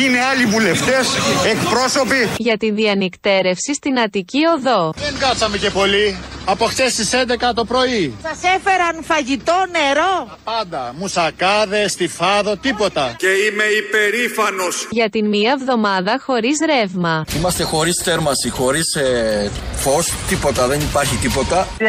είναι 0.04 0.18
άλλοι 0.30 0.44
βουλευτές, 0.46 1.06
εκπρόσωποι. 1.52 2.28
Για 2.36 2.56
τη 2.56 2.70
διανυκτέρευση 2.70 3.74
στην 3.74 3.98
Αττική 3.98 4.42
Οδό. 4.56 4.92
Δεν 4.96 5.14
κάτσαμε 5.18 5.56
και 5.58 5.70
πολύ. 5.70 6.16
Από 6.48 6.64
χτες 6.64 6.92
στις 6.92 7.12
11 7.12 7.52
το 7.54 7.64
πρωί. 7.64 8.14
Σας 8.22 8.38
έφεραν 8.56 9.04
φαγητό, 9.04 9.64
νερό; 9.70 10.38
Πάντα. 10.44 10.94
Μουσακάδες, 10.98 11.92
στιφάδο, 11.92 12.56
τίποτα. 12.56 13.14
Και 13.18 13.26
είμαι 13.26 13.64
υπερήφανος 13.64 14.86
Για 14.90 15.05
την 15.08 15.26
μία 15.28 15.50
εβδομάδα 15.60 16.20
χωρίς 16.26 16.58
ρεύμα. 16.66 17.24
Είμαστε 17.36 17.62
χωρίς 17.62 17.96
θέρμαση, 18.04 18.48
χωρίς 18.50 18.94
ε, 18.94 19.50
φως, 19.74 20.12
τίποτα, 20.28 20.66
δεν 20.66 20.80
υπάρχει 20.80 21.16
τίποτα. 21.16 21.66
36 21.78 21.82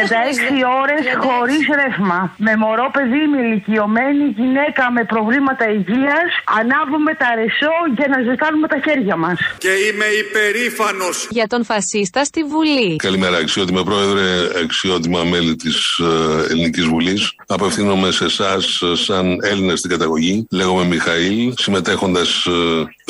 ώρες 0.82 1.02
χωρίς 1.24 1.62
ρεύμα. 1.80 2.34
Με 2.36 2.56
μωρό 2.56 2.90
παιδί, 2.92 3.22
με 3.32 3.38
ηλικιωμένη 3.46 4.24
γυναίκα 4.36 4.90
με 4.96 5.04
προβλήματα 5.04 5.64
υγείας. 5.70 6.28
Ανάβουμε 6.60 7.12
τα 7.14 7.28
ρεσό 7.38 7.74
για 7.96 8.06
να 8.12 8.18
ζεστάνουμε 8.26 8.68
τα 8.68 8.78
χέρια 8.84 9.16
μας. 9.16 9.38
Και 9.58 9.72
είμαι 9.86 10.06
υπερήφανος 10.24 11.16
Για 11.30 11.46
τον 11.46 11.64
φασίστα 11.64 12.24
στη 12.24 12.40
Βουλή. 12.44 12.96
Καλημέρα, 12.96 13.36
αξιότιμε 13.36 13.82
πρόεδρε. 13.82 14.26
αξιότιμα 14.64 15.22
μέλη 15.24 15.56
της 15.56 15.76
ε, 15.98 16.52
Ελληνικής 16.52 16.84
Βουλής. 16.84 17.32
Απευθύνομαι 17.46 18.10
σε 18.10 18.24
εσάς, 18.24 18.64
σαν 18.92 19.38
Έλληνα 19.42 19.76
στην 19.76 19.90
καταγωγή. 19.90 20.46
Λέγομαι 20.50 20.84
Μιχαήλ, 20.84 21.52
συμμετέχοντας 21.56 22.46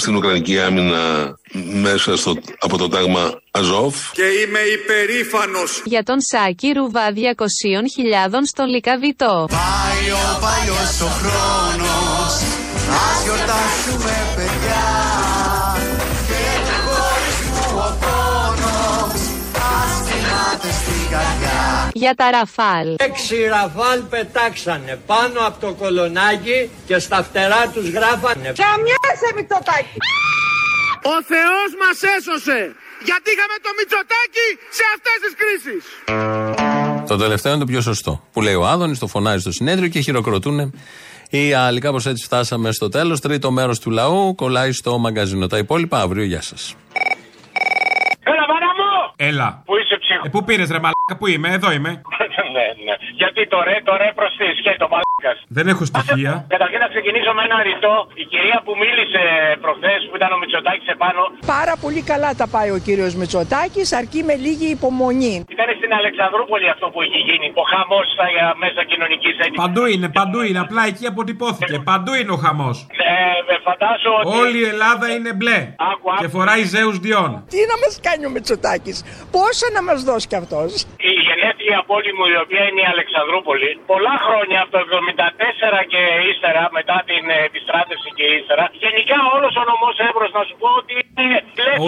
στην 0.00 0.16
Ουκρανική 0.16 0.60
άμυνα 0.60 1.34
μέσα 1.72 2.16
στο, 2.16 2.34
από 2.58 2.78
το 2.78 2.88
τάγμα 2.88 3.40
Αζόφ. 3.50 4.10
Και 4.12 4.22
είμαι 4.22 4.58
υπερήφανος 4.58 5.82
Για 5.84 6.02
τον 6.02 6.20
Σάκη 6.20 6.72
Ρουβά 6.72 7.06
200.000 7.14 7.16
στον 8.46 8.66
Λικαβιτό. 8.68 9.48
Πάει 9.50 10.10
ο 10.10 10.38
παλιός 10.40 11.00
ο 11.00 11.10
χρόνος 11.18 12.32
Ας 13.06 13.22
γιορτάσουμε 13.24 14.14
παιδιά 14.36 14.86
Και 16.28 16.42
του 16.66 16.76
χωρισμού 16.86 17.78
ο 17.86 17.88
πόνος 18.02 19.20
Ας 19.72 19.94
κοιμάται 20.08 20.70
στην 20.80 21.10
καρδιά 21.10 21.90
Για 21.92 22.14
τα 22.14 22.30
Ραφάλ. 22.30 22.94
Έξι 22.98 23.36
ραφάλ 23.48 24.00
πετάξανε 24.00 24.98
πάνω 25.06 25.46
από 25.46 25.60
το 25.66 25.72
κολονάκι 25.72 26.70
και 26.86 26.98
στα 26.98 27.22
φτερά 27.22 27.70
τους 27.74 27.88
γράφανε 27.88 28.52
Καμιάσαι 29.08 29.32
Μητσοτάκη 29.36 29.96
Ο 31.14 31.16
Θεός 31.32 31.68
μας 31.82 31.98
έσωσε 32.16 32.58
γιατί 33.08 33.28
είχαμε 33.34 33.56
το 33.66 33.70
Μητσοτάκη 33.78 34.48
σε 34.78 34.84
αυτές 34.94 35.16
τις 35.24 35.34
κρίσεις 35.40 35.82
Το 37.10 37.16
τελευταίο 37.16 37.50
είναι 37.52 37.60
το 37.60 37.66
πιο 37.66 37.80
σωστό. 37.80 38.22
Που 38.32 38.40
λέει 38.42 38.54
ο 38.54 38.66
Άδωνης, 38.66 38.98
το 38.98 39.06
φωνάζει 39.06 39.40
στο 39.40 39.52
συνέδριο 39.52 39.88
και 39.88 40.00
χειροκροτούν 40.00 40.74
οι 41.30 41.52
άλλοι. 41.52 41.80
Κάπως 41.80 42.06
έτσι 42.06 42.24
φτάσαμε 42.24 42.72
στο 42.72 42.88
τέλος. 42.88 43.20
Τρίτο 43.20 43.50
μέρος 43.50 43.78
του 43.80 43.90
λαού 43.90 44.34
κολλάει 44.34 44.72
στο 44.72 44.98
μαγκαζίνο. 44.98 45.46
Τα 45.46 45.58
υπόλοιπα 45.58 46.00
αύριο. 46.00 46.24
Γεια 46.24 46.42
σας. 46.42 46.76
Έλα, 48.24 48.44
μάνα 48.50 48.70
μου! 48.78 49.12
Έλα. 49.16 49.62
Πού 49.66 49.76
είσαι 49.76 49.96
ψυχο. 50.00 50.22
Ε, 50.26 50.28
πού 50.28 50.44
πήρες 50.44 50.68
ρε 50.70 50.78
μαλάκα, 50.78 51.14
πού 51.18 51.26
είμαι, 51.26 51.48
εδώ 51.52 51.72
είμαι. 51.72 51.90
ναι, 52.54 52.66
ναι. 52.84 52.94
Γιατί 53.14 53.46
το 53.48 53.62
ρε, 53.62 53.80
το 53.84 53.96
ρε 53.96 54.12
προς 54.14 54.30
τη 54.36 54.44
σκέτο, 54.60 54.88
μαλάκας. 54.88 55.07
Δεν 55.58 55.66
έχω 55.72 55.84
στοιχεία. 55.92 56.32
Καταρχήν 56.54 56.78
να 56.84 56.88
ξεκινήσω 56.94 57.30
με 57.38 57.42
ένα 57.48 57.58
ρητό. 57.68 57.94
Η 58.22 58.24
κυρία 58.32 58.58
που 58.64 58.72
μίλησε 58.82 59.22
προχθές 59.64 60.00
που 60.08 60.14
ήταν 60.20 60.30
ο 60.36 60.38
Μητσοτάκης 60.42 60.88
επάνω. 60.96 61.22
Πάρα 61.56 61.74
πολύ 61.84 62.02
καλά 62.10 62.30
τα 62.40 62.46
πάει 62.54 62.70
ο 62.78 62.78
κύριος 62.86 63.12
Μητσοτάκης, 63.20 63.88
αρκεί 64.00 64.20
με 64.28 64.34
λίγη 64.44 64.68
υπομονή. 64.78 65.34
Ήταν 65.56 65.68
στην 65.80 65.92
Αλεξανδρούπολη 66.00 66.66
αυτό 66.74 66.86
που 66.92 66.98
είχε 67.04 67.20
γίνει. 67.28 67.46
Ο 67.62 67.64
χαμός 67.72 68.04
στα 68.14 68.26
μέσα 68.64 68.80
κοινωνικής 68.90 69.34
έντυπης. 69.44 69.60
Παντού 69.64 69.84
είναι, 69.92 70.08
παντού 70.20 70.40
είναι. 70.46 70.60
Απλά 70.66 70.82
εκεί 70.90 71.06
αποτυπώθηκε. 71.12 71.76
Παντού 71.90 72.12
είναι 72.20 72.32
ο 72.36 72.38
χαμός. 72.44 72.76
Ε, 72.90 73.54
ε, 73.54 73.56
φαντάζω 73.66 74.10
ότι... 74.20 74.36
Όλη 74.42 74.58
η 74.64 74.68
Ελλάδα 74.74 75.06
είναι 75.14 75.30
μπλε. 75.38 75.58
Άκου, 75.90 76.06
άκου. 76.12 76.20
Και 76.20 76.28
φοράει 76.36 76.62
Ζέους 76.74 76.96
Διόν. 77.04 77.30
Τι 77.54 77.60
να 77.70 77.76
μας 77.82 77.92
κάνει 78.06 78.22
ο 78.28 78.30
Μητσοτάκης, 78.34 78.98
πόσα 79.36 79.66
να 79.76 79.82
μας 79.88 79.98
δώσει 80.08 80.26
κι 80.30 80.38
αυτός; 80.42 80.68
Η 81.10 81.12
γενέθλια 81.26 81.78
πόλη 81.90 82.12
μου, 82.16 82.24
η 82.34 82.36
οποία 82.44 82.62
είναι 82.68 82.82
η 82.86 82.88
Αλεξανδρούπολη, 82.94 83.70
πολλά 83.92 84.14
χρόνια 84.26 84.58
από 84.64 84.70
το 84.76 84.80
74 85.12 85.80
και 85.92 86.02
ύστερα, 86.30 86.62
μετά 86.78 86.96
την 87.10 87.24
ε, 87.36 87.38
επιστράτευση 87.48 88.10
και 88.18 88.26
ύστερα, 88.38 88.64
γενικά 88.84 89.16
όλος 89.34 89.52
ο 89.60 89.64
νομός 89.72 89.96
Εύρος, 90.08 90.30
να 90.38 90.42
σου 90.48 90.56
πω 90.62 90.68
ότι 90.80 90.94
είναι. 91.10 91.38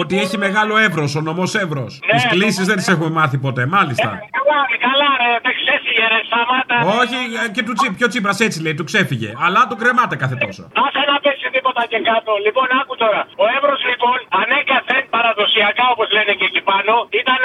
Ότι 0.01 0.13
έχει 0.23 0.37
μεγάλο 0.47 0.73
εύρος, 0.87 1.11
ο 1.19 1.21
νομός 1.29 1.51
εύρος. 1.63 1.91
Ναι, 1.99 2.13
Τις 2.13 2.25
κλήσεις 2.33 2.65
δεν 2.69 2.77
τις 2.79 2.87
έχουμε 2.93 3.09
μάθει 3.19 3.37
ποτέ, 3.47 3.63
μάλιστα. 3.77 4.09
Καλά, 4.37 4.59
καλά, 4.87 5.09
ρε, 5.21 5.31
δεν 5.45 5.53
ξέφυγε, 5.61 6.05
ρε, 6.13 6.19
σταμάτα. 6.29 6.75
Όχι, 7.01 7.19
ε, 7.41 7.43
και 7.55 7.63
του 7.67 7.73
Τσίπ, 7.79 7.93
και 7.99 8.05
ο 8.07 8.09
Τσίπρας 8.11 8.39
έτσι 8.47 8.57
λέει, 8.65 8.75
του 8.79 8.85
ξέφυγε. 8.89 9.29
Αλλά 9.45 9.61
του 9.69 9.75
κρεμάται 9.81 10.15
κάθε 10.23 10.35
τόσο. 10.43 10.63
Άσε 10.85 11.01
να 11.11 11.17
πέσει 11.23 11.47
τίποτα 11.55 11.81
και 11.91 11.99
κάτω. 12.09 12.31
Λοιπόν, 12.45 12.67
άκου 12.79 12.95
τώρα. 13.03 13.21
Ο 13.43 13.45
Εύρος, 13.57 13.81
λοιπόν, 13.91 14.17
ανέκαθεν 14.41 15.03
παραδοσιακά, 15.15 15.85
όπως 15.93 16.07
λένε 16.15 16.31
και 16.39 16.45
εκεί 16.49 16.61
πάνω, 16.71 16.93
ήταν 17.21 17.41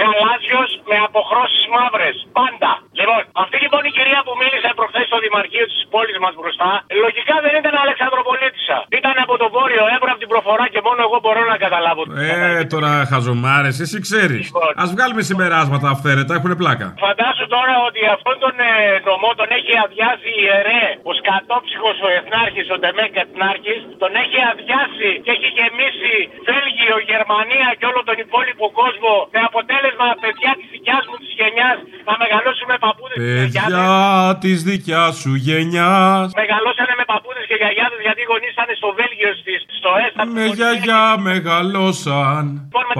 γαλάζιος 0.00 0.70
με 0.90 0.96
αποχρώσεις 1.08 1.64
μαύρες. 1.74 2.16
Πάντα. 2.38 2.70
Λοιπόν, 3.00 3.20
αυτή 3.42 3.56
λοιπόν 3.64 3.82
η 3.90 3.92
κυρία 3.96 4.20
που 4.26 4.32
μίλησε 4.42 4.70
προχθές 4.78 5.06
στο 5.10 5.18
Δημαρχείο 5.26 5.66
τη 5.72 5.78
πόλη 5.94 6.14
μα 6.24 6.30
μπροστά, 6.38 6.70
λογικά 7.04 7.36
δεν 7.44 7.52
ήταν 7.60 7.74
Αλεξανδροπολίτησα. 7.84 8.76
Ήταν 9.00 9.14
από 9.24 9.34
το 9.42 9.46
βόρειο 9.56 9.84
Εύρο, 9.94 10.08
από 10.14 10.20
την 10.24 10.30
προφορά 10.34 10.64
και 10.72 10.80
μόνο 10.86 11.00
εγώ 11.06 11.16
μπορώ 11.24 11.42
να 11.52 11.56
καταλάβω. 11.64 12.02
Ε, 12.26 12.64
τώρα 12.74 12.90
χαζομάρε, 13.10 13.70
εσύ 13.84 13.98
ξέρει. 14.06 14.38
Α 14.82 14.84
βγάλουμε 14.94 15.22
συμπεράσματα 15.30 15.86
αυθαίρετα, 15.94 16.32
έχουν 16.38 16.52
πλάκα. 16.62 16.86
Φαντάσου 17.06 17.46
τώρα 17.56 17.74
ότι 17.88 18.00
αυτόν 18.16 18.36
τον 18.44 18.54
ε, 18.70 18.72
νομό 19.08 19.30
τον 19.40 19.48
έχει 19.58 19.72
αδειάσει 19.84 20.30
η 20.42 20.44
ΕΡΕ, 20.58 20.84
ο 21.10 21.12
σκατόψυχο 21.20 21.90
ο 22.06 22.08
Εθνάρχη, 22.18 22.62
ο 22.74 22.76
Ντεμέκ 22.80 23.12
Εθνάρχη, 23.24 23.76
τον 24.02 24.12
έχει 24.22 24.38
αδειάσει 24.50 25.10
και 25.24 25.30
έχει 25.36 25.48
γεμίσει 25.58 26.16
Βέλγιο, 26.48 26.96
Γερμανία 27.12 27.68
και 27.78 27.86
όλο 27.90 28.00
τον 28.08 28.16
υπόλοιπο 28.24 28.66
κόσμο 28.80 29.12
με 29.34 29.40
αποτέλεσμα 29.48 30.06
παιδιά 30.22 30.50
τη 30.60 30.64
δικιά 30.74 30.98
μου 31.06 31.14
τη 31.22 31.28
γενιά 31.40 31.70
να 32.08 32.14
μεγαλώσουμε 32.22 32.74
παππούδε 32.84 33.14
και 33.14 33.46
γιαγιάδες. 33.54 33.70
Παιδιά 33.70 34.38
τη 34.44 34.52
δικιά 34.70 35.04
σου 35.20 35.34
γενιά. 35.34 35.90
Μεγαλώσανε 36.42 36.94
με 37.00 37.04
παππούδες 37.12 37.44
και 37.50 37.56
γιαγιάδες 37.60 38.00
γιατί 38.06 38.20
οι 38.24 38.28
γονείς 38.32 38.52
ήταν 38.56 38.68
στο 38.80 38.88
Βέλγιο, 38.98 39.30
στις, 39.40 39.60
στο 39.80 39.90
ΕΣΤΑ. 40.04 40.22
Με 40.38 40.44
γιαγιά 40.58 41.04
μεγαλώσαν 41.28 42.44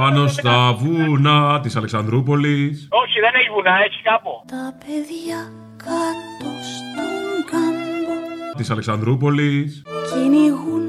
πάνω 0.00 0.22
στα 0.36 0.56
βούνα 0.80 1.60
της 1.64 1.76
Αλεξανδρούπολης. 1.80 2.88
Όχι, 3.02 3.16
δεν 3.24 3.32
έχει 3.38 3.50
βουνά, 3.56 3.74
έχει 3.86 4.00
κάπου. 4.10 4.32
Τα 4.56 4.64
παιδιά 4.82 5.40
κάτω 5.88 6.50
στον 6.74 7.32
κάμπο 7.50 8.14
Της 8.56 8.70
Αλεξανδρούπολης. 8.70 9.82
κυνηγούν 10.12 10.84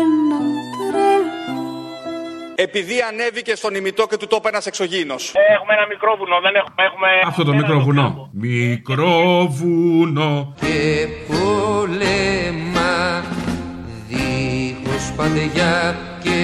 έναν 0.00 0.46
τρελό 0.71 0.71
Επειδή 2.54 3.00
ανέβηκε 3.10 3.54
στον 3.54 3.74
ημιτό 3.74 4.06
και 4.06 4.16
του 4.16 4.26
τόπου 4.26 4.48
ένας 4.48 4.66
εξωγήινος. 4.66 5.32
Ε, 5.34 5.52
έχουμε 5.52 5.72
ένα 5.74 5.86
μικρό 5.86 6.16
βουνό, 6.18 6.40
δεν 6.40 6.54
έχουμε. 6.54 6.74
έχουμε 6.76 7.08
Αυτό 7.26 7.44
το 7.44 7.52
μικρό 7.54 7.78
βουνό. 7.80 8.28
Μικρό 8.32 9.46
βουνό. 9.48 10.54
και 10.60 11.06
πόλεμα 11.28 12.92
δίχως 14.08 15.12
παντεγιά 15.16 15.96
και 16.22 16.40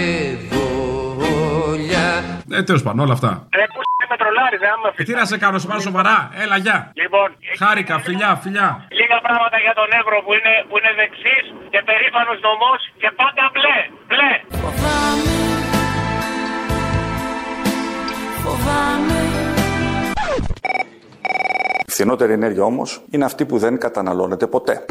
βόλια 0.51 2.07
Ε, 2.53 2.63
τέλος 2.63 2.83
πάντων, 2.83 3.01
όλα 3.01 3.13
αυτά. 3.13 3.49
Ρε, 3.59 3.65
που 3.73 3.81
με 4.13 4.17
τρολάρι, 4.17 4.57
δεν 4.63 4.71
άμα 4.75 4.89
Ε, 4.97 5.03
τι 5.05 5.13
να 5.21 5.25
σε 5.25 5.37
κάνω, 5.43 5.59
σε 5.59 5.67
πάρω 5.71 5.81
σοβαρά. 5.81 6.17
Έλα, 6.43 6.57
γεια. 6.57 6.93
Λοιπόν, 7.03 7.29
Χάρηκα, 7.61 7.95
φιλιά, 8.07 8.31
φιλιά. 8.43 8.69
λίγα 9.01 9.19
πράγματα 9.27 9.57
για 9.65 9.75
τον 9.81 9.89
Εύρο 10.01 10.17
που 10.25 10.33
είναι, 10.39 10.55
που 10.69 10.75
είναι 10.79 10.93
δεξής 11.01 11.45
και 11.73 11.81
περήφανος 11.89 12.39
νομός 12.49 12.81
και 13.01 13.09
πάντα 13.21 13.45
μπλε. 13.53 13.77
Μπλε. 14.09 14.31
Φοβάμαι 18.49 19.21
Φοβάμαι 20.15 20.43
Η 21.87 21.91
φθηνότερη 21.91 22.33
ενέργεια 22.33 22.65
όμως 22.65 23.03
είναι 23.11 23.25
αυτή 23.25 23.47
που 23.47 23.59
δεν 23.59 23.79
καταναλώνεται 23.79 24.47
ποτέ. 24.47 24.85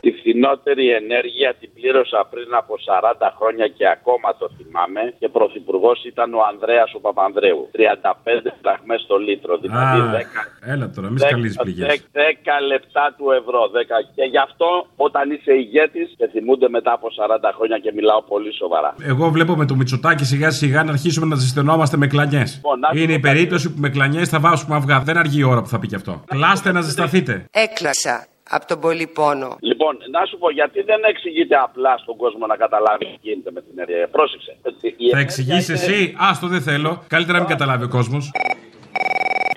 Τη 0.00 0.12
φθηνότερη 0.30 0.86
ενέργεια 1.02 1.50
την 1.60 1.70
πλήρωσα 1.76 2.20
πριν 2.32 2.50
από 2.60 2.74
40 2.88 3.28
χρόνια 3.38 3.66
και 3.78 3.86
ακόμα 3.96 4.28
το 4.40 4.46
θυμάμαι 4.56 5.02
και 5.20 5.28
πρωθυπουργός 5.36 5.98
ήταν 6.12 6.28
ο 6.38 6.40
Ανδρέας 6.50 6.90
ο 6.98 7.00
Παπανδρέου. 7.06 7.62
35 7.76 8.52
δραχμές 8.64 9.00
το 9.10 9.16
λίτρο. 9.26 9.52
Δηλαδή 9.64 9.98
Α, 10.00 10.10
10, 10.12 10.72
Έλα 10.72 10.86
τώρα, 10.94 11.08
μη 11.12 11.18
10, 11.20 11.26
σκαλείς 11.26 11.54
πληγές. 11.62 11.86
10 12.12 12.66
λεπτά 12.72 13.04
του 13.16 13.26
ευρώ. 13.40 13.60
10. 13.76 13.98
Και 14.16 14.24
γι' 14.32 14.42
αυτό 14.48 14.68
όταν 15.06 15.24
είσαι 15.34 15.52
ηγέτης 15.62 16.08
και 16.18 16.26
θυμούνται 16.32 16.68
μετά 16.76 16.92
από 16.98 17.06
40 17.18 17.50
χρόνια 17.56 17.78
και 17.84 17.90
μιλάω 17.98 18.20
πολύ 18.32 18.52
σοβαρά. 18.60 18.90
Εγώ 19.12 19.24
βλέπω 19.36 19.52
με 19.60 19.64
το 19.70 19.74
Μητσοτάκι 19.80 20.24
σιγά 20.32 20.50
σιγά 20.50 20.80
να 20.84 20.90
αρχίσουμε 20.96 21.26
να 21.32 21.36
ζεσθενόμαστε 21.42 21.96
με 22.02 22.06
κλανιές. 22.06 22.50
Λοιπόν, 22.54 22.78
να 22.78 22.88
σου 22.88 22.96
Είναι 23.02 23.12
η 23.12 23.16
πω 23.18 23.22
κάτι. 23.22 23.34
περίπτωση 23.34 23.66
που 23.72 23.80
με 23.84 23.88
κλανιές 23.88 24.28
θα 24.28 24.38
βάσουμε 24.40 24.74
αυγά. 24.76 24.96
Δεν 25.08 25.16
αργεί 25.16 25.38
η 25.38 25.48
ώρα 25.52 25.60
που 25.62 25.68
θα 25.68 25.78
πει 25.78 25.86
και 25.86 25.94
αυτό. 26.00 26.12
Κλάστε 26.26 26.72
να 26.72 26.80
ζεσταθείτε. 26.80 27.44
Έκλασα 27.50 28.26
από 28.50 28.66
τον 28.66 28.80
πολύ 28.80 29.06
πόνο. 29.06 29.56
Λοιπόν, 29.60 29.96
να 30.10 30.24
σου 30.26 30.38
πω 30.38 30.50
γιατί 30.50 30.82
δεν 30.82 31.00
εξηγείται 31.08 31.56
απλά 31.56 31.96
στον 31.98 32.16
κόσμο 32.16 32.46
να 32.46 32.56
καταλάβει 32.56 33.04
τι 33.04 33.18
γίνεται 33.20 33.50
με 33.50 33.60
την 33.60 33.70
ενέργεια. 33.78 34.08
Πρόσεξε. 34.08 34.56
Η 34.60 34.60
Θα 34.80 34.88
ενέργεια 34.88 35.18
εξηγήσει 35.20 35.72
είναι- 35.72 35.80
εσύ. 35.80 36.14
Άστο, 36.18 36.46
δεν 36.46 36.60
θέλω. 36.62 37.04
Καλύτερα 37.06 37.38
να 37.38 37.44
μην 37.44 37.52
καταλάβει 37.56 37.84
ο 37.84 37.88
κόσμος. 37.88 38.30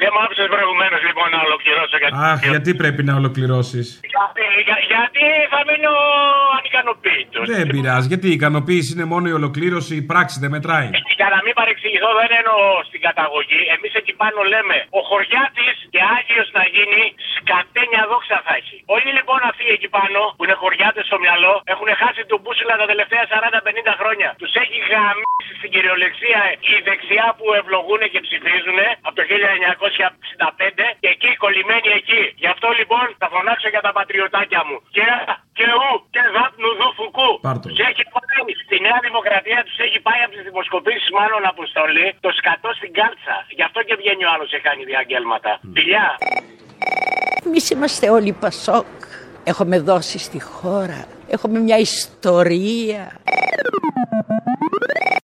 Δεν 0.01 0.09
μ' 0.15 0.19
άφησες 0.23 0.47
προηγουμένως 0.55 1.01
λοιπόν 1.09 1.27
να 1.35 1.39
ολοκληρώσω 1.47 1.95
γιατί. 2.01 2.15
Αχ, 2.31 2.39
γιατί 2.53 2.71
πρέπει 2.81 3.01
να 3.09 3.13
ολοκληρώσεις; 3.21 3.87
Γιατί, 4.15 4.43
για- 4.67 4.83
γιατί 4.93 5.25
θα 5.53 5.59
μείνω 5.69 5.93
ανικανοποίητος. 6.59 7.43
Δεν 7.53 7.65
πειράζει. 7.73 8.07
Γιατί 8.13 8.27
η 8.33 8.35
ικανοποίηση 8.39 8.89
είναι 8.95 9.07
μόνο 9.13 9.25
η 9.33 9.35
ολοκλήρωση, 9.39 9.91
η 10.01 10.03
πράξη 10.11 10.35
δεν 10.43 10.51
μετράει. 10.55 10.89
Για 11.19 11.29
να 11.35 11.39
μην 11.45 11.53
παρεξηγηθώ, 11.59 12.09
δεν 12.21 12.31
εννοώ 12.39 12.59
στην 12.89 13.01
καταγωγή. 13.07 13.61
Εμείς 13.75 13.91
εκεί 13.99 14.13
πάνω 14.23 14.39
λέμε 14.53 14.77
ο 14.99 14.99
χωριάτης 15.09 15.75
και 15.93 16.01
άγιος 16.17 16.47
να 16.57 16.63
γίνει 16.75 17.01
σκατένια 17.37 18.01
δόξα 18.11 18.37
θα 18.45 18.53
έχει. 18.59 18.77
Όλοι 18.95 19.09
λοιπόν 19.17 19.39
αυτοί 19.49 19.65
εκεί 19.77 19.89
πάνω 19.99 20.19
που 20.35 20.41
είναι 20.45 20.57
χωριάτες 20.63 21.03
στο 21.09 21.17
μυαλό 21.25 21.53
έχουν 21.73 21.87
χάσει 22.01 22.21
τον 22.31 22.39
μπούσουλα 22.41 22.73
τα 22.81 22.85
τελευταία 22.91 23.23
40-50 23.33 23.93
χρόνια. 24.01 24.29
Τους 24.41 24.53
έχει 24.63 24.77
γαμίσει 24.91 25.51
στην 25.59 25.69
κυριολεξία 25.75 26.41
η 26.73 26.75
δεξιά 26.87 27.27
που 27.37 27.45
ευλογούν 27.61 28.01
και 28.13 28.19
ψηφίζουν 28.27 28.79
από 29.07 29.15
το 29.19 29.23
1965 29.89 30.85
και 31.01 31.09
εκεί 31.15 31.29
κολλημένοι 31.43 31.89
εκεί. 31.99 32.21
Γι' 32.41 32.51
αυτό 32.55 32.67
λοιπόν 32.79 33.05
θα 33.21 33.27
φωνάξω 33.33 33.67
για 33.73 33.83
τα 33.85 33.91
πατριωτάκια 33.97 34.61
μου. 34.67 34.77
Και 34.95 35.07
και 35.57 35.65
ου 35.81 35.91
και 36.13 36.21
δάπνου 36.35 36.69
δου 36.79 36.89
φουκού. 36.97 37.29
Πάρ' 37.47 37.59
το. 37.61 37.67
Και 37.77 37.85
έχει 37.91 38.03
πάρει 38.13 38.53
Στη 38.65 38.77
Νέα 38.85 38.99
Δημοκρατία 39.07 39.59
του 39.67 39.73
έχει 39.85 39.99
πάει 40.07 40.21
από 40.25 40.33
τι 40.35 40.41
δημοσκοπήσει 40.49 41.07
μάλλον 41.19 41.41
αποστολή 41.53 42.07
το 42.25 42.29
σκατό 42.39 42.69
στην 42.79 42.91
κάλτσα. 42.99 43.35
Γι' 43.57 43.65
αυτό 43.67 43.79
και 43.87 43.95
βγαίνει 44.01 44.23
ο 44.27 44.29
άλλο 44.33 44.45
και 44.53 44.59
κάνει 44.67 44.83
διαγγέλματα. 44.91 45.51
Φιλιά. 45.75 46.07
Εμεί 47.45 47.59
είμαστε 47.73 48.05
όλοι 48.09 48.31
Πασόκ. 48.43 48.85
Έχουμε 49.43 49.79
δώσει 49.79 50.17
στη 50.27 50.39
χώρα. 50.41 50.99
Έχουμε 51.35 51.59
μια 51.59 51.77
ιστορία. 51.77 53.03